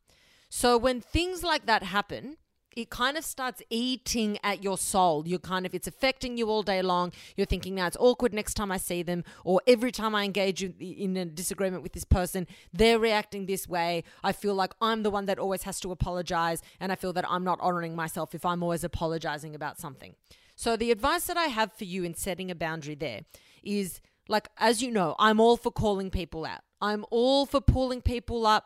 So 0.48 0.78
when 0.78 1.00
things 1.00 1.42
like 1.42 1.66
that 1.66 1.82
happen, 1.82 2.36
it 2.76 2.90
kind 2.90 3.16
of 3.16 3.24
starts 3.24 3.62
eating 3.70 4.38
at 4.44 4.62
your 4.62 4.76
soul. 4.76 5.26
You're 5.26 5.38
kind 5.38 5.64
of, 5.64 5.74
it's 5.74 5.86
affecting 5.86 6.36
you 6.36 6.50
all 6.50 6.62
day 6.62 6.82
long. 6.82 7.10
You're 7.34 7.46
thinking, 7.46 7.74
now 7.74 7.86
it's 7.86 7.96
awkward 7.98 8.34
next 8.34 8.54
time 8.54 8.70
I 8.70 8.76
see 8.76 9.02
them, 9.02 9.24
or 9.44 9.62
every 9.66 9.90
time 9.90 10.14
I 10.14 10.24
engage 10.24 10.62
in 10.62 11.16
a 11.16 11.24
disagreement 11.24 11.82
with 11.82 11.94
this 11.94 12.04
person, 12.04 12.46
they're 12.74 12.98
reacting 12.98 13.46
this 13.46 13.66
way. 13.66 14.04
I 14.22 14.32
feel 14.32 14.54
like 14.54 14.74
I'm 14.80 15.02
the 15.02 15.10
one 15.10 15.24
that 15.24 15.38
always 15.38 15.62
has 15.62 15.80
to 15.80 15.90
apologize, 15.90 16.60
and 16.78 16.92
I 16.92 16.96
feel 16.96 17.14
that 17.14 17.24
I'm 17.28 17.44
not 17.44 17.58
honoring 17.62 17.96
myself 17.96 18.34
if 18.34 18.44
I'm 18.44 18.62
always 18.62 18.84
apologizing 18.84 19.54
about 19.54 19.78
something. 19.78 20.14
So, 20.54 20.76
the 20.76 20.90
advice 20.90 21.26
that 21.26 21.36
I 21.36 21.46
have 21.46 21.72
for 21.72 21.84
you 21.84 22.02
in 22.04 22.14
setting 22.14 22.50
a 22.50 22.54
boundary 22.54 22.94
there 22.94 23.22
is 23.66 24.00
like, 24.28 24.48
as 24.58 24.82
you 24.82 24.90
know, 24.90 25.14
I'm 25.18 25.40
all 25.40 25.56
for 25.56 25.70
calling 25.70 26.10
people 26.10 26.44
out. 26.44 26.60
I'm 26.80 27.04
all 27.10 27.46
for 27.46 27.60
pulling 27.60 28.02
people 28.02 28.46
up 28.46 28.64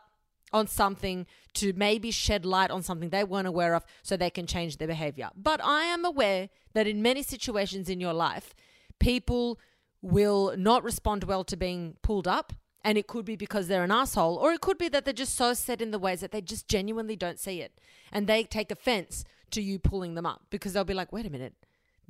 on 0.53 0.67
something 0.67 1.25
to 1.53 1.73
maybe 1.73 2.11
shed 2.11 2.45
light 2.45 2.71
on 2.71 2.83
something 2.83 3.09
they 3.09 3.23
weren't 3.23 3.47
aware 3.47 3.73
of 3.73 3.85
so 4.03 4.17
they 4.17 4.29
can 4.29 4.47
change 4.47 4.77
their 4.77 4.87
behavior. 4.87 5.29
But 5.35 5.63
I 5.63 5.83
am 5.83 6.03
aware 6.03 6.49
that 6.73 6.87
in 6.87 7.01
many 7.01 7.23
situations 7.23 7.89
in 7.89 8.01
your 8.01 8.13
life, 8.13 8.53
people 8.99 9.59
will 10.01 10.53
not 10.57 10.83
respond 10.83 11.23
well 11.23 11.43
to 11.45 11.55
being 11.55 11.95
pulled 12.01 12.27
up. 12.27 12.53
And 12.83 12.97
it 12.97 13.05
could 13.05 13.25
be 13.25 13.35
because 13.35 13.67
they're 13.67 13.83
an 13.83 13.91
asshole, 13.91 14.37
or 14.37 14.53
it 14.53 14.61
could 14.61 14.79
be 14.79 14.89
that 14.89 15.05
they're 15.05 15.13
just 15.13 15.35
so 15.35 15.53
set 15.53 15.83
in 15.83 15.91
the 15.91 15.99
ways 15.99 16.21
that 16.21 16.31
they 16.31 16.41
just 16.41 16.67
genuinely 16.67 17.15
don't 17.15 17.39
see 17.39 17.61
it. 17.61 17.79
And 18.11 18.25
they 18.25 18.43
take 18.43 18.71
offense 18.71 19.23
to 19.51 19.61
you 19.61 19.77
pulling 19.77 20.15
them 20.15 20.25
up 20.25 20.41
because 20.49 20.73
they'll 20.73 20.83
be 20.83 20.95
like, 20.95 21.11
wait 21.11 21.27
a 21.27 21.29
minute, 21.29 21.53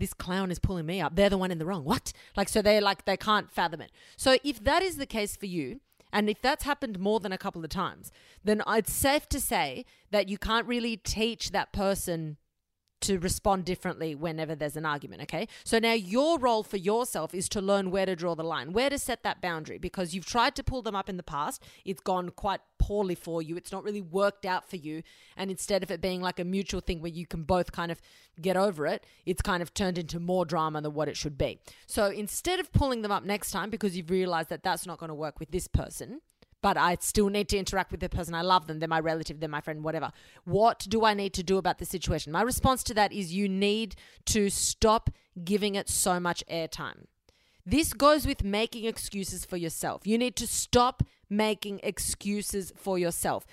this 0.01 0.13
clown 0.15 0.49
is 0.49 0.57
pulling 0.57 0.87
me 0.87 0.99
up. 0.99 1.15
They're 1.15 1.29
the 1.29 1.37
one 1.37 1.51
in 1.51 1.59
the 1.59 1.65
wrong. 1.65 1.85
What? 1.85 2.11
Like, 2.35 2.49
so 2.49 2.61
they're 2.61 2.81
like, 2.81 3.05
they 3.05 3.15
can't 3.15 3.51
fathom 3.51 3.81
it. 3.81 3.91
So 4.17 4.37
if 4.43 4.61
that 4.63 4.81
is 4.81 4.97
the 4.97 5.05
case 5.05 5.35
for 5.35 5.45
you, 5.45 5.79
and 6.11 6.27
if 6.27 6.41
that's 6.41 6.63
happened 6.63 6.99
more 6.99 7.19
than 7.19 7.31
a 7.31 7.37
couple 7.37 7.63
of 7.63 7.69
times, 7.69 8.11
then 8.43 8.63
it's 8.67 8.91
safe 8.91 9.29
to 9.29 9.39
say 9.39 9.85
that 10.09 10.27
you 10.27 10.39
can't 10.39 10.67
really 10.67 10.97
teach 10.97 11.51
that 11.51 11.71
person 11.71 12.37
to 13.01 13.19
respond 13.19 13.65
differently 13.65 14.15
whenever 14.15 14.55
there's 14.55 14.77
an 14.77 14.85
argument, 14.85 15.21
okay? 15.23 15.47
So 15.63 15.79
now 15.79 15.93
your 15.93 16.39
role 16.39 16.63
for 16.63 16.77
yourself 16.77 17.33
is 17.33 17.49
to 17.49 17.61
learn 17.61 17.91
where 17.91 18.05
to 18.05 18.15
draw 18.15 18.35
the 18.35 18.43
line, 18.43 18.73
where 18.73 18.89
to 18.89 18.97
set 18.97 19.23
that 19.23 19.41
boundary 19.41 19.77
because 19.77 20.13
you've 20.13 20.25
tried 20.25 20.55
to 20.55 20.63
pull 20.63 20.81
them 20.81 20.95
up 20.95 21.09
in 21.09 21.17
the 21.17 21.23
past. 21.23 21.63
It's 21.83 22.01
gone 22.01 22.29
quite 22.29 22.61
poorly 22.77 23.15
for 23.15 23.41
you. 23.41 23.57
It's 23.57 23.71
not 23.71 23.83
really 23.83 24.01
worked 24.01 24.45
out 24.45 24.69
for 24.69 24.75
you. 24.75 25.03
And 25.37 25.51
instead 25.51 25.83
of 25.83 25.91
it 25.91 26.01
being 26.01 26.21
like 26.21 26.39
a 26.39 26.43
mutual 26.43 26.81
thing 26.81 27.01
where 27.01 27.11
you 27.11 27.25
can 27.25 27.43
both 27.43 27.71
kind 27.71 27.91
of 27.91 28.01
get 28.39 28.57
over 28.57 28.87
it, 28.87 29.05
it's 29.25 29.41
kind 29.41 29.61
of 29.61 29.73
turned 29.73 29.97
into 29.97 30.19
more 30.19 30.45
drama 30.45 30.81
than 30.81 30.93
what 30.93 31.07
it 31.07 31.17
should 31.17 31.37
be. 31.37 31.59
So 31.87 32.07
instead 32.07 32.59
of 32.59 32.71
pulling 32.71 33.01
them 33.01 33.11
up 33.11 33.23
next 33.23 33.51
time 33.51 33.69
because 33.69 33.95
you've 33.95 34.09
realized 34.09 34.49
that 34.49 34.63
that's 34.63 34.85
not 34.85 34.99
going 34.99 35.09
to 35.09 35.15
work 35.15 35.39
with 35.39 35.51
this 35.51 35.67
person, 35.67 36.21
but 36.61 36.77
I 36.77 36.97
still 36.99 37.29
need 37.29 37.49
to 37.49 37.57
interact 37.57 37.91
with 37.91 37.99
the 37.99 38.09
person. 38.09 38.33
I 38.35 38.41
love 38.41 38.67
them. 38.67 38.79
They're 38.79 38.87
my 38.87 38.99
relative, 38.99 39.39
they're 39.39 39.49
my 39.49 39.61
friend, 39.61 39.83
whatever. 39.83 40.11
What 40.45 40.85
do 40.87 41.03
I 41.05 41.13
need 41.13 41.33
to 41.33 41.43
do 41.43 41.57
about 41.57 41.79
the 41.79 41.85
situation? 41.85 42.31
My 42.31 42.41
response 42.41 42.83
to 42.83 42.93
that 42.93 43.11
is 43.11 43.33
you 43.33 43.49
need 43.49 43.95
to 44.25 44.49
stop 44.49 45.09
giving 45.43 45.75
it 45.75 45.89
so 45.89 46.19
much 46.19 46.43
airtime. 46.49 47.05
This 47.65 47.93
goes 47.93 48.25
with 48.25 48.43
making 48.43 48.85
excuses 48.85 49.45
for 49.45 49.57
yourself. 49.57 50.05
You 50.05 50.17
need 50.17 50.35
to 50.37 50.47
stop 50.47 51.03
making 51.29 51.79
excuses 51.83 52.73
for 52.75 52.97
yourself. 52.97 53.45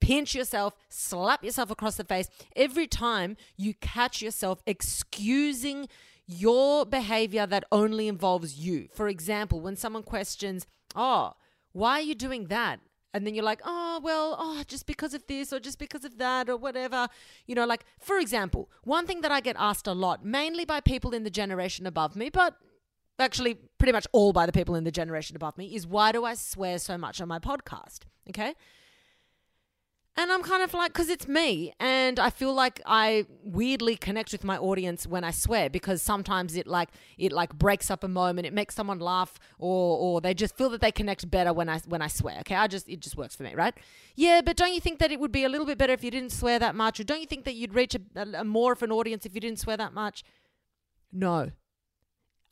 Pinch 0.00 0.34
yourself, 0.34 0.74
slap 0.88 1.44
yourself 1.44 1.70
across 1.70 1.96
the 1.96 2.04
face 2.04 2.28
every 2.56 2.86
time 2.86 3.36
you 3.56 3.74
catch 3.74 4.22
yourself 4.22 4.62
excusing 4.66 5.88
your 6.26 6.86
behavior 6.86 7.46
that 7.46 7.64
only 7.70 8.08
involves 8.08 8.58
you. 8.58 8.88
For 8.94 9.08
example, 9.08 9.60
when 9.60 9.76
someone 9.76 10.02
questions, 10.02 10.66
Oh, 10.94 11.32
why 11.74 11.98
are 11.98 12.02
you 12.02 12.14
doing 12.14 12.46
that? 12.46 12.80
And 13.12 13.24
then 13.24 13.34
you're 13.34 13.44
like, 13.44 13.60
oh, 13.64 14.00
well, 14.02 14.36
oh, 14.38 14.62
just 14.66 14.86
because 14.86 15.14
of 15.14 15.24
this 15.28 15.52
or 15.52 15.60
just 15.60 15.78
because 15.78 16.04
of 16.04 16.18
that 16.18 16.48
or 16.48 16.56
whatever. 16.56 17.06
You 17.46 17.54
know, 17.54 17.66
like, 17.66 17.84
for 18.00 18.18
example, 18.18 18.70
one 18.82 19.06
thing 19.06 19.20
that 19.20 19.30
I 19.30 19.40
get 19.40 19.54
asked 19.58 19.86
a 19.86 19.92
lot, 19.92 20.24
mainly 20.24 20.64
by 20.64 20.80
people 20.80 21.12
in 21.14 21.22
the 21.22 21.30
generation 21.30 21.86
above 21.86 22.16
me, 22.16 22.30
but 22.30 22.56
actually 23.18 23.54
pretty 23.78 23.92
much 23.92 24.06
all 24.12 24.32
by 24.32 24.46
the 24.46 24.52
people 24.52 24.74
in 24.74 24.82
the 24.82 24.90
generation 24.90 25.36
above 25.36 25.56
me, 25.56 25.74
is 25.74 25.86
why 25.86 26.10
do 26.10 26.24
I 26.24 26.34
swear 26.34 26.78
so 26.78 26.98
much 26.98 27.20
on 27.20 27.28
my 27.28 27.38
podcast? 27.38 28.00
Okay. 28.30 28.54
And 30.16 30.30
I'm 30.30 30.44
kind 30.44 30.62
of 30.62 30.72
like, 30.72 30.92
because 30.92 31.08
it's 31.08 31.26
me. 31.26 31.72
And 31.80 32.20
I 32.20 32.30
feel 32.30 32.54
like 32.54 32.80
I 32.86 33.26
weirdly 33.42 33.96
connect 33.96 34.30
with 34.30 34.44
my 34.44 34.56
audience 34.56 35.08
when 35.08 35.24
I 35.24 35.32
swear 35.32 35.68
because 35.68 36.02
sometimes 36.02 36.54
it 36.54 36.68
like, 36.68 36.90
it 37.18 37.32
like 37.32 37.52
breaks 37.58 37.90
up 37.90 38.04
a 38.04 38.08
moment. 38.08 38.46
It 38.46 38.52
makes 38.52 38.76
someone 38.76 39.00
laugh 39.00 39.40
or, 39.58 39.98
or 39.98 40.20
they 40.20 40.32
just 40.32 40.56
feel 40.56 40.70
that 40.70 40.80
they 40.80 40.92
connect 40.92 41.28
better 41.28 41.52
when 41.52 41.68
I, 41.68 41.80
when 41.88 42.00
I 42.00 42.06
swear. 42.06 42.38
Okay. 42.40 42.54
I 42.54 42.68
just, 42.68 42.88
it 42.88 43.00
just 43.00 43.16
works 43.16 43.34
for 43.34 43.42
me, 43.42 43.54
right? 43.56 43.74
Yeah. 44.14 44.40
But 44.44 44.56
don't 44.56 44.72
you 44.72 44.80
think 44.80 45.00
that 45.00 45.10
it 45.10 45.18
would 45.18 45.32
be 45.32 45.42
a 45.42 45.48
little 45.48 45.66
bit 45.66 45.78
better 45.78 45.92
if 45.92 46.04
you 46.04 46.12
didn't 46.12 46.30
swear 46.30 46.60
that 46.60 46.76
much? 46.76 47.00
Or 47.00 47.04
don't 47.04 47.20
you 47.20 47.26
think 47.26 47.44
that 47.44 47.54
you'd 47.54 47.74
reach 47.74 47.96
a, 47.96 48.00
a, 48.14 48.40
a 48.40 48.44
more 48.44 48.72
of 48.72 48.82
an 48.84 48.92
audience 48.92 49.26
if 49.26 49.34
you 49.34 49.40
didn't 49.40 49.58
swear 49.58 49.76
that 49.76 49.92
much? 49.92 50.22
No. 51.12 51.50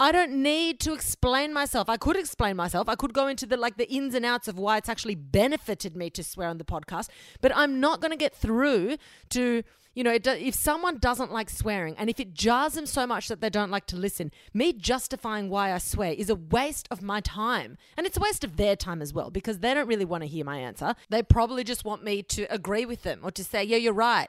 I 0.00 0.10
don't 0.10 0.42
need 0.42 0.80
to 0.80 0.94
explain 0.94 1.52
myself. 1.52 1.88
I 1.88 1.96
could 1.96 2.16
explain 2.16 2.56
myself. 2.56 2.88
I 2.88 2.96
could 2.96 3.12
go 3.12 3.28
into 3.28 3.46
the 3.46 3.56
like 3.56 3.76
the 3.76 3.90
ins 3.90 4.14
and 4.14 4.24
outs 4.24 4.48
of 4.48 4.58
why 4.58 4.76
it's 4.78 4.88
actually 4.88 5.14
benefited 5.14 5.96
me 5.96 6.10
to 6.10 6.24
swear 6.24 6.48
on 6.48 6.58
the 6.58 6.64
podcast, 6.64 7.08
but 7.40 7.54
I'm 7.54 7.78
not 7.78 8.00
going 8.00 8.10
to 8.10 8.16
get 8.16 8.34
through 8.34 8.96
to 9.30 9.62
you 9.94 10.02
know, 10.02 10.18
if 10.24 10.54
someone 10.54 10.96
doesn't 10.98 11.32
like 11.32 11.50
swearing 11.50 11.94
and 11.98 12.08
if 12.08 12.18
it 12.18 12.32
jars 12.32 12.74
them 12.74 12.86
so 12.86 13.06
much 13.06 13.28
that 13.28 13.40
they 13.40 13.50
don't 13.50 13.70
like 13.70 13.86
to 13.86 13.96
listen, 13.96 14.30
me 14.54 14.72
justifying 14.72 15.50
why 15.50 15.72
I 15.72 15.78
swear 15.78 16.12
is 16.12 16.30
a 16.30 16.34
waste 16.34 16.88
of 16.90 17.02
my 17.02 17.20
time. 17.20 17.76
And 17.96 18.06
it's 18.06 18.16
a 18.16 18.20
waste 18.20 18.42
of 18.42 18.56
their 18.56 18.74
time 18.74 19.02
as 19.02 19.12
well 19.12 19.30
because 19.30 19.58
they 19.58 19.74
don't 19.74 19.86
really 19.86 20.06
want 20.06 20.22
to 20.22 20.28
hear 20.28 20.44
my 20.44 20.58
answer. 20.58 20.94
They 21.10 21.22
probably 21.22 21.62
just 21.62 21.84
want 21.84 22.02
me 22.02 22.22
to 22.22 22.44
agree 22.52 22.86
with 22.86 23.02
them 23.02 23.20
or 23.22 23.30
to 23.32 23.44
say, 23.44 23.62
yeah, 23.64 23.76
you're 23.76 23.92
right. 23.92 24.28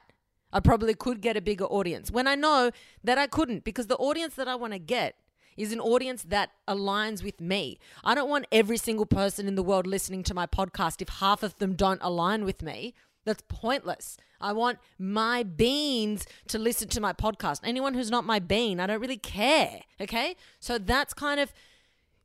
I 0.52 0.60
probably 0.60 0.94
could 0.94 1.20
get 1.20 1.36
a 1.36 1.40
bigger 1.40 1.64
audience 1.64 2.10
when 2.10 2.28
I 2.28 2.34
know 2.34 2.70
that 3.02 3.18
I 3.18 3.26
couldn't 3.26 3.64
because 3.64 3.86
the 3.86 3.96
audience 3.96 4.34
that 4.34 4.46
I 4.46 4.54
want 4.54 4.74
to 4.74 4.78
get 4.78 5.16
is 5.56 5.72
an 5.72 5.80
audience 5.80 6.22
that 6.24 6.50
aligns 6.68 7.22
with 7.22 7.40
me. 7.40 7.78
I 8.02 8.14
don't 8.14 8.28
want 8.28 8.46
every 8.50 8.76
single 8.76 9.06
person 9.06 9.46
in 9.46 9.54
the 9.54 9.62
world 9.62 9.86
listening 9.86 10.22
to 10.24 10.34
my 10.34 10.46
podcast 10.46 11.02
if 11.02 11.08
half 11.08 11.42
of 11.42 11.56
them 11.58 11.74
don't 11.74 12.00
align 12.02 12.44
with 12.44 12.62
me. 12.62 12.94
That's 13.24 13.42
pointless. 13.48 14.16
I 14.40 14.52
want 14.52 14.78
my 14.98 15.42
beans 15.42 16.26
to 16.48 16.58
listen 16.58 16.88
to 16.88 17.00
my 17.00 17.12
podcast. 17.12 17.60
Anyone 17.64 17.94
who's 17.94 18.10
not 18.10 18.24
my 18.24 18.38
bean, 18.38 18.80
I 18.80 18.86
don't 18.86 19.00
really 19.00 19.16
care. 19.16 19.80
Okay? 20.00 20.36
So 20.60 20.78
that's 20.78 21.14
kind 21.14 21.40
of 21.40 21.52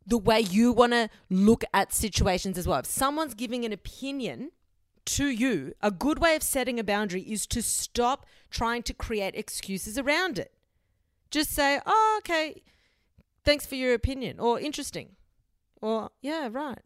the 0.05 0.17
way 0.17 0.39
you 0.41 0.71
want 0.73 0.91
to 0.93 1.09
look 1.29 1.63
at 1.73 1.93
situations 1.93 2.57
as 2.57 2.67
well. 2.67 2.79
If 2.79 2.87
someone's 2.87 3.33
giving 3.33 3.63
an 3.63 3.71
opinion 3.71 4.51
to 5.05 5.27
you, 5.27 5.73
a 5.81 5.91
good 5.91 6.19
way 6.19 6.35
of 6.35 6.43
setting 6.43 6.79
a 6.79 6.83
boundary 6.83 7.21
is 7.21 7.47
to 7.47 7.61
stop 7.61 8.25
trying 8.51 8.83
to 8.83 8.93
create 8.93 9.35
excuses 9.35 9.97
around 9.97 10.37
it. 10.37 10.51
Just 11.31 11.51
say, 11.51 11.79
oh, 11.85 12.19
okay, 12.19 12.61
thanks 13.43 13.65
for 13.65 13.75
your 13.75 13.93
opinion, 13.93 14.39
or 14.39 14.59
interesting, 14.59 15.15
or 15.81 16.09
yeah, 16.21 16.49
right. 16.51 16.79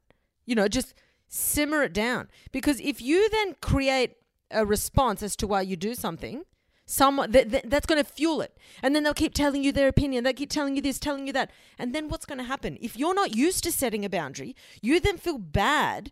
You 0.45 0.55
know, 0.55 0.67
just 0.67 0.93
simmer 1.27 1.83
it 1.83 1.93
down. 1.93 2.29
Because 2.51 2.79
if 2.79 3.01
you 3.01 3.29
then 3.29 3.55
create 3.61 4.17
a 4.51 4.65
response 4.65 5.23
as 5.23 5.35
to 5.37 5.47
why 5.47 5.61
you 5.61 5.75
do 5.75 5.95
something, 5.95 6.43
someone 6.85 7.31
th- 7.31 7.49
th- 7.49 7.63
that's 7.67 7.85
going 7.85 8.03
to 8.03 8.09
fuel 8.09 8.41
it. 8.41 8.57
And 8.81 8.95
then 8.95 9.03
they'll 9.03 9.13
keep 9.13 9.33
telling 9.33 9.63
you 9.63 9.71
their 9.71 9.87
opinion 9.87 10.23
they 10.23 10.33
keep 10.33 10.49
telling 10.49 10.75
you 10.75 10.81
this 10.81 10.99
telling 10.99 11.27
you 11.27 11.33
that. 11.33 11.51
And 11.77 11.93
then 11.93 12.09
what's 12.09 12.25
going 12.25 12.37
to 12.37 12.43
happen? 12.43 12.77
If 12.81 12.97
you're 12.97 13.15
not 13.15 13.35
used 13.35 13.63
to 13.63 13.71
setting 13.71 14.05
a 14.05 14.09
boundary 14.09 14.55
you 14.81 14.99
then 14.99 15.17
feel 15.17 15.37
bad 15.37 16.11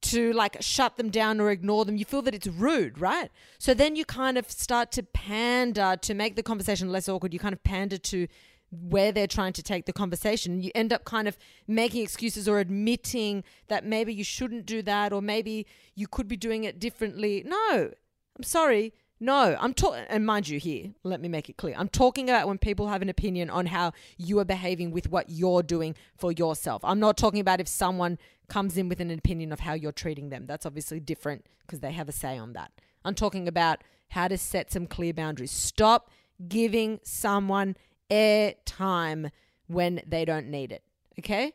to 0.00 0.32
like 0.32 0.56
shut 0.60 0.96
them 0.96 1.10
down 1.10 1.40
or 1.40 1.50
ignore 1.50 1.84
them. 1.84 1.96
You 1.96 2.04
feel 2.04 2.22
that 2.22 2.34
it's 2.34 2.46
rude 2.46 3.00
right? 3.00 3.30
So 3.58 3.74
then 3.74 3.96
you 3.96 4.04
kind 4.04 4.38
of 4.38 4.50
start 4.50 4.92
to 4.92 5.02
pander 5.02 5.96
to 6.00 6.14
make 6.14 6.36
the 6.36 6.42
conversation 6.42 6.90
less 6.90 7.08
awkward. 7.08 7.32
You 7.32 7.40
kind 7.40 7.52
of 7.52 7.62
pander 7.64 7.98
to 7.98 8.28
where 8.70 9.12
they're 9.12 9.26
trying 9.26 9.52
to 9.54 9.62
take 9.62 9.86
the 9.86 9.92
conversation. 9.92 10.62
You 10.62 10.70
end 10.74 10.92
up 10.92 11.04
kind 11.04 11.26
of 11.26 11.36
making 11.66 12.02
excuses 12.02 12.48
or 12.48 12.58
admitting 12.58 13.44
that 13.68 13.84
maybe 13.84 14.12
you 14.12 14.24
shouldn't 14.24 14.66
do 14.66 14.82
that 14.82 15.12
or 15.12 15.22
maybe 15.22 15.66
you 15.94 16.06
could 16.06 16.28
be 16.28 16.36
doing 16.36 16.64
it 16.64 16.78
differently. 16.78 17.42
No, 17.46 17.90
I'm 18.36 18.42
sorry. 18.42 18.92
No, 19.20 19.56
I'm 19.58 19.74
talking, 19.74 20.04
and 20.08 20.24
mind 20.24 20.48
you, 20.48 20.60
here, 20.60 20.92
let 21.02 21.20
me 21.20 21.28
make 21.28 21.48
it 21.48 21.56
clear. 21.56 21.74
I'm 21.76 21.88
talking 21.88 22.30
about 22.30 22.46
when 22.46 22.56
people 22.56 22.86
have 22.86 23.02
an 23.02 23.08
opinion 23.08 23.50
on 23.50 23.66
how 23.66 23.92
you 24.16 24.38
are 24.38 24.44
behaving 24.44 24.92
with 24.92 25.10
what 25.10 25.28
you're 25.28 25.64
doing 25.64 25.96
for 26.16 26.30
yourself. 26.30 26.84
I'm 26.84 27.00
not 27.00 27.16
talking 27.16 27.40
about 27.40 27.60
if 27.60 27.66
someone 27.66 28.18
comes 28.48 28.76
in 28.76 28.88
with 28.88 29.00
an 29.00 29.10
opinion 29.10 29.50
of 29.52 29.60
how 29.60 29.72
you're 29.72 29.90
treating 29.90 30.28
them. 30.28 30.46
That's 30.46 30.64
obviously 30.64 31.00
different 31.00 31.46
because 31.66 31.80
they 31.80 31.90
have 31.92 32.08
a 32.08 32.12
say 32.12 32.38
on 32.38 32.52
that. 32.52 32.70
I'm 33.04 33.16
talking 33.16 33.48
about 33.48 33.82
how 34.10 34.28
to 34.28 34.38
set 34.38 34.70
some 34.70 34.86
clear 34.86 35.12
boundaries. 35.12 35.50
Stop 35.50 36.10
giving 36.46 37.00
someone 37.02 37.76
air 38.10 38.54
time 38.64 39.30
when 39.66 40.00
they 40.06 40.24
don't 40.24 40.48
need 40.48 40.72
it. 40.72 40.82
Okay? 41.18 41.52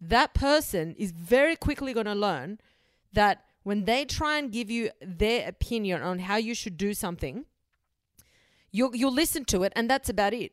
That 0.00 0.34
person 0.34 0.94
is 0.98 1.10
very 1.12 1.56
quickly 1.56 1.92
going 1.92 2.06
to 2.06 2.14
learn 2.14 2.58
that 3.12 3.44
when 3.62 3.84
they 3.84 4.04
try 4.04 4.38
and 4.38 4.50
give 4.50 4.70
you 4.70 4.90
their 5.02 5.46
opinion 5.48 6.02
on 6.02 6.20
how 6.20 6.36
you 6.36 6.54
should 6.54 6.76
do 6.76 6.94
something, 6.94 7.44
you'll, 8.70 8.94
you'll 8.96 9.12
listen 9.12 9.44
to 9.46 9.62
it 9.62 9.72
and 9.76 9.90
that's 9.90 10.08
about 10.08 10.32
it. 10.32 10.52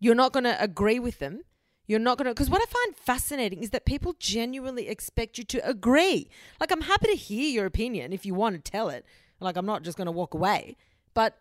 You're 0.00 0.14
not 0.14 0.32
going 0.32 0.44
to 0.44 0.62
agree 0.62 0.98
with 0.98 1.18
them. 1.18 1.42
You're 1.86 2.00
not 2.00 2.18
going 2.18 2.26
to, 2.26 2.32
because 2.32 2.50
what 2.50 2.62
I 2.62 2.66
find 2.66 2.96
fascinating 2.96 3.62
is 3.62 3.70
that 3.70 3.84
people 3.84 4.14
genuinely 4.18 4.88
expect 4.88 5.38
you 5.38 5.44
to 5.44 5.68
agree. 5.68 6.28
Like, 6.60 6.72
I'm 6.72 6.80
happy 6.82 7.08
to 7.08 7.16
hear 7.16 7.48
your 7.48 7.66
opinion 7.66 8.12
if 8.12 8.26
you 8.26 8.34
want 8.34 8.56
to 8.56 8.70
tell 8.70 8.88
it. 8.88 9.06
Like, 9.38 9.56
I'm 9.56 9.66
not 9.66 9.82
just 9.82 9.96
going 9.96 10.06
to 10.06 10.12
walk 10.12 10.34
away. 10.34 10.76
But 11.14 11.38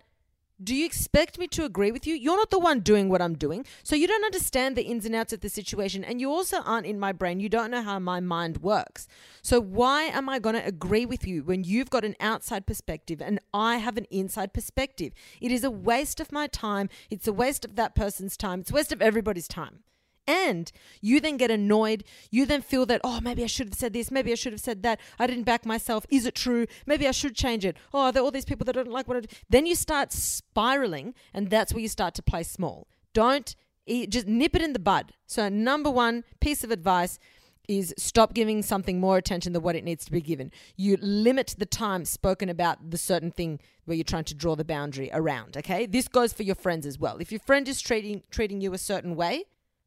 do 0.63 0.73
you 0.73 0.85
expect 0.85 1.37
me 1.37 1.47
to 1.47 1.65
agree 1.65 1.91
with 1.91 2.07
you? 2.07 2.15
You're 2.15 2.37
not 2.37 2.49
the 2.49 2.59
one 2.59 2.79
doing 2.79 3.09
what 3.09 3.21
I'm 3.21 3.35
doing. 3.35 3.65
So 3.83 3.95
you 3.95 4.07
don't 4.07 4.23
understand 4.23 4.75
the 4.75 4.83
ins 4.83 5.05
and 5.05 5.13
outs 5.13 5.33
of 5.33 5.41
the 5.41 5.49
situation. 5.49 6.03
And 6.03 6.21
you 6.21 6.31
also 6.31 6.61
aren't 6.61 6.85
in 6.85 6.99
my 6.99 7.11
brain. 7.11 7.39
You 7.39 7.49
don't 7.49 7.71
know 7.71 7.81
how 7.81 7.99
my 7.99 8.19
mind 8.19 8.59
works. 8.59 9.07
So 9.41 9.59
why 9.59 10.03
am 10.03 10.29
I 10.29 10.39
going 10.39 10.55
to 10.55 10.65
agree 10.65 11.05
with 11.05 11.27
you 11.27 11.43
when 11.43 11.63
you've 11.63 11.89
got 11.89 12.05
an 12.05 12.15
outside 12.19 12.65
perspective 12.65 13.21
and 13.21 13.39
I 13.53 13.77
have 13.77 13.97
an 13.97 14.05
inside 14.09 14.53
perspective? 14.53 15.13
It 15.41 15.51
is 15.51 15.63
a 15.63 15.71
waste 15.71 16.19
of 16.19 16.31
my 16.31 16.47
time. 16.47 16.89
It's 17.09 17.27
a 17.27 17.33
waste 17.33 17.65
of 17.65 17.75
that 17.75 17.93
person's 17.93 18.37
time. 18.37 18.61
It's 18.61 18.71
a 18.71 18.75
waste 18.75 18.93
of 18.93 19.01
everybody's 19.01 19.47
time. 19.47 19.79
And 20.28 20.71
you 21.01 21.19
then 21.19 21.38
get 21.38 21.51
annoyed. 21.51 22.03
You 22.32 22.45
then 22.45 22.61
feel 22.61 22.86
that, 22.88 23.01
oh, 23.03 23.21
maybe 23.21 23.43
I 23.43 23.47
should 23.47 23.67
have 23.69 23.78
said 23.78 23.93
this. 23.93 24.09
Maybe 24.09 24.32
I 24.32 24.36
should 24.36 24.53
have 24.53 24.61
said 24.61 24.84
that. 24.84 24.99
I 25.19 25.28
didn't 25.28 25.43
back 25.43 25.65
myself. 25.65 26.05
Is 26.09 26.26
it 26.26 26.36
true? 26.36 26.65
Maybe 26.86 27.07
I 27.07 27.11
should 27.11 27.36
change 27.36 27.65
it. 27.65 27.78
Oh, 27.93 28.11
there 28.11 28.21
are 28.21 28.26
all 28.26 28.32
these 28.32 28.45
people 28.45 28.65
that 28.65 28.73
don't 28.73 28.89
like 28.89 29.07
what 29.07 29.17
I 29.17 29.19
do. 29.21 29.28
Then 29.49 29.65
you 29.65 29.76
start 29.76 30.11
spiraling, 30.11 31.13
and 31.34 31.49
that's 31.49 31.73
where 31.73 31.82
you 31.82 31.89
start 31.89 32.15
to 32.15 32.23
play 32.23 32.43
small. 32.43 32.88
Don't 33.13 33.55
just 33.88 34.28
nip 34.28 34.55
it 34.55 34.61
in 34.61 34.73
the 34.73 34.80
bud. 34.80 35.13
So, 35.28 35.47
number 35.49 35.91
one 35.91 36.23
piece 36.39 36.63
of 36.63 36.71
advice 36.71 37.19
is 37.67 37.93
stop 37.97 38.34
giving 38.34 38.61
something 38.61 38.99
more 38.99 39.17
attention 39.17 39.53
than 39.53 39.61
what 39.61 39.76
it 39.76 39.84
needs 39.84 40.05
to 40.05 40.11
be 40.11 40.21
given. 40.21 40.51
You 40.76 40.97
limit 41.01 41.55
the 41.57 41.65
time 41.65 42.05
spoken 42.05 42.49
about 42.49 42.91
the 42.91 42.97
certain 42.97 43.32
thing 43.32 43.59
where 43.86 43.95
you're 43.95 44.03
trying 44.03 44.26
to 44.26 44.36
draw 44.36 44.55
the 44.55 44.65
boundary 44.65 45.09
around, 45.13 45.57
okay? 45.57 45.86
This 45.86 46.07
goes 46.07 46.34
for 46.34 46.43
your 46.43 46.55
friends 46.55 46.86
as 46.86 46.99
well. 46.99 47.17
If 47.17 47.32
your 47.32 47.39
friend 47.39 47.67
is 47.67 47.82
treating 47.82 48.23
treating 48.30 48.61
you 48.61 48.73
a 48.73 48.78
certain 48.78 49.15
way, 49.15 49.45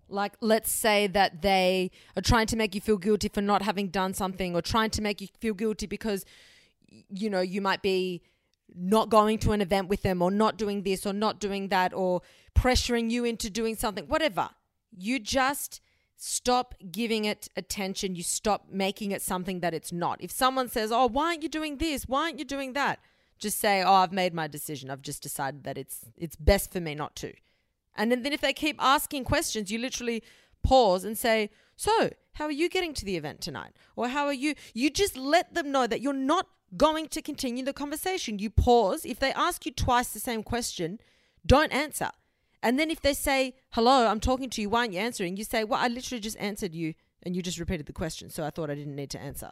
like, 0.09 0.35
let's 0.41 0.71
say 0.71 1.07
that 1.09 1.43
they 1.43 1.91
are 2.17 2.23
trying 2.23 2.47
to 2.49 2.57
make 2.57 2.75
you 2.75 2.81
feel 2.81 2.97
guilty 2.97 3.29
for 3.29 3.41
not 3.41 3.63
having 3.63 3.89
done 3.89 4.15
something, 4.15 4.55
or 4.55 4.63
trying 4.63 4.91
to 4.91 5.03
make 5.03 5.21
you 5.21 5.29
feel 5.41 5.55
guilty 5.55 5.87
because, 5.87 6.25
you 7.09 7.31
know, 7.31 7.41
you 7.41 7.61
might 7.61 7.83
be 7.83 8.23
not 8.75 9.09
going 9.09 9.39
to 9.39 9.53
an 9.53 9.61
event 9.61 9.89
with 9.89 10.03
them, 10.03 10.23
or 10.23 10.31
not 10.31 10.59
doing 10.59 10.83
this, 10.83 11.07
or 11.07 11.13
not 11.13 11.41
doing 11.41 11.69
that, 11.69 11.93
or 11.95 12.23
pressuring 12.55 13.11
you 13.11 13.25
into 13.25 13.51
doing 13.51 13.77
something, 13.77 14.05
whatever. 14.07 14.51
You 14.97 15.19
just 15.19 15.81
stop 16.19 16.75
giving 16.91 17.25
it 17.25 17.49
attention. 17.57 18.15
You 18.15 18.23
stop 18.23 18.67
making 18.71 19.13
it 19.13 19.23
something 19.23 19.61
that 19.61 19.73
it's 19.73 19.93
not. 19.93 20.21
If 20.21 20.31
someone 20.31 20.69
says, 20.69 20.93
Oh, 20.93 21.07
why 21.07 21.29
aren't 21.29 21.43
you 21.43 21.49
doing 21.49 21.79
this? 21.79 22.05
Why 22.05 22.25
aren't 22.25 22.39
you 22.39 22.45
doing 22.45 22.73
that? 22.75 22.99
Just 23.39 23.59
say, 23.59 23.83
Oh, 23.83 23.95
I've 23.95 24.13
made 24.13 24.35
my 24.35 24.49
decision. 24.49 24.91
I've 24.91 25.03
just 25.03 25.23
decided 25.23 25.65
that 25.65 25.79
it's 25.79 26.07
it's 26.17 26.37
best 26.37 26.73
for 26.73 26.81
me 26.81 26.95
not 26.95 27.15
to. 27.17 27.33
And 27.95 28.13
then 28.13 28.33
if 28.33 28.41
they 28.41 28.53
keep 28.53 28.77
asking 28.79 29.25
questions, 29.25 29.71
you 29.71 29.79
literally 29.79 30.23
pause 30.63 31.05
and 31.05 31.17
say, 31.17 31.51
So, 31.77 32.11
how 32.35 32.45
are 32.45 32.53
you 32.53 32.69
getting 32.69 32.95
to 32.95 33.05
the 33.05 33.17
event 33.17 33.41
tonight? 33.41 33.73
Or 33.97 34.09
how 34.09 34.27
are 34.27 34.33
you? 34.33 34.55
You 34.75 34.91
just 34.91 35.17
let 35.17 35.55
them 35.55 35.73
know 35.73 35.87
that 35.87 36.01
you're 36.01 36.13
not 36.13 36.47
going 36.77 37.09
to 37.09 37.23
continue 37.23 37.65
the 37.65 37.73
conversation. 37.73 38.39
You 38.39 38.51
pause. 38.51 39.05
If 39.05 39.19
they 39.19 39.33
ask 39.33 39.67
you 39.67 39.73
twice 39.73 40.09
the 40.09 40.21
same 40.21 40.43
question, 40.43 41.01
don't 41.45 41.73
answer. 41.73 42.11
And 42.63 42.79
then 42.79 42.91
if 42.91 43.01
they 43.01 43.15
say, 43.15 43.55
Hello, 43.71 44.07
I'm 44.07 44.21
talking 44.21 44.51
to 44.51 44.61
you, 44.61 44.71
why 44.71 44.81
aren't 44.81 44.93
you 44.93 45.01
answering? 45.01 45.37
You 45.37 45.45
say, 45.45 45.65
Well, 45.65 45.81
I 45.81 45.89
literally 45.89 46.21
just 46.21 46.39
answered 46.39 46.75
you 46.75 46.95
and 47.23 47.35
you 47.35 47.43
just 47.43 47.59
repeated 47.59 47.87
the 47.87 47.93
question. 47.93 48.31
So 48.31 48.45
I 48.45 48.51
thought 48.51 48.71
I 48.71 48.75
didn't 48.75 48.97
need 48.97 49.11
to 49.11 49.21
answer. 49.21 49.51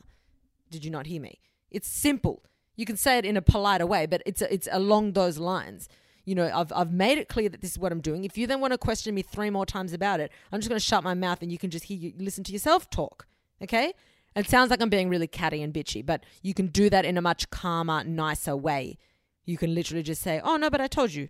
Did 0.70 0.84
you 0.84 0.91
not 0.91 1.07
hear 1.07 1.20
me? 1.20 1.41
It's 1.70 1.89
simple. 1.89 2.45
You 2.76 2.84
can 2.84 2.97
say 2.97 3.18
it 3.18 3.24
in 3.24 3.37
a 3.37 3.43
politer 3.43 3.87
way, 3.87 4.07
but 4.07 4.22
it's, 4.26 4.43
a, 4.43 4.53
it's 4.53 4.68
along 4.70 5.12
those 5.12 5.39
lines 5.39 5.89
you 6.27 6.35
know, 6.35 6.51
I've, 6.53 6.72
I've 6.74 6.93
made 6.93 7.18
it 7.18 7.29
clear 7.29 7.49
that 7.49 7.61
this 7.61 7.70
is 7.70 7.79
what 7.79 7.93
I'm 7.93 8.01
doing. 8.01 8.24
If 8.24 8.37
you 8.37 8.47
then 8.47 8.61
want 8.61 8.72
to 8.72 8.79
question 8.79 9.14
me 9.14 9.22
three 9.22 9.49
more 9.49 9.64
times 9.64 9.93
about 9.93 10.20
it, 10.20 10.31
I'm 10.53 10.61
just 10.61 10.68
going 10.68 10.79
to 10.79 10.85
shut 10.85 11.05
my 11.05 11.14
mouth 11.14 11.41
and 11.41 11.51
you 11.51 11.57
can 11.57 11.70
just 11.70 11.85
hear 11.85 11.97
you 11.97 12.12
listen 12.18 12.45
to 12.45 12.53
yourself 12.53 12.91
talk. 12.91 13.27
Okay? 13.62 13.95
It 14.35 14.51
sounds 14.51 14.70
like 14.70 14.83
I'm 14.83 14.91
being 14.91 15.09
really 15.09 15.29
catty 15.29 15.62
and 15.62 15.72
bitchy, 15.72 16.05
but 16.05 16.24
you 16.43 16.53
can 16.53 16.66
do 16.66 16.91
that 16.91 17.05
in 17.07 17.16
a 17.16 17.22
much 17.22 17.49
calmer, 17.51 18.05
nicer 18.05 18.57
way. 18.57 18.99
You 19.47 19.57
can 19.57 19.74
literally 19.74 20.03
just 20.03 20.20
say, 20.20 20.41
Oh, 20.45 20.57
no, 20.57 20.68
but 20.68 20.81
I 20.81 20.89
told 20.89 21.14
you 21.14 21.29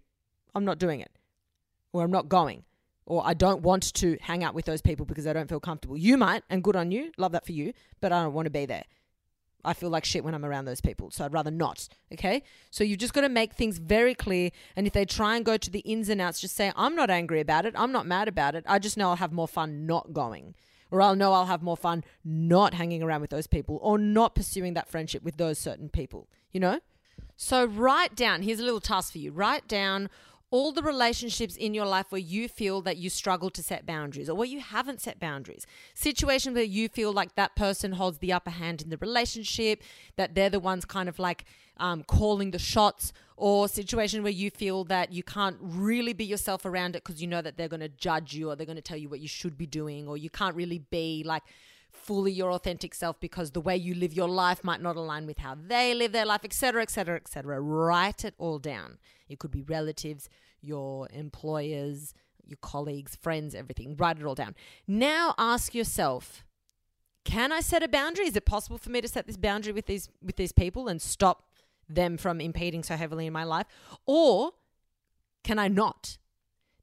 I'm 0.55 0.65
not 0.65 0.79
doing 0.79 1.01
it, 1.01 1.13
or 1.93 2.03
I'm 2.03 2.11
not 2.11 2.31
going, 2.31 2.65
or 3.05 3.23
I 3.25 3.35
don't 3.35 3.61
want 3.61 3.93
to 3.95 4.17
hang 4.23 4.43
out 4.43 4.55
with 4.55 4.65
those 4.65 4.81
people 4.81 5.05
because 5.05 5.27
I 5.27 5.35
don't 5.35 5.49
feel 5.49 5.61
comfortable. 5.61 5.99
You 5.99 6.17
might, 6.17 6.43
and 6.49 6.65
good 6.65 6.75
on 6.75 6.91
you, 6.91 7.13
love 7.19 7.33
that 7.33 7.45
for 7.45 7.53
you, 7.53 7.75
but 8.01 8.11
I 8.11 8.23
don't 8.23 8.33
want 8.33 8.47
to 8.47 8.51
be 8.51 8.65
there. 8.65 8.85
I 9.67 9.75
feel 9.75 9.91
like 9.91 10.05
shit 10.05 10.25
when 10.25 10.35
I'm 10.35 10.45
around 10.45 10.65
those 10.65 10.81
people. 10.81 11.11
So 11.11 11.25
I'd 11.25 11.33
rather 11.33 11.51
not. 11.51 11.89
Okay. 12.13 12.43
So 12.71 12.85
you've 12.85 12.99
just 12.99 13.13
got 13.13 13.23
to 13.23 13.29
make 13.29 13.53
things 13.53 13.79
very 13.79 14.15
clear. 14.15 14.51
And 14.77 14.87
if 14.87 14.93
they 14.93 15.05
try 15.05 15.37
and 15.37 15.45
go 15.45 15.57
to 15.57 15.71
the 15.71 15.81
ins 15.81 16.09
and 16.09 16.21
outs, 16.21 16.41
just 16.41 16.57
say, 16.57 16.73
I'm 16.77 16.95
not 16.95 17.11
angry 17.11 17.41
about 17.41 17.67
it. 17.67 17.75
I'm 17.77 17.93
not 17.93 18.07
mad 18.07 18.29
about 18.29 18.55
it. 18.55 18.65
I 18.67 18.79
just 18.79 18.97
know 18.97 19.11
I'll 19.11 19.17
have 19.17 19.33
more 19.33 19.49
fun 19.49 19.87
not 19.87 20.13
going. 20.13 20.55
Or 20.91 21.03
I'll 21.03 21.17
know 21.17 21.33
I'll 21.33 21.47
have 21.47 21.63
more 21.63 21.77
fun 21.77 22.05
not 22.25 22.75
hanging 22.75 23.03
around 23.03 23.21
with 23.21 23.31
those 23.31 23.49
people 23.49 23.79
or 23.83 23.99
not 23.99 24.37
pursuing 24.37 24.75
that 24.75 24.89
friendship 24.89 25.23
with 25.25 25.37
those 25.37 25.59
certain 25.59 25.89
people, 25.89 26.29
you 26.53 26.61
know? 26.61 26.79
So 27.37 27.65
write 27.65 28.15
down, 28.15 28.43
here's 28.43 28.61
a 28.61 28.65
little 28.65 28.81
task 28.81 29.13
for 29.13 29.19
you 29.19 29.33
write 29.33 29.67
down 29.69 30.09
all 30.51 30.73
the 30.73 30.83
relationships 30.83 31.57
in 31.57 31.75
your 31.75 31.87
life 31.87 32.07
where 32.11 32.21
you 32.21 32.49
feel 32.49 32.81
that 32.83 32.97
you 32.97 33.11
struggle 33.11 33.51
to 33.51 33.63
set 33.63 33.85
boundaries 33.85 34.31
or 34.31 34.37
where 34.37 34.47
you 34.47 34.61
haven't 34.61 35.01
set 35.01 35.19
boundaries. 35.19 35.67
Situations 35.95 36.55
where 36.55 36.65
you 36.65 36.89
feel 36.89 37.13
like 37.13 37.35
that 37.35 37.57
person 37.57 37.93
holds 37.93 38.19
the 38.19 38.33
upper 38.33 38.51
hand 38.51 38.81
in 38.81 38.91
the 38.91 38.97
relationship, 38.99 39.83
that 40.17 40.35
they're 40.35 40.51
the 40.51 40.61
ones 40.61 40.85
kind 40.85 41.09
of 41.09 41.19
like 41.19 41.45
um, 41.79 42.05
calling 42.05 42.53
the 42.53 42.59
shots, 42.59 43.13
or 43.37 43.69
situation 43.69 44.23
where 44.23 44.33
you 44.33 44.51
feel 44.51 44.85
that 44.85 45.13
you 45.13 45.23
can't 45.23 45.59
really 45.61 46.15
be 46.15 46.25
yourself 46.25 46.65
around 46.65 46.97
it 46.97 47.05
because 47.05 47.21
you 47.21 47.29
know 47.29 47.43
that 47.43 47.59
they're 47.59 47.69
going 47.69 47.81
to 47.81 47.89
judge 47.89 48.33
you 48.35 48.49
or 48.49 48.57
they're 48.57 48.65
going 48.65 48.77
to 48.77 48.83
tell 48.83 48.97
you 48.97 49.11
what 49.11 49.21
you 49.21 49.29
should 49.29 49.59
be 49.59 49.67
doing, 49.67 50.09
or 50.09 50.17
you 50.17 50.31
can't 50.31 50.57
really 50.57 50.79
be 50.79 51.23
like 51.27 51.43
fully 52.07 52.33
your 52.33 52.53
authentic 52.53 52.95
self 52.95 53.19
because 53.21 53.51
the 53.51 53.61
way 53.61 53.77
you 53.77 53.95
live 53.95 54.13
your 54.13 54.29
life 54.29 54.63
might 54.63 54.81
not 54.81 54.97
align 54.97 55.27
with 55.27 55.39
how 55.39 55.57
they 55.57 55.93
live 55.95 56.13
their 56.13 56.27
life, 56.27 56.45
etc., 56.45 56.83
etc., 56.83 57.17
etc. 57.17 57.61
Write 57.61 58.25
it 58.25 58.35
all 58.39 58.59
down. 58.59 58.99
It 59.29 59.39
could 59.39 59.51
be 59.51 59.63
relatives, 59.63 60.29
your 60.61 61.09
employers, 61.13 62.15
your 62.47 62.59
colleagues, 62.63 63.17
friends, 63.17 63.55
everything. 63.55 63.97
Write 63.97 64.19
it 64.19 64.25
all 64.25 64.35
down. 64.35 64.55
Now 64.87 65.35
ask 65.37 65.75
yourself 65.75 66.45
can 67.25 67.51
I 67.51 67.61
set 67.61 67.83
a 67.83 67.89
boundary? 67.89 68.27
Is 68.29 68.37
it 68.37 68.45
possible 68.45 68.79
for 68.79 68.91
me 68.91 69.01
to 69.01 69.09
set 69.09 69.27
this 69.27 69.37
boundary 69.37 69.73
with 69.73 69.87
these 69.87 70.09
with 70.23 70.37
these 70.37 70.53
people 70.53 70.87
and 70.87 71.03
stop 71.03 71.51
them 71.89 72.17
from 72.17 72.41
impeding 72.41 72.85
so 72.85 72.95
heavily 72.95 73.27
in 73.27 73.33
my 73.33 73.43
life? 73.43 73.67
Or 74.07 74.53
can 75.43 75.59
I 75.59 75.67
not? 75.67 76.19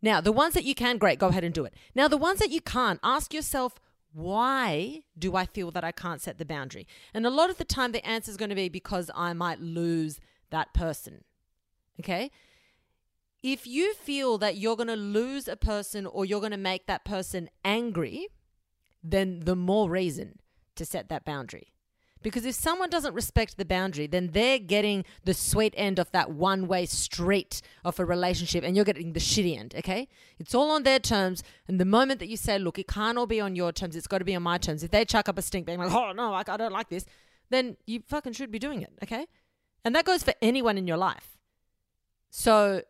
Now, 0.02 0.20
the 0.20 0.34
ones 0.34 0.54
that 0.54 0.66
you 0.66 0.76
can, 0.76 0.98
great, 0.98 1.18
go 1.18 1.28
ahead 1.28 1.46
and 1.46 1.54
do 1.54 1.64
it. 1.64 1.74
Now, 1.96 2.10
the 2.10 2.18
ones 2.18 2.40
that 2.40 2.52
you 2.52 2.60
can't, 2.60 3.00
ask 3.04 3.34
yourself, 3.34 3.80
why 4.14 5.02
do 5.18 5.36
I 5.36 5.46
feel 5.46 5.72
that 5.72 5.84
I 5.84 5.92
can't 5.92 6.22
set 6.22 6.38
the 6.38 6.46
boundary? 6.46 6.88
And 7.14 7.26
a 7.26 7.32
lot 7.32 7.50
of 7.50 7.58
the 7.58 7.66
time, 7.66 7.92
the 7.92 8.06
answer 8.06 8.32
is 8.32 8.38
going 8.38 8.50
to 8.50 8.56
be 8.56 8.70
because 8.70 9.10
I 9.16 9.34
might 9.34 9.60
lose 9.60 10.20
that 10.52 10.74
person. 10.74 11.24
Okay? 12.00 12.32
If 13.42 13.68
you 13.68 13.94
feel 13.96 14.38
that 14.38 14.58
you're 14.58 14.78
going 14.78 14.88
to 14.88 14.96
lose 14.96 15.48
a 15.48 15.56
person 15.56 16.06
or 16.06 16.26
you're 16.26 16.40
going 16.40 16.52
to 16.52 16.58
make 16.58 16.86
that 16.88 17.04
person 17.04 17.50
angry, 17.66 18.28
then 19.04 19.42
the 19.42 19.56
more 19.56 19.90
reason 19.90 20.40
to 20.76 20.86
set 20.86 21.10
that 21.10 21.26
boundary. 21.26 21.73
Because 22.24 22.46
if 22.46 22.56
someone 22.56 22.90
doesn't 22.90 23.14
respect 23.14 23.58
the 23.58 23.66
boundary, 23.66 24.08
then 24.08 24.30
they're 24.32 24.58
getting 24.58 25.06
the 25.26 25.34
sweet 25.34 25.74
end 25.78 26.00
of 26.00 26.10
that 26.12 26.32
one 26.32 26.68
way 26.68 26.86
street 26.86 27.62
of 27.84 28.00
a 28.00 28.06
relationship 28.06 28.64
and 28.64 28.76
you're 28.76 28.86
getting 28.86 29.14
the 29.14 29.20
shitty 29.20 29.58
end, 29.60 29.76
okay? 29.78 30.08
It's 30.40 30.56
all 30.56 30.72
on 30.72 30.84
their 30.84 31.00
terms. 31.00 31.44
And 31.68 31.80
the 31.80 31.86
moment 31.86 32.20
that 32.22 32.30
you 32.30 32.38
say, 32.38 32.58
look, 32.58 32.80
it 32.80 32.88
can't 32.88 33.18
all 33.18 33.28
be 33.28 33.42
on 33.42 33.56
your 33.56 33.72
terms, 33.72 33.96
it's 33.96 34.08
got 34.08 34.20
to 34.20 34.26
be 34.26 34.36
on 34.36 34.44
my 34.44 34.58
terms. 34.58 34.84
If 34.84 34.92
they 34.92 35.06
chuck 35.06 35.30
up 35.30 35.38
a 35.38 35.42
stink 35.42 35.66
being 35.66 35.80
like, 35.80 35.92
oh, 35.92 36.14
no, 36.14 36.34
I, 36.34 36.44
I 36.48 36.58
don't 36.58 36.72
like 36.72 36.90
this, 36.90 37.06
then 37.50 37.78
you 37.86 38.02
fucking 38.08 38.34
should 38.34 38.52
be 38.52 38.60
doing 38.60 38.82
it, 38.82 38.92
okay? 39.04 39.28
And 39.86 39.94
that 39.96 40.06
goes 40.06 40.24
for 40.24 40.34
anyone 40.42 40.78
in 40.78 40.88
your 40.88 40.98
life. 40.98 41.38
So 42.30 42.82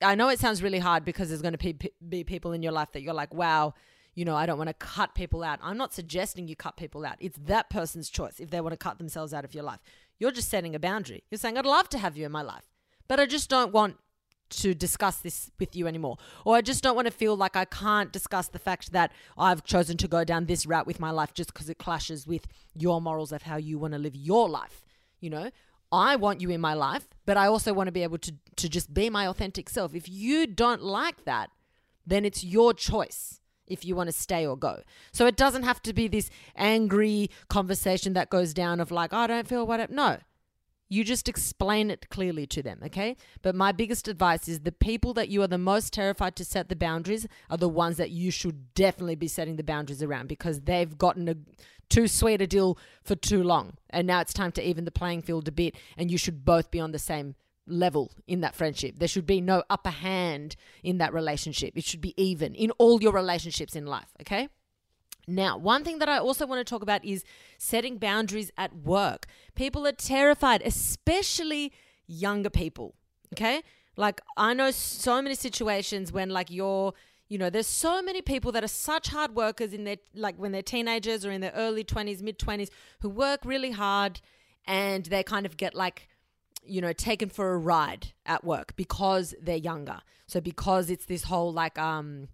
I 0.00 0.14
know 0.14 0.28
it 0.28 0.38
sounds 0.38 0.62
really 0.62 0.78
hard 0.78 1.04
because 1.04 1.28
there's 1.28 1.42
going 1.42 1.56
to 1.56 1.90
be 2.08 2.24
people 2.24 2.52
in 2.52 2.62
your 2.62 2.72
life 2.72 2.92
that 2.92 3.02
you're 3.02 3.14
like, 3.14 3.34
wow, 3.34 3.74
you 4.14 4.24
know, 4.24 4.36
I 4.36 4.46
don't 4.46 4.58
want 4.58 4.68
to 4.68 4.74
cut 4.74 5.14
people 5.14 5.42
out. 5.42 5.58
I'm 5.62 5.78
not 5.78 5.94
suggesting 5.94 6.48
you 6.48 6.56
cut 6.56 6.76
people 6.76 7.04
out. 7.04 7.16
It's 7.18 7.38
that 7.46 7.70
person's 7.70 8.10
choice 8.10 8.40
if 8.40 8.50
they 8.50 8.60
want 8.60 8.72
to 8.72 8.76
cut 8.76 8.98
themselves 8.98 9.32
out 9.32 9.44
of 9.44 9.54
your 9.54 9.64
life. 9.64 9.80
You're 10.18 10.30
just 10.30 10.50
setting 10.50 10.74
a 10.74 10.78
boundary. 10.78 11.24
You're 11.30 11.38
saying, 11.38 11.56
I'd 11.56 11.66
love 11.66 11.88
to 11.90 11.98
have 11.98 12.16
you 12.16 12.26
in 12.26 12.32
my 12.32 12.42
life, 12.42 12.68
but 13.08 13.18
I 13.18 13.26
just 13.26 13.48
don't 13.48 13.72
want 13.72 13.96
to 14.50 14.74
discuss 14.74 15.16
this 15.16 15.50
with 15.58 15.74
you 15.74 15.86
anymore. 15.86 16.18
Or 16.44 16.56
I 16.56 16.60
just 16.60 16.82
don't 16.82 16.94
want 16.94 17.06
to 17.06 17.12
feel 17.12 17.34
like 17.36 17.56
I 17.56 17.64
can't 17.64 18.12
discuss 18.12 18.48
the 18.48 18.58
fact 18.58 18.92
that 18.92 19.12
I've 19.38 19.64
chosen 19.64 19.96
to 19.96 20.08
go 20.08 20.24
down 20.24 20.44
this 20.44 20.66
route 20.66 20.86
with 20.86 21.00
my 21.00 21.10
life 21.10 21.32
just 21.32 21.52
because 21.54 21.70
it 21.70 21.78
clashes 21.78 22.26
with 22.26 22.46
your 22.74 23.00
morals 23.00 23.32
of 23.32 23.42
how 23.42 23.56
you 23.56 23.78
want 23.78 23.94
to 23.94 23.98
live 23.98 24.14
your 24.14 24.48
life. 24.48 24.84
You 25.20 25.30
know, 25.30 25.50
I 25.90 26.16
want 26.16 26.42
you 26.42 26.50
in 26.50 26.60
my 26.60 26.74
life, 26.74 27.08
but 27.24 27.38
I 27.38 27.46
also 27.46 27.72
want 27.72 27.88
to 27.88 27.92
be 27.92 28.02
able 28.02 28.18
to, 28.18 28.34
to 28.56 28.68
just 28.68 28.92
be 28.92 29.08
my 29.08 29.26
authentic 29.26 29.70
self. 29.70 29.94
If 29.94 30.08
you 30.08 30.46
don't 30.46 30.82
like 30.82 31.24
that, 31.24 31.50
then 32.06 32.26
it's 32.26 32.44
your 32.44 32.74
choice 32.74 33.40
if 33.72 33.84
you 33.84 33.96
want 33.96 34.08
to 34.08 34.12
stay 34.12 34.46
or 34.46 34.56
go. 34.56 34.82
So 35.12 35.26
it 35.26 35.36
doesn't 35.36 35.62
have 35.62 35.82
to 35.82 35.92
be 35.92 36.08
this 36.08 36.30
angry 36.56 37.30
conversation 37.48 38.12
that 38.12 38.30
goes 38.30 38.52
down 38.52 38.80
of 38.80 38.90
like, 38.90 39.12
oh, 39.12 39.18
I 39.18 39.26
don't 39.26 39.48
feel 39.48 39.66
whatever. 39.66 39.92
No. 39.92 40.18
You 40.88 41.04
just 41.04 41.26
explain 41.26 41.90
it 41.90 42.10
clearly 42.10 42.46
to 42.48 42.62
them, 42.62 42.80
okay? 42.84 43.16
But 43.40 43.54
my 43.54 43.72
biggest 43.72 44.08
advice 44.08 44.46
is 44.46 44.60
the 44.60 44.72
people 44.72 45.14
that 45.14 45.30
you 45.30 45.40
are 45.42 45.46
the 45.46 45.56
most 45.56 45.90
terrified 45.94 46.36
to 46.36 46.44
set 46.44 46.68
the 46.68 46.76
boundaries 46.76 47.26
are 47.48 47.56
the 47.56 47.68
ones 47.68 47.96
that 47.96 48.10
you 48.10 48.30
should 48.30 48.74
definitely 48.74 49.14
be 49.14 49.26
setting 49.26 49.56
the 49.56 49.64
boundaries 49.64 50.02
around 50.02 50.28
because 50.28 50.60
they've 50.60 50.98
gotten 50.98 51.28
a 51.30 51.36
too 51.88 52.08
sweet 52.08 52.42
a 52.42 52.46
deal 52.46 52.78
for 53.02 53.14
too 53.14 53.42
long. 53.42 53.74
And 53.88 54.06
now 54.06 54.20
it's 54.20 54.34
time 54.34 54.52
to 54.52 54.66
even 54.66 54.84
the 54.84 54.90
playing 54.90 55.22
field 55.22 55.48
a 55.48 55.52
bit 55.52 55.76
and 55.96 56.10
you 56.10 56.18
should 56.18 56.44
both 56.44 56.70
be 56.70 56.80
on 56.80 56.92
the 56.92 56.98
same 56.98 57.36
level 57.66 58.12
in 58.26 58.40
that 58.40 58.54
friendship. 58.54 58.98
There 58.98 59.08
should 59.08 59.26
be 59.26 59.40
no 59.40 59.62
upper 59.70 59.90
hand 59.90 60.56
in 60.82 60.98
that 60.98 61.12
relationship. 61.14 61.74
It 61.76 61.84
should 61.84 62.00
be 62.00 62.14
even 62.22 62.54
in 62.54 62.70
all 62.72 63.02
your 63.02 63.12
relationships 63.12 63.76
in 63.76 63.86
life, 63.86 64.08
okay? 64.20 64.48
Now, 65.28 65.56
one 65.56 65.84
thing 65.84 65.98
that 66.00 66.08
I 66.08 66.18
also 66.18 66.46
want 66.46 66.58
to 66.66 66.68
talk 66.68 66.82
about 66.82 67.04
is 67.04 67.24
setting 67.58 67.98
boundaries 67.98 68.50
at 68.58 68.74
work. 68.74 69.26
People 69.54 69.86
are 69.86 69.92
terrified, 69.92 70.62
especially 70.64 71.72
younger 72.06 72.50
people, 72.50 72.96
okay? 73.32 73.62
Like, 73.96 74.20
I 74.36 74.54
know 74.54 74.70
so 74.70 75.22
many 75.22 75.34
situations 75.34 76.12
when, 76.12 76.30
like, 76.30 76.50
you're, 76.50 76.94
you 77.28 77.38
know, 77.38 77.50
there's 77.50 77.68
so 77.68 78.02
many 78.02 78.22
people 78.22 78.50
that 78.52 78.64
are 78.64 78.68
such 78.68 79.08
hard 79.08 79.36
workers 79.36 79.72
in 79.72 79.84
their, 79.84 79.98
like, 80.14 80.36
when 80.36 80.50
they're 80.50 80.62
teenagers 80.62 81.24
or 81.24 81.30
in 81.30 81.40
their 81.40 81.52
early 81.52 81.84
20s, 81.84 82.20
mid 82.22 82.38
20s, 82.38 82.70
who 83.00 83.08
work 83.08 83.40
really 83.44 83.70
hard 83.70 84.20
and 84.66 85.04
they 85.06 85.22
kind 85.22 85.46
of 85.46 85.56
get, 85.56 85.74
like, 85.74 86.08
you 86.64 86.80
know, 86.80 86.92
taken 86.92 87.28
for 87.28 87.52
a 87.52 87.58
ride 87.58 88.08
at 88.26 88.44
work 88.44 88.74
because 88.76 89.34
they're 89.40 89.56
younger. 89.56 90.00
So 90.26 90.40
because 90.40 90.90
it's 90.90 91.06
this 91.06 91.24
whole 91.24 91.52
like 91.52 91.78
um 91.78 92.28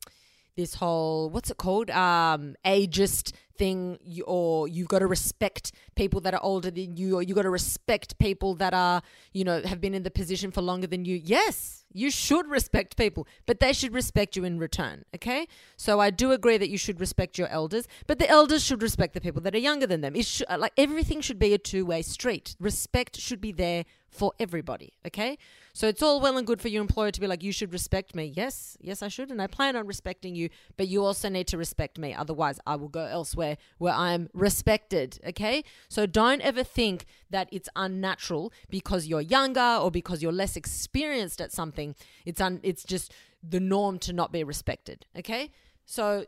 this 0.57 0.75
whole 0.75 1.31
what's 1.31 1.51
it 1.51 1.57
called? 1.57 1.91
Um 1.91 2.57
ageist 2.65 3.33
thing 3.57 3.99
or 4.27 4.69
you've 4.69 4.89
got 4.89 5.01
to 5.01 5.07
respect 5.07 5.73
people 5.97 6.21
that 6.21 6.33
are 6.33 6.43
older 6.43 6.71
than 6.71 6.97
you 6.97 7.17
or 7.17 7.23
you've 7.23 7.35
got 7.35 7.43
to 7.43 7.51
respect 7.51 8.17
people 8.19 8.55
that 8.55 8.73
are 8.73 9.03
you 9.33 9.45
know 9.45 9.61
have 9.63 9.81
been 9.81 9.95
in 9.95 10.05
the 10.05 10.11
position 10.11 10.51
for 10.51 10.63
longer 10.63 10.87
than 10.87 11.05
you. 11.05 11.21
Yes 11.23 11.79
you 11.93 12.11
should 12.11 12.47
respect 12.49 12.97
people 12.97 13.27
but 13.47 13.61
they 13.61 13.73
should 13.73 13.93
respect 13.93 14.37
you 14.37 14.45
in 14.45 14.59
return 14.59 15.05
okay? 15.15 15.47
So 15.77 16.01
i 16.01 16.11
do 16.11 16.33
agree 16.33 16.59
that 16.59 16.69
you 16.69 16.79
should 16.79 17.01
respect 17.01 17.39
your 17.39 17.49
elders 17.49 17.89
but 18.07 18.19
the 18.19 18.29
elders 18.29 18.63
should 18.63 18.83
respect 18.83 19.15
the 19.15 19.21
people 19.21 19.43
that 19.43 19.55
are 19.55 19.59
younger 19.59 19.87
than 19.87 20.01
them. 20.01 20.15
It 20.15 20.27
should, 20.27 20.47
like 20.59 20.73
everything 20.77 21.21
should 21.21 21.39
be 21.39 21.55
a 21.55 21.59
two-way 21.59 22.03
street. 22.03 22.57
Respect 22.61 23.19
should 23.19 23.41
be 23.41 23.53
there 23.53 23.85
for 24.11 24.33
everybody. 24.39 24.93
Okay. 25.07 25.39
So 25.73 25.87
it's 25.87 26.03
all 26.03 26.21
well 26.21 26.37
and 26.37 26.47
good 26.47 26.61
for 26.61 26.69
your 26.69 26.81
employer 26.81 27.11
to 27.11 27.21
be 27.21 27.27
like, 27.27 27.43
you 27.43 27.53
should 27.53 27.73
respect 27.73 28.15
me. 28.15 28.33
Yes, 28.35 28.77
yes, 28.81 29.03
I 29.03 29.09
should. 29.09 29.31
And 29.31 29.41
I 29.41 29.47
plan 29.47 29.77
on 29.77 29.87
respecting 29.87 30.35
you, 30.35 30.49
but 30.77 30.89
you 30.89 31.05
also 31.05 31.29
need 31.29 31.47
to 31.49 31.59
respect 31.59 31.99
me. 31.99 32.15
Otherwise, 32.15 32.59
I 32.67 32.77
will 32.77 32.89
go 32.89 33.05
elsewhere 33.05 33.59
where 33.79 33.95
I'm 33.95 34.29
respected. 34.33 35.21
Okay. 35.29 35.63
So 35.89 36.07
don't 36.07 36.41
ever 36.41 36.65
think 36.65 37.05
that 37.31 37.49
it's 37.53 37.69
unnatural 37.77 38.53
because 38.69 39.07
you're 39.07 39.21
younger 39.21 39.79
or 39.81 39.91
because 39.91 40.23
you're 40.23 40.33
less 40.33 40.57
experienced 40.57 41.41
at 41.41 41.53
something. 41.53 41.95
It's 42.25 42.41
un- 42.41 42.61
it's 42.63 42.85
just 42.85 43.13
the 43.49 43.61
norm 43.61 43.99
to 44.01 44.13
not 44.13 44.33
be 44.33 44.43
respected. 44.43 45.07
Okay. 45.17 45.53
So 45.87 46.27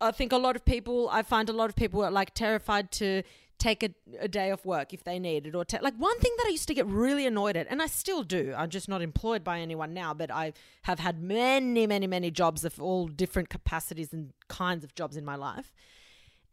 I 0.00 0.10
think 0.10 0.32
a 0.32 0.36
lot 0.36 0.56
of 0.56 0.64
people, 0.64 1.08
I 1.12 1.22
find 1.22 1.48
a 1.48 1.52
lot 1.52 1.70
of 1.70 1.76
people 1.76 2.04
are 2.04 2.10
like 2.10 2.34
terrified 2.34 2.90
to 2.92 3.22
take 3.58 3.82
a, 3.82 3.90
a 4.20 4.28
day 4.28 4.50
off 4.50 4.64
work 4.64 4.92
if 4.92 5.04
they 5.04 5.18
need 5.18 5.46
it 5.46 5.54
or 5.54 5.64
ta- 5.64 5.78
like 5.82 5.94
one 5.94 6.18
thing 6.18 6.32
that 6.38 6.46
i 6.46 6.50
used 6.50 6.66
to 6.66 6.74
get 6.74 6.86
really 6.86 7.26
annoyed 7.26 7.56
at 7.56 7.66
and 7.70 7.80
i 7.80 7.86
still 7.86 8.22
do 8.22 8.52
i'm 8.56 8.68
just 8.68 8.88
not 8.88 9.00
employed 9.00 9.44
by 9.44 9.60
anyone 9.60 9.94
now 9.94 10.12
but 10.12 10.30
i 10.30 10.52
have 10.82 10.98
had 10.98 11.22
many 11.22 11.86
many 11.86 12.06
many 12.06 12.30
jobs 12.30 12.64
of 12.64 12.80
all 12.80 13.06
different 13.06 13.48
capacities 13.48 14.12
and 14.12 14.32
kinds 14.48 14.84
of 14.84 14.94
jobs 14.94 15.16
in 15.16 15.24
my 15.24 15.36
life. 15.36 15.72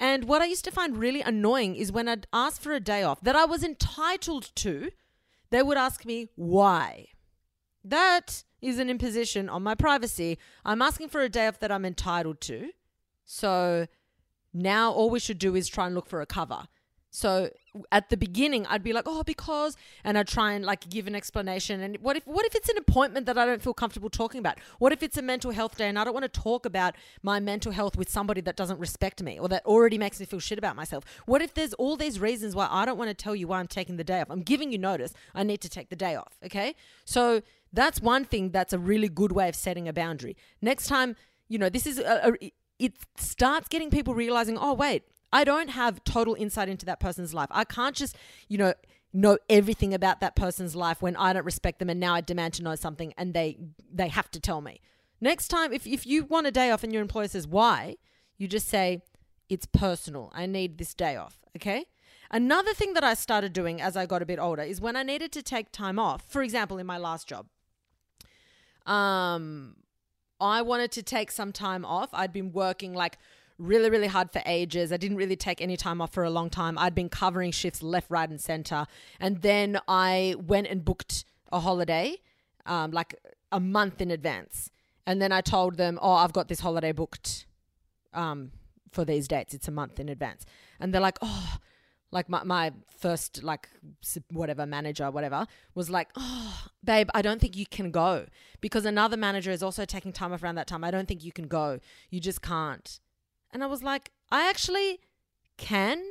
And 0.01 0.25
what 0.25 0.41
i 0.41 0.45
used 0.45 0.63
to 0.65 0.71
find 0.71 0.97
really 0.97 1.21
annoying 1.21 1.75
is 1.75 1.91
when 1.91 2.07
i'd 2.07 2.27
ask 2.31 2.61
for 2.61 2.73
a 2.73 2.79
day 2.79 3.03
off 3.03 3.21
that 3.21 3.35
i 3.35 3.45
was 3.45 3.63
entitled 3.63 4.51
to 4.55 4.91
they 5.49 5.63
would 5.63 5.77
ask 5.77 6.05
me 6.05 6.29
why. 6.35 7.07
That 7.83 8.43
is 8.61 8.77
an 8.77 8.89
imposition 8.89 9.49
on 9.49 9.63
my 9.63 9.73
privacy. 9.73 10.37
I'm 10.65 10.81
asking 10.81 11.09
for 11.09 11.21
a 11.21 11.29
day 11.29 11.47
off 11.47 11.59
that 11.59 11.71
i'm 11.71 11.85
entitled 11.85 12.41
to. 12.41 12.71
So 13.25 13.87
now 14.53 14.91
all 14.91 15.09
we 15.09 15.19
should 15.19 15.39
do 15.39 15.55
is 15.55 15.67
try 15.67 15.85
and 15.85 15.95
look 15.95 16.07
for 16.07 16.21
a 16.21 16.25
cover 16.25 16.67
so 17.11 17.49
at 17.91 18.09
the 18.09 18.17
beginning, 18.17 18.65
I'd 18.67 18.83
be 18.83 18.93
like, 18.93 19.05
"Oh, 19.07 19.23
because," 19.23 19.75
and 20.03 20.17
I'd 20.17 20.27
try 20.27 20.53
and 20.53 20.63
like 20.63 20.89
give 20.89 21.07
an 21.07 21.15
explanation. 21.15 21.81
And 21.81 21.97
what 21.97 22.15
if 22.17 22.25
what 22.27 22.45
if 22.45 22.55
it's 22.55 22.69
an 22.69 22.77
appointment 22.77 23.25
that 23.25 23.37
I 23.37 23.45
don't 23.45 23.61
feel 23.61 23.73
comfortable 23.73 24.09
talking 24.09 24.39
about? 24.39 24.59
What 24.77 24.91
if 24.91 25.01
it's 25.01 25.17
a 25.17 25.21
mental 25.21 25.51
health 25.51 25.77
day 25.77 25.87
and 25.87 25.97
I 25.97 26.03
don't 26.03 26.13
want 26.13 26.31
to 26.31 26.41
talk 26.41 26.65
about 26.65 26.95
my 27.23 27.39
mental 27.39 27.71
health 27.71 27.97
with 27.97 28.09
somebody 28.09 28.41
that 28.41 28.55
doesn't 28.55 28.79
respect 28.79 29.23
me 29.23 29.39
or 29.39 29.47
that 29.49 29.65
already 29.65 29.97
makes 29.97 30.19
me 30.19 30.25
feel 30.25 30.39
shit 30.39 30.57
about 30.57 30.75
myself? 30.75 31.03
What 31.25 31.41
if 31.41 31.53
there's 31.53 31.73
all 31.73 31.95
these 31.97 32.19
reasons 32.19 32.55
why 32.55 32.67
I 32.69 32.85
don't 32.85 32.97
want 32.97 33.09
to 33.09 33.15
tell 33.15 33.35
you 33.35 33.47
why 33.47 33.59
I'm 33.59 33.67
taking 33.67 33.97
the 33.97 34.03
day 34.03 34.21
off? 34.21 34.27
I'm 34.29 34.43
giving 34.43 34.71
you 34.71 34.77
notice. 34.77 35.13
I 35.33 35.43
need 35.43 35.61
to 35.61 35.69
take 35.69 35.89
the 35.89 35.95
day 35.95 36.15
off. 36.15 36.37
Okay, 36.45 36.75
so 37.05 37.41
that's 37.73 38.01
one 38.01 38.25
thing 38.25 38.51
that's 38.51 38.73
a 38.73 38.79
really 38.79 39.09
good 39.09 39.31
way 39.31 39.49
of 39.49 39.55
setting 39.55 39.87
a 39.87 39.93
boundary. 39.93 40.35
Next 40.61 40.87
time, 40.87 41.15
you 41.47 41.57
know, 41.57 41.69
this 41.69 41.87
is 41.87 41.99
a, 41.99 42.33
a 42.41 42.51
it 42.79 42.93
starts 43.17 43.67
getting 43.67 43.89
people 43.89 44.13
realizing, 44.13 44.57
oh, 44.57 44.73
wait, 44.73 45.03
I 45.31 45.43
don't 45.43 45.69
have 45.69 46.03
total 46.03 46.35
insight 46.35 46.69
into 46.69 46.85
that 46.87 46.99
person's 46.99 47.33
life. 47.33 47.49
I 47.51 47.63
can't 47.63 47.95
just, 47.95 48.15
you 48.47 48.57
know, 48.57 48.73
know 49.13 49.37
everything 49.49 49.93
about 49.93 50.19
that 50.21 50.35
person's 50.35 50.75
life 50.75 51.01
when 51.01 51.15
I 51.15 51.33
don't 51.33 51.45
respect 51.45 51.79
them 51.79 51.89
and 51.89 51.99
now 51.99 52.13
I 52.13 52.21
demand 52.21 52.53
to 52.55 52.63
know 52.63 52.75
something 52.75 53.13
and 53.17 53.33
they 53.33 53.57
they 53.91 54.07
have 54.07 54.29
to 54.31 54.39
tell 54.39 54.61
me. 54.61 54.81
Next 55.19 55.47
time 55.47 55.73
if 55.73 55.87
if 55.87 56.05
you 56.05 56.25
want 56.25 56.47
a 56.47 56.51
day 56.51 56.69
off 56.71 56.83
and 56.83 56.93
your 56.93 57.01
employer 57.01 57.27
says 57.27 57.47
why, 57.47 57.97
you 58.37 58.47
just 58.47 58.67
say 58.67 59.01
it's 59.49 59.65
personal. 59.65 60.31
I 60.33 60.45
need 60.45 60.77
this 60.77 60.93
day 60.93 61.15
off, 61.15 61.39
okay? 61.57 61.85
Another 62.29 62.73
thing 62.75 62.93
that 62.93 63.03
I 63.03 63.15
started 63.15 63.51
doing 63.51 63.81
as 63.81 63.97
I 63.97 64.05
got 64.05 64.21
a 64.21 64.25
bit 64.27 64.37
older 64.37 64.61
is 64.61 64.79
when 64.79 64.95
I 64.95 65.01
needed 65.01 65.31
to 65.31 65.41
take 65.41 65.71
time 65.71 65.97
off. 65.97 66.23
For 66.27 66.43
example, 66.43 66.77
in 66.77 66.85
my 66.85 66.99
last 66.99 67.27
job, 67.27 67.47
um 68.85 69.75
I 70.39 70.61
wanted 70.61 70.91
to 70.93 71.03
take 71.03 71.31
some 71.31 71.51
time 71.51 71.83
off. 71.83 72.09
I'd 72.13 72.31
been 72.31 72.51
working 72.51 72.93
like 72.93 73.17
really, 73.59 73.89
really 73.89 74.07
hard 74.07 74.31
for 74.31 74.41
ages. 74.45 74.91
I 74.91 74.97
didn't 74.97 75.17
really 75.17 75.35
take 75.35 75.61
any 75.61 75.77
time 75.77 76.01
off 76.01 76.11
for 76.11 76.23
a 76.23 76.29
long 76.29 76.49
time. 76.49 76.77
I'd 76.77 76.95
been 76.95 77.09
covering 77.09 77.51
shifts 77.51 77.83
left, 77.83 78.09
right, 78.09 78.29
and 78.29 78.41
center. 78.41 78.87
And 79.19 79.41
then 79.41 79.79
I 79.87 80.35
went 80.39 80.67
and 80.67 80.83
booked 80.83 81.25
a 81.51 81.59
holiday, 81.59 82.17
um, 82.65 82.91
like 82.91 83.15
a 83.51 83.59
month 83.59 84.01
in 84.01 84.09
advance. 84.09 84.71
And 85.05 85.21
then 85.21 85.31
I 85.31 85.41
told 85.41 85.77
them, 85.77 85.99
oh, 86.01 86.13
I've 86.13 86.33
got 86.33 86.47
this 86.47 86.61
holiday 86.61 86.91
booked 86.91 87.45
um, 88.13 88.51
for 88.91 89.05
these 89.05 89.27
dates. 89.27 89.53
It's 89.53 89.67
a 89.67 89.71
month 89.71 89.99
in 89.99 90.09
advance. 90.09 90.45
And 90.79 90.93
they're 90.93 91.01
like, 91.01 91.17
oh, 91.21 91.57
like 92.11 92.29
my, 92.29 92.43
my 92.43 92.71
first 92.97 93.43
like 93.43 93.69
whatever 94.31 94.65
manager 94.65 95.11
whatever 95.11 95.45
was 95.75 95.89
like 95.89 96.09
oh 96.15 96.65
babe 96.83 97.07
i 97.13 97.21
don't 97.21 97.39
think 97.39 97.55
you 97.55 97.65
can 97.65 97.91
go 97.91 98.25
because 98.61 98.83
another 98.85 99.15
manager 99.15 99.51
is 99.51 99.61
also 99.61 99.85
taking 99.85 100.11
time 100.11 100.33
off 100.33 100.41
around 100.41 100.55
that 100.55 100.67
time 100.67 100.83
i 100.83 100.91
don't 100.91 101.07
think 101.07 101.23
you 101.23 101.31
can 101.31 101.47
go 101.47 101.79
you 102.09 102.19
just 102.19 102.41
can't 102.41 102.99
and 103.51 103.63
i 103.63 103.67
was 103.67 103.83
like 103.83 104.11
i 104.31 104.49
actually 104.49 104.99
can 105.57 106.01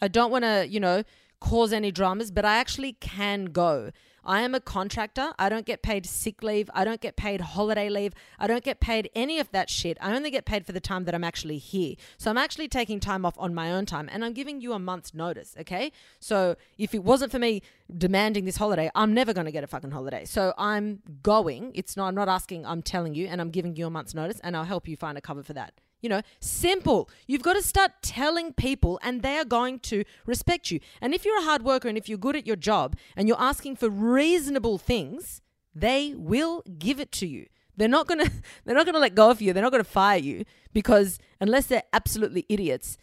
i 0.00 0.08
don't 0.08 0.30
want 0.30 0.44
to 0.44 0.66
you 0.68 0.80
know 0.80 1.02
cause 1.40 1.72
any 1.72 1.90
dramas 1.90 2.30
but 2.30 2.44
i 2.44 2.56
actually 2.56 2.92
can 2.94 3.46
go 3.46 3.90
I 4.28 4.42
am 4.42 4.54
a 4.54 4.60
contractor. 4.60 5.32
I 5.38 5.48
don't 5.48 5.64
get 5.64 5.80
paid 5.82 6.04
sick 6.04 6.42
leave. 6.42 6.68
I 6.74 6.84
don't 6.84 7.00
get 7.00 7.16
paid 7.16 7.40
holiday 7.40 7.88
leave. 7.88 8.12
I 8.38 8.46
don't 8.46 8.62
get 8.62 8.78
paid 8.78 9.08
any 9.14 9.38
of 9.38 9.50
that 9.52 9.70
shit. 9.70 9.96
I 10.02 10.14
only 10.14 10.30
get 10.30 10.44
paid 10.44 10.66
for 10.66 10.72
the 10.72 10.80
time 10.80 11.04
that 11.04 11.14
I'm 11.14 11.24
actually 11.24 11.56
here. 11.56 11.94
So 12.18 12.30
I'm 12.30 12.36
actually 12.36 12.68
taking 12.68 13.00
time 13.00 13.24
off 13.24 13.34
on 13.38 13.54
my 13.54 13.72
own 13.72 13.86
time 13.86 14.06
and 14.12 14.22
I'm 14.22 14.34
giving 14.34 14.60
you 14.60 14.74
a 14.74 14.78
month's 14.78 15.14
notice, 15.14 15.56
okay? 15.58 15.92
So 16.20 16.56
if 16.76 16.94
it 16.94 17.04
wasn't 17.04 17.32
for 17.32 17.38
me 17.38 17.62
demanding 17.96 18.44
this 18.44 18.58
holiday, 18.58 18.90
I'm 18.94 19.14
never 19.14 19.32
going 19.32 19.46
to 19.46 19.52
get 19.52 19.64
a 19.64 19.66
fucking 19.66 19.92
holiday. 19.92 20.26
So 20.26 20.52
I'm 20.58 21.00
going. 21.22 21.72
It's 21.74 21.96
not 21.96 22.08
I'm 22.08 22.14
not 22.14 22.28
asking, 22.28 22.66
I'm 22.66 22.82
telling 22.82 23.14
you 23.14 23.28
and 23.28 23.40
I'm 23.40 23.50
giving 23.50 23.76
you 23.76 23.86
a 23.86 23.90
month's 23.90 24.14
notice 24.14 24.40
and 24.40 24.54
I'll 24.54 24.64
help 24.64 24.86
you 24.86 24.96
find 24.98 25.16
a 25.16 25.22
cover 25.22 25.42
for 25.42 25.54
that. 25.54 25.72
You 26.00 26.08
know, 26.08 26.22
simple. 26.40 27.10
You've 27.26 27.42
got 27.42 27.54
to 27.54 27.62
start 27.62 27.92
telling 28.02 28.52
people, 28.52 29.00
and 29.02 29.22
they 29.22 29.36
are 29.36 29.44
going 29.44 29.80
to 29.80 30.04
respect 30.26 30.70
you. 30.70 30.80
And 31.00 31.14
if 31.14 31.24
you're 31.24 31.38
a 31.38 31.44
hard 31.44 31.62
worker 31.62 31.88
and 31.88 31.98
if 31.98 32.08
you're 32.08 32.18
good 32.18 32.36
at 32.36 32.46
your 32.46 32.56
job 32.56 32.96
and 33.16 33.26
you're 33.26 33.40
asking 33.40 33.76
for 33.76 33.88
reasonable 33.88 34.78
things, 34.78 35.40
they 35.74 36.14
will 36.16 36.62
give 36.78 37.00
it 37.00 37.12
to 37.12 37.26
you. 37.26 37.46
They're 37.76 37.88
not 37.88 38.06
gonna 38.08 38.30
they're 38.64 38.74
not 38.74 38.86
gonna 38.86 38.98
let 38.98 39.14
go 39.14 39.30
of 39.30 39.40
you. 39.40 39.52
They're 39.52 39.62
not 39.62 39.72
gonna 39.72 39.84
fire 39.84 40.18
you 40.18 40.44
because 40.72 41.18
unless 41.40 41.66
they're 41.66 41.84
absolutely 41.92 42.44
idiots, 42.48 42.98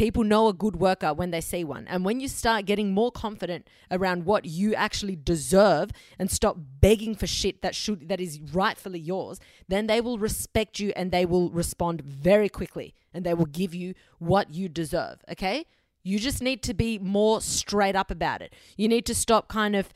People 0.00 0.24
know 0.24 0.48
a 0.48 0.54
good 0.54 0.76
worker 0.76 1.12
when 1.12 1.30
they 1.30 1.42
see 1.42 1.62
one. 1.62 1.86
And 1.86 2.06
when 2.06 2.20
you 2.20 2.28
start 2.28 2.64
getting 2.64 2.94
more 2.94 3.12
confident 3.12 3.68
around 3.90 4.24
what 4.24 4.46
you 4.46 4.74
actually 4.74 5.14
deserve 5.14 5.90
and 6.18 6.30
stop 6.30 6.56
begging 6.80 7.14
for 7.14 7.26
shit 7.26 7.60
that 7.60 7.74
should 7.74 8.08
that 8.08 8.18
is 8.18 8.40
rightfully 8.40 8.98
yours, 8.98 9.40
then 9.68 9.88
they 9.88 10.00
will 10.00 10.16
respect 10.16 10.80
you 10.80 10.90
and 10.96 11.12
they 11.12 11.26
will 11.26 11.50
respond 11.50 12.00
very 12.00 12.48
quickly 12.48 12.94
and 13.12 13.26
they 13.26 13.34
will 13.34 13.44
give 13.44 13.74
you 13.74 13.92
what 14.18 14.54
you 14.54 14.70
deserve, 14.70 15.18
okay? 15.30 15.66
You 16.02 16.18
just 16.18 16.40
need 16.40 16.62
to 16.62 16.72
be 16.72 16.98
more 16.98 17.42
straight 17.42 17.94
up 17.94 18.10
about 18.10 18.40
it. 18.40 18.54
You 18.78 18.88
need 18.88 19.04
to 19.04 19.14
stop 19.14 19.48
kind 19.48 19.76
of 19.76 19.92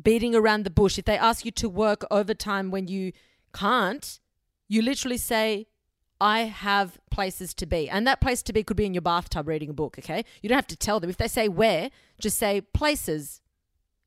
beating 0.00 0.36
around 0.36 0.62
the 0.62 0.70
bush. 0.70 0.96
If 0.96 1.06
they 1.06 1.18
ask 1.18 1.44
you 1.44 1.50
to 1.50 1.68
work 1.68 2.04
overtime 2.08 2.70
when 2.70 2.86
you 2.86 3.10
can't, 3.52 4.20
you 4.68 4.80
literally 4.80 5.16
say, 5.16 5.66
I 6.20 6.40
have 6.40 6.98
places 7.10 7.54
to 7.54 7.66
be. 7.66 7.88
And 7.88 8.06
that 8.06 8.20
place 8.20 8.42
to 8.42 8.52
be 8.52 8.62
could 8.62 8.76
be 8.76 8.84
in 8.84 8.94
your 8.94 9.00
bathtub 9.00 9.48
reading 9.48 9.70
a 9.70 9.72
book, 9.72 9.96
okay? 9.98 10.24
You 10.42 10.48
don't 10.48 10.56
have 10.56 10.66
to 10.68 10.76
tell 10.76 11.00
them. 11.00 11.08
If 11.08 11.16
they 11.16 11.28
say 11.28 11.48
where, 11.48 11.90
just 12.20 12.38
say 12.38 12.60
places. 12.60 13.40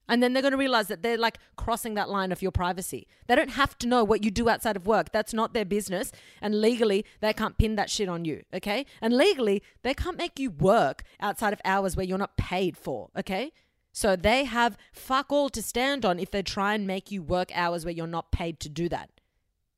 And 0.08 0.22
then 0.22 0.34
they're 0.34 0.42
going 0.42 0.52
to 0.52 0.58
realize 0.58 0.90
that 0.90 1.02
they're 1.02 1.18
like 1.18 1.40
crossing 1.56 1.96
that 1.96 2.10
line 2.10 2.32
of 2.32 2.42
your 2.42 2.52
privacy. 2.52 3.08
They 3.28 3.36
don't 3.36 3.52
have 3.52 3.78
to 3.80 3.88
know 3.88 4.04
what 4.04 4.24
you 4.24 4.32
do 4.32 4.50
outside 4.50 4.76
of 4.76 4.86
work. 4.86 5.12
That's 5.12 5.34
not 5.34 5.54
their 5.54 5.66
business. 5.66 6.12
And 6.42 6.62
legally, 6.62 7.06
they 7.22 7.34
can't 7.34 7.58
pin 7.58 7.76
that 7.78 7.90
shit 7.90 8.10
on 8.10 8.26
you, 8.26 8.44
okay? 8.54 8.86
And 9.02 9.16
legally, 9.16 9.64
they 9.82 9.94
can't 9.94 10.18
make 10.18 10.40
you 10.40 10.52
work 10.52 11.04
outside 11.20 11.54
of 11.54 11.62
hours 11.66 11.96
where 11.96 12.06
you're 12.06 12.18
not 12.18 12.38
paid 12.38 12.78
for, 12.78 13.10
okay? 13.18 13.52
So 13.92 14.16
they 14.16 14.44
have 14.44 14.78
fuck 14.92 15.32
all 15.32 15.50
to 15.50 15.62
stand 15.62 16.04
on 16.04 16.20
if 16.20 16.32
they 16.32 16.44
try 16.44 16.74
and 16.74 16.86
make 16.86 17.10
you 17.12 17.24
work 17.24 17.52
hours 17.56 17.86
where 17.86 17.94
you're 17.94 18.06
not 18.06 18.32
paid 18.32 18.60
to 18.62 18.70
do 18.70 18.90
that. 18.90 19.10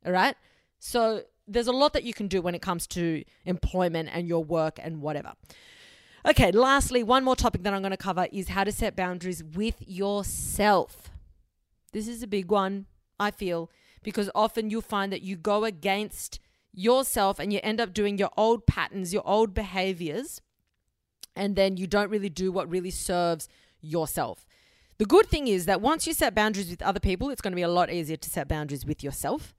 All 0.06 0.12
right? 0.12 0.36
So 0.80 1.24
there's 1.48 1.68
a 1.68 1.72
lot 1.72 1.94
that 1.94 2.04
you 2.04 2.14
can 2.14 2.28
do 2.28 2.42
when 2.42 2.56
it 2.56 2.62
comes 2.62 2.88
to 2.88 3.24
employment 3.46 4.10
and 4.12 4.28
your 4.28 4.44
work 4.44 4.80
and 4.82 5.02
whatever. 5.02 5.34
Okay, 6.28 6.52
lastly, 6.52 7.04
one 7.04 7.24
more 7.24 7.36
topic 7.36 7.64
that 7.64 7.74
I'm 7.74 7.82
going 7.82 7.92
to 7.92 7.98
cover 7.98 8.28
is 8.32 8.50
how 8.50 8.64
to 8.64 8.72
set 8.72 8.96
boundaries 8.96 9.44
with 9.44 9.76
yourself. 9.88 11.12
This 11.94 12.08
is 12.08 12.24
a 12.24 12.28
big 12.28 12.50
one, 12.50 12.88
I 13.20 13.32
feel, 13.32 13.70
because 14.04 14.30
often 14.34 14.70
you'll 14.70 14.82
find 14.82 15.12
that 15.14 15.22
you 15.22 15.36
go 15.36 15.66
against 15.66 16.40
yourself 16.74 17.40
and 17.40 17.54
you 17.54 17.60
end 17.64 17.80
up 17.80 17.94
doing 17.94 18.18
your 18.18 18.32
old 18.36 18.66
patterns, 18.66 19.14
your 19.14 19.26
old 19.26 19.54
behaviors, 19.54 20.42
and 21.36 21.56
then 21.56 21.78
you 21.78 21.88
don't 21.88 22.10
really 22.10 22.30
do 22.30 22.52
what 22.52 22.70
really 22.70 22.92
serves 22.92 23.48
yourself. 23.80 24.46
The 24.98 25.06
good 25.06 25.28
thing 25.28 25.48
is 25.48 25.66
that 25.66 25.82
once 25.82 26.08
you 26.08 26.14
set 26.14 26.36
boundaries 26.36 26.70
with 26.70 26.82
other 26.82 27.00
people, 27.00 27.30
it's 27.30 27.42
going 27.42 27.52
to 27.52 27.56
be 27.56 27.62
a 27.62 27.70
lot 27.70 27.92
easier 27.92 28.18
to 28.18 28.30
set 28.30 28.48
boundaries 28.48 28.86
with 28.86 29.04
yourself. 29.04 29.55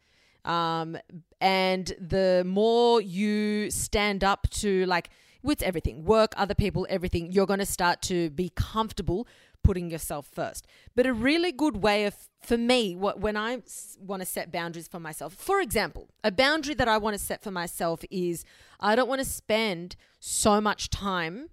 Um, 0.47 0.97
and 1.41 1.93
the 2.01 2.45
more 2.47 3.01
you 3.01 3.71
stand 3.71 4.25
up 4.25 4.49
to 4.51 4.87
like 4.87 5.11
with 5.43 5.63
everything, 5.63 6.05
work, 6.05 6.33
other 6.37 6.55
people, 6.55 6.87
everything, 6.89 7.31
you're 7.31 7.47
going 7.47 7.61
to 7.61 7.67
start 7.67 8.03
to 8.03 8.31
be 8.31 8.51
comfortable 8.55 9.27
putting 9.63 9.91
yourself 9.91 10.29
first. 10.33 10.67
But 10.95 11.07
a 11.07 11.13
really 11.13 11.53
good 11.53 11.79
way 11.79 12.05
of, 12.05 12.15
for 12.41 12.57
me, 12.57 12.95
what, 12.95 13.21
when 13.21 13.37
I 13.37 13.63
want 13.99 14.23
to 14.23 14.27
set 14.27 14.53
boundaries 14.53 14.87
for 14.87 15.01
myself, 15.01 15.35
for 15.35 15.61
example, 15.61 16.09
a 16.23 16.31
boundary 16.31 16.75
that 16.75 16.89
I 16.89 16.99
want 16.99 17.15
to 17.15 17.23
set 17.23 17.43
for 17.43 17.51
myself 17.51 18.05
is 18.11 18.45
I 18.79 18.95
don't 18.95 19.09
want 19.09 19.21
to 19.21 19.25
spend 19.25 19.97
so 20.21 20.61
much 20.61 20.91
time, 20.91 21.49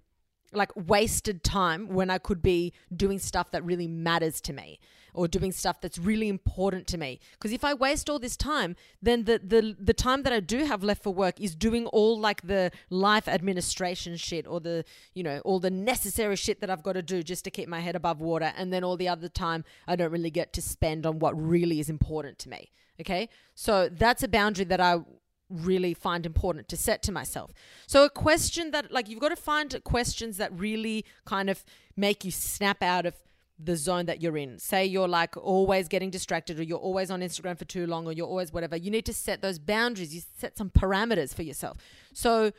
like 0.52 0.70
wasted 0.76 1.42
time, 1.42 1.88
when 1.88 2.08
I 2.10 2.18
could 2.18 2.40
be 2.40 2.72
doing 2.94 3.18
stuff 3.18 3.50
that 3.50 3.64
really 3.64 3.88
matters 3.88 4.40
to 4.42 4.52
me 4.52 4.78
or 5.14 5.28
doing 5.28 5.52
stuff 5.52 5.80
that's 5.80 5.98
really 5.98 6.28
important 6.28 6.86
to 6.88 6.98
me. 6.98 7.20
Because 7.32 7.52
if 7.52 7.64
I 7.64 7.72
waste 7.72 8.10
all 8.10 8.18
this 8.18 8.36
time, 8.36 8.76
then 9.00 9.24
the, 9.24 9.40
the 9.42 9.76
the 9.78 9.94
time 9.94 10.22
that 10.24 10.32
I 10.32 10.40
do 10.40 10.64
have 10.64 10.82
left 10.82 11.02
for 11.02 11.14
work 11.14 11.40
is 11.40 11.54
doing 11.54 11.86
all 11.86 12.18
like 12.18 12.42
the 12.42 12.70
life 12.90 13.28
administration 13.28 14.16
shit 14.16 14.46
or 14.46 14.60
the 14.60 14.84
you 15.14 15.22
know 15.22 15.40
all 15.44 15.60
the 15.60 15.70
necessary 15.70 16.36
shit 16.36 16.60
that 16.60 16.70
I've 16.70 16.82
got 16.82 16.92
to 16.92 17.02
do 17.02 17.22
just 17.22 17.44
to 17.44 17.50
keep 17.50 17.68
my 17.68 17.80
head 17.80 17.96
above 17.96 18.20
water, 18.20 18.52
and 18.56 18.72
then 18.72 18.84
all 18.84 18.96
the 18.96 19.08
other 19.08 19.28
time 19.28 19.64
I 19.86 19.96
don't 19.96 20.10
really 20.10 20.30
get 20.30 20.52
to 20.54 20.62
spend 20.62 21.06
on 21.06 21.18
what 21.18 21.40
really 21.40 21.80
is 21.80 21.88
important 21.88 22.38
to 22.40 22.48
me. 22.48 22.70
Okay, 23.00 23.28
so 23.54 23.88
that's 23.88 24.22
a 24.22 24.28
boundary 24.28 24.64
that 24.66 24.80
I 24.80 25.00
really 25.50 25.94
find 25.94 26.24
important 26.26 26.68
to 26.68 26.76
set 26.76 27.02
to 27.02 27.12
myself. 27.12 27.52
So 27.86 28.04
a 28.04 28.10
question 28.10 28.70
that 28.70 28.90
like 28.92 29.08
you've 29.08 29.20
got 29.20 29.28
to 29.28 29.36
find 29.36 29.82
questions 29.84 30.36
that 30.38 30.52
really 30.52 31.04
kind 31.24 31.50
of 31.50 31.64
make 31.96 32.24
you 32.24 32.30
snap 32.30 32.82
out 32.82 33.06
of 33.06 33.14
the 33.58 33.76
zone 33.76 34.06
that 34.06 34.20
you're 34.20 34.36
in. 34.36 34.58
Say 34.58 34.84
you're 34.84 35.08
like 35.08 35.36
always 35.36 35.88
getting 35.88 36.10
distracted 36.10 36.58
or 36.58 36.62
you're 36.62 36.78
always 36.78 37.10
on 37.10 37.20
Instagram 37.20 37.58
for 37.58 37.64
too 37.64 37.86
long 37.86 38.06
or 38.06 38.12
you're 38.12 38.26
always 38.26 38.52
whatever. 38.52 38.76
You 38.76 38.90
need 38.90 39.06
to 39.06 39.12
set 39.12 39.42
those 39.42 39.58
boundaries. 39.58 40.14
You 40.14 40.22
set 40.36 40.58
some 40.58 40.70
parameters 40.70 41.34
for 41.34 41.42
yourself. 41.42 41.78
So 42.12 42.52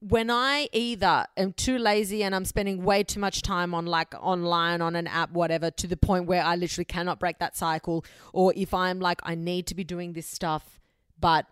when 0.00 0.30
I 0.30 0.68
either 0.72 1.26
am 1.36 1.52
too 1.52 1.78
lazy 1.78 2.22
and 2.22 2.34
I'm 2.34 2.44
spending 2.44 2.84
way 2.84 3.02
too 3.02 3.20
much 3.20 3.42
time 3.42 3.74
on 3.74 3.86
like 3.86 4.14
online 4.20 4.80
on 4.80 4.94
an 4.94 5.06
app, 5.06 5.32
whatever, 5.32 5.70
to 5.72 5.86
the 5.86 5.96
point 5.96 6.26
where 6.26 6.42
I 6.42 6.56
literally 6.56 6.84
cannot 6.84 7.18
break 7.18 7.38
that 7.38 7.56
cycle, 7.56 8.04
or 8.32 8.52
if 8.56 8.72
I'm 8.72 9.00
like, 9.00 9.20
I 9.24 9.34
need 9.34 9.66
to 9.68 9.74
be 9.74 9.84
doing 9.84 10.12
this 10.12 10.26
stuff, 10.26 10.80
but 11.18 11.46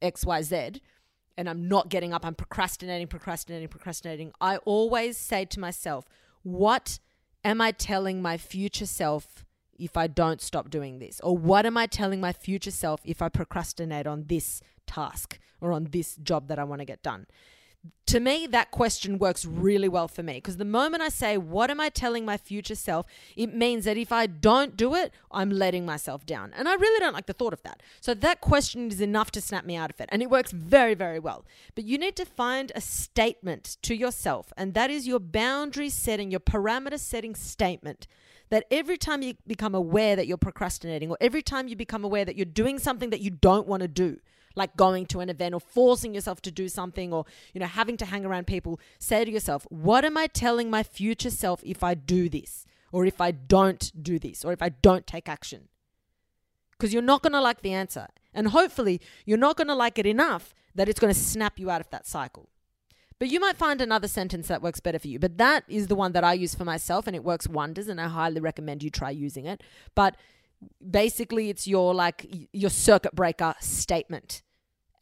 XYZ, 0.00 0.80
and 1.36 1.50
I'm 1.50 1.68
not 1.68 1.88
getting 1.88 2.12
up, 2.12 2.24
I'm 2.24 2.36
procrastinating, 2.36 3.08
procrastinating, 3.08 3.68
procrastinating, 3.68 4.32
I 4.40 4.58
always 4.58 5.18
say 5.18 5.44
to 5.46 5.60
myself, 5.60 6.06
what 6.42 7.00
am 7.46 7.60
I 7.60 7.70
telling 7.70 8.20
my 8.20 8.36
future 8.36 8.86
self 8.86 9.44
if 9.78 9.96
I 9.96 10.08
don't 10.08 10.40
stop 10.40 10.68
doing 10.68 10.98
this? 10.98 11.20
Or 11.20 11.36
what 11.38 11.64
am 11.64 11.76
I 11.76 11.86
telling 11.86 12.20
my 12.20 12.32
future 12.32 12.72
self 12.72 13.00
if 13.04 13.22
I 13.22 13.28
procrastinate 13.28 14.06
on 14.06 14.24
this 14.26 14.60
task 14.86 15.38
or 15.60 15.72
on 15.72 15.88
this 15.90 16.16
job 16.16 16.48
that 16.48 16.58
I 16.58 16.64
want 16.64 16.80
to 16.80 16.84
get 16.84 17.02
done? 17.02 17.26
To 18.06 18.20
me, 18.20 18.46
that 18.46 18.70
question 18.70 19.18
works 19.18 19.44
really 19.44 19.88
well 19.88 20.06
for 20.06 20.22
me 20.22 20.34
because 20.34 20.58
the 20.58 20.64
moment 20.64 21.02
I 21.02 21.08
say, 21.08 21.36
What 21.36 21.70
am 21.70 21.80
I 21.80 21.88
telling 21.88 22.24
my 22.24 22.36
future 22.36 22.76
self? 22.76 23.06
it 23.36 23.52
means 23.52 23.84
that 23.84 23.96
if 23.96 24.12
I 24.12 24.26
don't 24.26 24.76
do 24.76 24.94
it, 24.94 25.12
I'm 25.32 25.50
letting 25.50 25.84
myself 25.84 26.24
down. 26.24 26.52
And 26.56 26.68
I 26.68 26.74
really 26.74 27.00
don't 27.00 27.14
like 27.14 27.26
the 27.26 27.32
thought 27.32 27.52
of 27.52 27.62
that. 27.64 27.82
So 28.00 28.14
that 28.14 28.40
question 28.40 28.88
is 28.88 29.00
enough 29.00 29.32
to 29.32 29.40
snap 29.40 29.64
me 29.64 29.76
out 29.76 29.90
of 29.90 30.00
it. 30.00 30.08
And 30.12 30.22
it 30.22 30.30
works 30.30 30.52
very, 30.52 30.94
very 30.94 31.18
well. 31.18 31.44
But 31.74 31.84
you 31.84 31.98
need 31.98 32.14
to 32.16 32.24
find 32.24 32.70
a 32.74 32.80
statement 32.80 33.76
to 33.82 33.94
yourself, 33.96 34.52
and 34.56 34.74
that 34.74 34.90
is 34.90 35.06
your 35.06 35.20
boundary 35.20 35.88
setting, 35.88 36.30
your 36.30 36.40
parameter 36.40 36.98
setting 36.98 37.34
statement 37.34 38.06
that 38.48 38.64
every 38.70 38.96
time 38.96 39.22
you 39.22 39.34
become 39.46 39.74
aware 39.74 40.14
that 40.14 40.28
you're 40.28 40.36
procrastinating 40.36 41.10
or 41.10 41.16
every 41.20 41.42
time 41.42 41.66
you 41.66 41.74
become 41.74 42.04
aware 42.04 42.24
that 42.24 42.36
you're 42.36 42.44
doing 42.44 42.78
something 42.78 43.10
that 43.10 43.20
you 43.20 43.30
don't 43.30 43.66
want 43.66 43.80
to 43.80 43.88
do, 43.88 44.18
like 44.56 44.76
going 44.76 45.06
to 45.06 45.20
an 45.20 45.28
event 45.28 45.54
or 45.54 45.60
forcing 45.60 46.14
yourself 46.14 46.40
to 46.42 46.50
do 46.50 46.68
something 46.68 47.12
or, 47.12 47.24
you 47.52 47.60
know, 47.60 47.66
having 47.66 47.96
to 47.98 48.06
hang 48.06 48.24
around 48.24 48.46
people, 48.46 48.80
say 48.98 49.24
to 49.24 49.30
yourself, 49.30 49.66
what 49.70 50.04
am 50.04 50.16
I 50.16 50.26
telling 50.26 50.70
my 50.70 50.82
future 50.82 51.30
self 51.30 51.62
if 51.64 51.84
I 51.84 51.94
do 51.94 52.28
this? 52.28 52.66
Or 52.90 53.04
if 53.04 53.20
I 53.20 53.30
don't 53.30 53.92
do 54.02 54.18
this? 54.18 54.44
Or 54.44 54.52
if 54.52 54.62
I 54.62 54.70
don't 54.70 55.06
take 55.06 55.28
action? 55.28 55.68
Because 56.72 56.92
you're 56.92 57.02
not 57.02 57.22
going 57.22 57.34
to 57.34 57.40
like 57.40 57.62
the 57.62 57.72
answer. 57.72 58.08
And 58.32 58.48
hopefully, 58.48 59.00
you're 59.24 59.38
not 59.38 59.56
going 59.56 59.68
to 59.68 59.74
like 59.74 59.98
it 59.98 60.06
enough 60.06 60.54
that 60.74 60.88
it's 60.88 61.00
going 61.00 61.12
to 61.12 61.18
snap 61.18 61.58
you 61.58 61.70
out 61.70 61.80
of 61.80 61.90
that 61.90 62.06
cycle. 62.06 62.48
But 63.18 63.28
you 63.28 63.40
might 63.40 63.56
find 63.56 63.80
another 63.80 64.08
sentence 64.08 64.48
that 64.48 64.62
works 64.62 64.80
better 64.80 64.98
for 64.98 65.08
you. 65.08 65.18
But 65.18 65.38
that 65.38 65.64
is 65.68 65.86
the 65.86 65.94
one 65.94 66.12
that 66.12 66.24
I 66.24 66.34
use 66.34 66.54
for 66.54 66.66
myself 66.66 67.06
and 67.06 67.16
it 67.16 67.24
works 67.24 67.48
wonders 67.48 67.88
and 67.88 68.00
I 68.00 68.08
highly 68.08 68.40
recommend 68.40 68.82
you 68.82 68.90
try 68.90 69.10
using 69.10 69.46
it. 69.46 69.62
But 69.94 70.16
basically 70.90 71.50
it's 71.50 71.66
your 71.66 71.94
like 71.94 72.26
your 72.52 72.70
circuit 72.70 73.14
breaker 73.14 73.54
statement 73.60 74.42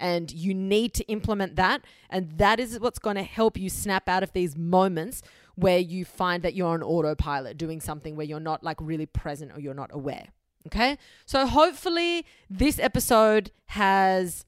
And 0.05 0.31
you 0.31 0.53
need 0.53 0.93
to 0.95 1.05
implement 1.05 1.57
that. 1.57 1.83
And 2.11 2.37
that 2.37 2.61
is 2.61 2.79
what's 2.79 2.99
going 2.99 3.17
to 3.17 3.23
help 3.23 3.57
you 3.57 3.71
snap 3.71 4.07
out 4.07 4.23
of 4.23 4.35
these 4.35 4.55
moments 4.55 5.23
where 5.55 5.79
you 5.79 6.05
find 6.05 6.43
that 6.43 6.53
you're 6.53 6.69
on 6.69 6.83
autopilot 6.83 7.57
doing 7.57 7.81
something 7.81 8.15
where 8.15 8.27
you're 8.27 8.39
not 8.39 8.63
like 8.63 8.77
really 8.83 9.07
present 9.07 9.51
or 9.55 9.61
you're 9.61 9.73
not 9.73 9.89
aware. 9.95 10.27
Okay. 10.67 10.99
So 11.25 11.47
hopefully 11.47 12.27
this 12.51 12.79
episode 12.79 13.51
has 13.67 14.45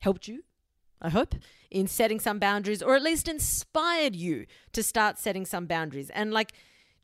helped 0.00 0.26
you, 0.26 0.42
I 1.00 1.10
hope, 1.10 1.36
in 1.70 1.86
setting 1.86 2.18
some 2.18 2.40
boundaries 2.40 2.82
or 2.82 2.96
at 2.96 3.02
least 3.02 3.28
inspired 3.28 4.16
you 4.16 4.44
to 4.72 4.82
start 4.82 5.20
setting 5.20 5.46
some 5.46 5.66
boundaries. 5.66 6.10
And 6.10 6.32
like, 6.32 6.52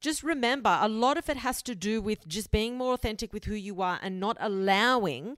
just 0.00 0.24
remember 0.24 0.76
a 0.80 0.88
lot 0.88 1.18
of 1.18 1.28
it 1.28 1.36
has 1.36 1.62
to 1.62 1.76
do 1.76 2.02
with 2.02 2.26
just 2.26 2.50
being 2.50 2.76
more 2.76 2.94
authentic 2.94 3.32
with 3.32 3.44
who 3.44 3.54
you 3.54 3.80
are 3.80 4.00
and 4.02 4.18
not 4.18 4.36
allowing 4.40 5.36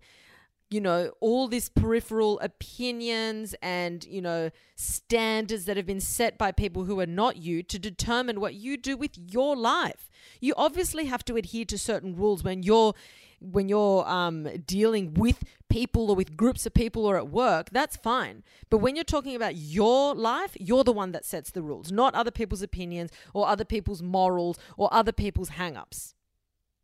you 0.73 0.81
know, 0.81 1.13
all 1.21 1.49
these 1.49 1.69
peripheral 1.69 2.41
opinions 2.41 3.55
and, 3.63 4.05
you 4.05 4.23
know, 4.23 4.51
standards 4.75 5.67
that 5.67 5.77
have 5.77 5.87
been 5.87 6.01
set 6.01 6.39
by 6.39 6.53
people 6.53 6.85
who 6.85 6.99
are 7.01 7.07
not 7.07 7.37
you 7.37 7.63
to 7.63 7.79
determine 7.79 8.41
what 8.41 8.55
you 8.55 8.77
do 8.77 8.97
with 8.97 9.13
your 9.17 9.55
life. 9.57 10.09
You 10.41 10.55
obviously 10.57 11.07
have 11.07 11.25
to 11.27 11.37
adhere 11.37 11.65
to 11.67 11.79
certain 11.79 12.17
rules 12.17 12.43
when 12.43 12.63
you're 12.63 12.95
when 13.41 13.69
you're 13.69 14.09
um, 14.09 14.45
dealing 14.67 15.15
with 15.15 15.43
people 15.69 16.11
or 16.11 16.15
with 16.15 16.37
groups 16.37 16.65
of 16.65 16.73
people 16.73 17.05
or 17.05 17.17
at 17.17 17.29
work, 17.29 17.71
that's 17.71 17.97
fine. 17.97 18.45
But 18.71 18.79
when 18.79 18.95
you're 18.95 19.05
talking 19.05 19.35
about 19.35 19.57
your 19.57 20.15
life, 20.15 20.57
you're 20.61 20.85
the 20.85 20.93
one 20.93 21.11
that 21.11 21.25
sets 21.25 21.51
the 21.51 21.61
rules, 21.61 21.91
not 21.91 22.15
other 22.15 22.31
people's 22.31 22.63
opinions 22.63 23.11
or 23.35 23.49
other 23.49 23.65
people's 23.65 24.01
morals 24.01 24.59
or 24.77 24.89
other 24.95 25.11
people's 25.11 25.49
hang 25.51 25.77
ups. 25.77 26.15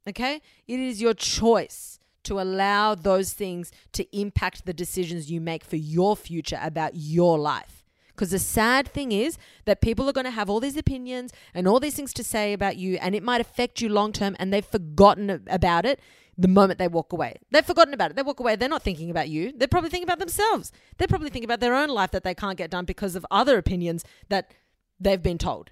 Okay? 0.09 0.41
It 0.67 0.81
is 0.81 1.01
your 1.01 1.15
choice 1.15 1.98
to 2.29 2.41
allow 2.41 2.95
those 2.95 3.33
things 3.33 3.73
to 3.93 4.05
impact 4.17 4.65
the 4.65 4.73
decisions 4.73 5.31
you 5.31 5.41
make 5.41 5.65
for 5.65 5.77
your 5.77 6.17
future 6.17 6.61
about 6.63 6.93
your 6.95 7.39
life. 7.39 7.85
Because 8.09 8.31
the 8.31 8.39
sad 8.39 8.89
thing 8.89 9.13
is 9.13 9.39
that 9.65 9.81
people 9.81 10.09
are 10.09 10.13
going 10.13 10.25
to 10.25 10.31
have 10.31 10.51
all 10.51 10.61
these 10.61 10.77
opinions 10.77 11.33
and 11.55 11.69
all 11.69 11.79
these 11.79 11.95
things 11.95 12.13
to 12.15 12.25
say 12.25 12.53
about 12.53 12.77
you, 12.77 12.97
and 12.97 13.15
it 13.15 13.23
might 13.23 13.41
affect 13.41 13.81
you 13.81 13.89
long 13.89 14.13
term, 14.13 14.35
and 14.39 14.53
they've 14.53 14.65
forgotten 14.65 15.45
about 15.49 15.87
it 15.87 16.01
the 16.37 16.49
moment 16.49 16.79
they 16.79 16.89
walk 16.89 17.13
away. 17.13 17.37
They've 17.51 17.65
forgotten 17.65 17.95
about 17.95 18.11
it. 18.11 18.17
They 18.17 18.23
walk 18.23 18.41
away, 18.41 18.57
they're 18.57 18.69
not 18.69 18.83
thinking 18.83 19.11
about 19.11 19.29
you. 19.29 19.53
They're 19.57 19.69
probably 19.69 19.91
thinking 19.91 20.09
about 20.09 20.19
themselves. 20.19 20.73
They're 20.97 21.09
probably 21.09 21.31
thinking 21.31 21.49
about 21.49 21.61
their 21.61 21.75
own 21.75 21.89
life 21.89 22.11
that 22.11 22.25
they 22.25 22.35
can't 22.35 22.59
get 22.59 22.71
done 22.71 22.85
because 22.85 23.17
of 23.17 23.25
other 23.31 23.57
opinions 23.57 24.05
that 24.29 24.53
they've 25.01 25.23
been 25.23 25.39
told. 25.39 25.71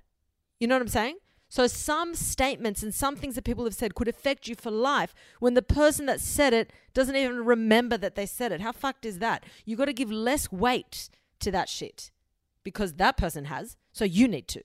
You 0.58 0.68
know 0.68 0.74
what 0.76 0.82
I'm 0.82 0.88
saying? 0.88 1.16
So, 1.48 1.66
some 1.66 2.14
statements 2.14 2.82
and 2.82 2.92
some 2.92 3.16
things 3.16 3.36
that 3.36 3.44
people 3.44 3.64
have 3.64 3.74
said 3.74 3.94
could 3.94 4.08
affect 4.08 4.48
you 4.48 4.54
for 4.56 4.70
life 4.70 5.14
when 5.38 5.54
the 5.54 5.62
person 5.62 6.06
that 6.06 6.20
said 6.20 6.52
it 6.52 6.72
doesn't 6.92 7.14
even 7.14 7.44
remember 7.44 7.96
that 7.96 8.16
they 8.16 8.26
said 8.26 8.50
it. 8.52 8.60
How 8.60 8.72
fucked 8.72 9.06
is 9.06 9.20
that? 9.20 9.44
You've 9.64 9.78
got 9.78 9.84
to 9.84 9.92
give 9.92 10.10
less 10.10 10.50
weight 10.50 11.08
to 11.40 11.50
that 11.52 11.68
shit 11.68 12.10
because 12.64 12.94
that 12.94 13.16
person 13.16 13.44
has. 13.44 13.76
So, 13.92 14.04
you 14.04 14.26
need 14.26 14.48
to. 14.48 14.62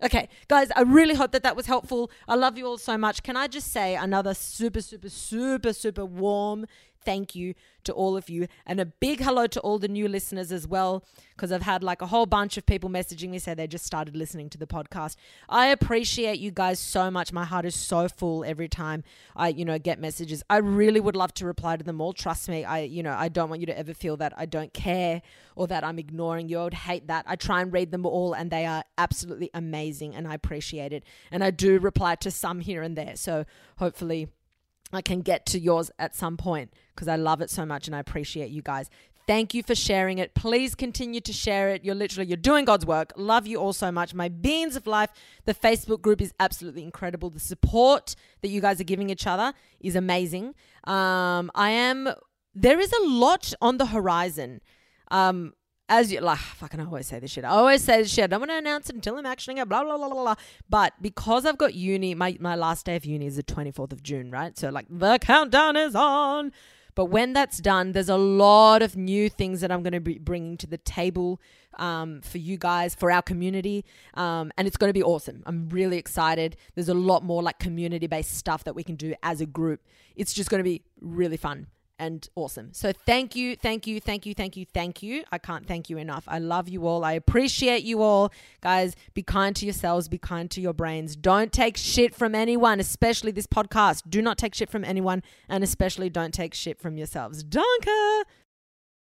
Okay, 0.00 0.28
guys, 0.46 0.70
I 0.76 0.82
really 0.82 1.16
hope 1.16 1.32
that 1.32 1.42
that 1.42 1.56
was 1.56 1.66
helpful. 1.66 2.10
I 2.28 2.36
love 2.36 2.56
you 2.56 2.66
all 2.66 2.78
so 2.78 2.96
much. 2.96 3.24
Can 3.24 3.36
I 3.36 3.48
just 3.48 3.72
say 3.72 3.96
another 3.96 4.32
super, 4.32 4.80
super, 4.80 5.08
super, 5.08 5.72
super 5.72 6.04
warm 6.04 6.66
thank 7.04 7.34
you 7.34 7.54
to 7.84 7.92
all 7.92 8.16
of 8.16 8.28
you 8.28 8.46
and 8.66 8.80
a 8.80 8.84
big 8.84 9.20
hello 9.20 9.46
to 9.46 9.60
all 9.60 9.78
the 9.78 9.88
new 9.88 10.08
listeners 10.08 10.52
as 10.52 10.66
well 10.66 11.04
because 11.34 11.50
I've 11.50 11.62
had 11.62 11.82
like 11.82 12.02
a 12.02 12.06
whole 12.06 12.26
bunch 12.26 12.58
of 12.58 12.66
people 12.66 12.90
messaging 12.90 13.30
me 13.30 13.38
say 13.38 13.54
they 13.54 13.66
just 13.66 13.86
started 13.86 14.16
listening 14.16 14.50
to 14.50 14.58
the 14.58 14.66
podcast. 14.66 15.16
I 15.48 15.68
appreciate 15.68 16.38
you 16.38 16.50
guys 16.50 16.78
so 16.78 17.10
much. 17.10 17.32
My 17.32 17.44
heart 17.44 17.64
is 17.64 17.74
so 17.74 18.08
full 18.08 18.44
every 18.44 18.68
time 18.68 19.04
I, 19.36 19.48
you 19.48 19.64
know, 19.64 19.78
get 19.78 20.00
messages. 20.00 20.42
I 20.50 20.58
really 20.58 21.00
would 21.00 21.16
love 21.16 21.32
to 21.34 21.46
reply 21.46 21.76
to 21.76 21.84
them 21.84 22.00
all. 22.00 22.12
Trust 22.12 22.48
me. 22.48 22.64
I, 22.64 22.80
you 22.80 23.02
know, 23.02 23.14
I 23.16 23.28
don't 23.28 23.48
want 23.48 23.60
you 23.60 23.66
to 23.66 23.78
ever 23.78 23.94
feel 23.94 24.16
that 24.18 24.34
I 24.36 24.46
don't 24.46 24.74
care 24.74 25.22
or 25.56 25.66
that 25.68 25.84
I'm 25.84 25.98
ignoring 25.98 26.48
you. 26.48 26.58
I 26.58 26.64
would 26.64 26.74
hate 26.74 27.06
that. 27.06 27.24
I 27.26 27.36
try 27.36 27.62
and 27.62 27.72
read 27.72 27.90
them 27.90 28.04
all 28.04 28.34
and 28.34 28.50
they 28.50 28.66
are 28.66 28.84
absolutely 28.98 29.50
amazing 29.54 30.14
and 30.14 30.26
I 30.28 30.34
appreciate 30.34 30.92
it. 30.92 31.04
And 31.30 31.42
I 31.42 31.50
do 31.50 31.78
reply 31.78 32.16
to 32.16 32.30
some 32.30 32.60
here 32.60 32.82
and 32.82 32.96
there. 32.96 33.16
So 33.16 33.46
hopefully 33.76 34.28
I 34.92 35.02
can 35.02 35.20
get 35.20 35.46
to 35.46 35.58
yours 35.58 35.90
at 35.98 36.14
some 36.14 36.36
point 36.36 36.72
because 36.94 37.08
I 37.08 37.16
love 37.16 37.40
it 37.40 37.50
so 37.50 37.66
much 37.66 37.86
and 37.86 37.94
I 37.94 38.00
appreciate 38.00 38.50
you 38.50 38.62
guys. 38.62 38.88
Thank 39.26 39.52
you 39.52 39.62
for 39.62 39.74
sharing 39.74 40.16
it. 40.16 40.34
Please 40.34 40.74
continue 40.74 41.20
to 41.20 41.34
share 41.34 41.68
it. 41.68 41.84
You're 41.84 41.94
literally 41.94 42.26
you're 42.26 42.38
doing 42.38 42.64
God's 42.64 42.86
work. 42.86 43.12
Love 43.14 43.46
you 43.46 43.58
all 43.58 43.74
so 43.74 43.92
much. 43.92 44.14
My 44.14 44.30
beans 44.30 44.74
of 44.74 44.86
life, 44.86 45.10
the 45.44 45.52
Facebook 45.52 46.00
group 46.00 46.22
is 46.22 46.32
absolutely 46.40 46.82
incredible. 46.82 47.28
The 47.28 47.38
support 47.38 48.16
that 48.40 48.48
you 48.48 48.62
guys 48.62 48.80
are 48.80 48.84
giving 48.84 49.10
each 49.10 49.26
other 49.26 49.52
is 49.80 49.96
amazing. 49.96 50.54
Um, 50.84 51.50
I 51.54 51.70
am 51.70 52.08
there 52.54 52.80
is 52.80 52.90
a 52.92 53.02
lot 53.06 53.52
on 53.60 53.76
the 53.76 53.86
horizon. 53.86 54.62
Um, 55.10 55.52
as 55.88 56.12
you 56.12 56.20
like, 56.20 56.38
fucking, 56.60 56.80
I 56.80 56.84
always 56.84 57.06
say 57.06 57.18
this 57.18 57.30
shit. 57.30 57.44
I 57.44 57.48
always 57.48 57.82
say 57.82 58.02
this 58.02 58.12
shit. 58.12 58.24
I 58.24 58.26
don't 58.28 58.40
want 58.40 58.50
to 58.50 58.58
announce 58.58 58.90
it 58.90 58.96
until 58.96 59.16
I'm 59.16 59.24
actioning 59.24 59.60
it. 59.60 59.68
Blah 59.68 59.84
blah 59.84 59.96
blah 59.96 60.08
blah 60.08 60.22
blah. 60.22 60.34
But 60.68 60.94
because 61.00 61.46
I've 61.46 61.58
got 61.58 61.74
uni, 61.74 62.14
my 62.14 62.36
my 62.40 62.54
last 62.54 62.86
day 62.86 62.96
of 62.96 63.04
uni 63.04 63.26
is 63.26 63.36
the 63.36 63.42
24th 63.42 63.92
of 63.92 64.02
June, 64.02 64.30
right? 64.30 64.56
So 64.58 64.70
like 64.70 64.86
the 64.90 65.18
countdown 65.18 65.76
is 65.76 65.94
on. 65.94 66.52
But 66.94 67.06
when 67.06 67.32
that's 67.32 67.58
done, 67.58 67.92
there's 67.92 68.08
a 68.08 68.16
lot 68.16 68.82
of 68.82 68.96
new 68.96 69.30
things 69.30 69.60
that 69.60 69.70
I'm 69.70 69.84
going 69.84 69.92
to 69.92 70.00
be 70.00 70.18
bringing 70.18 70.56
to 70.56 70.66
the 70.66 70.78
table 70.78 71.40
um, 71.78 72.22
for 72.22 72.38
you 72.38 72.56
guys, 72.56 72.96
for 72.96 73.12
our 73.12 73.22
community. 73.22 73.84
Um, 74.14 74.50
and 74.58 74.66
it's 74.66 74.76
going 74.76 74.88
to 74.88 74.94
be 74.94 75.04
awesome. 75.04 75.44
I'm 75.46 75.68
really 75.68 75.96
excited. 75.96 76.56
There's 76.74 76.88
a 76.88 76.94
lot 76.94 77.22
more 77.22 77.40
like 77.40 77.60
community 77.60 78.08
based 78.08 78.36
stuff 78.36 78.64
that 78.64 78.74
we 78.74 78.82
can 78.82 78.96
do 78.96 79.14
as 79.22 79.40
a 79.40 79.46
group. 79.46 79.80
It's 80.16 80.34
just 80.34 80.50
going 80.50 80.58
to 80.58 80.64
be 80.64 80.82
really 81.00 81.36
fun 81.36 81.68
and 81.98 82.28
awesome. 82.34 82.72
So 82.72 82.92
thank 82.92 83.34
you, 83.34 83.56
thank 83.56 83.86
you, 83.86 84.00
thank 84.00 84.26
you, 84.26 84.34
thank 84.34 84.56
you, 84.56 84.64
thank 84.64 85.02
you. 85.02 85.24
I 85.32 85.38
can't 85.38 85.66
thank 85.66 85.90
you 85.90 85.98
enough. 85.98 86.24
I 86.28 86.38
love 86.38 86.68
you 86.68 86.86
all. 86.86 87.04
I 87.04 87.12
appreciate 87.12 87.82
you 87.82 88.02
all. 88.02 88.32
Guys, 88.60 88.94
be 89.14 89.22
kind 89.22 89.54
to 89.56 89.64
yourselves, 89.64 90.08
be 90.08 90.18
kind 90.18 90.50
to 90.50 90.60
your 90.60 90.72
brains. 90.72 91.16
Don't 91.16 91.52
take 91.52 91.76
shit 91.76 92.14
from 92.14 92.34
anyone, 92.34 92.80
especially 92.80 93.32
this 93.32 93.46
podcast. 93.46 94.02
Do 94.08 94.22
not 94.22 94.38
take 94.38 94.54
shit 94.54 94.70
from 94.70 94.84
anyone, 94.84 95.22
and 95.48 95.64
especially 95.64 96.10
don't 96.10 96.32
take 96.32 96.54
shit 96.54 96.80
from 96.80 96.96
yourselves. 96.96 97.42
Danke! 97.42 98.24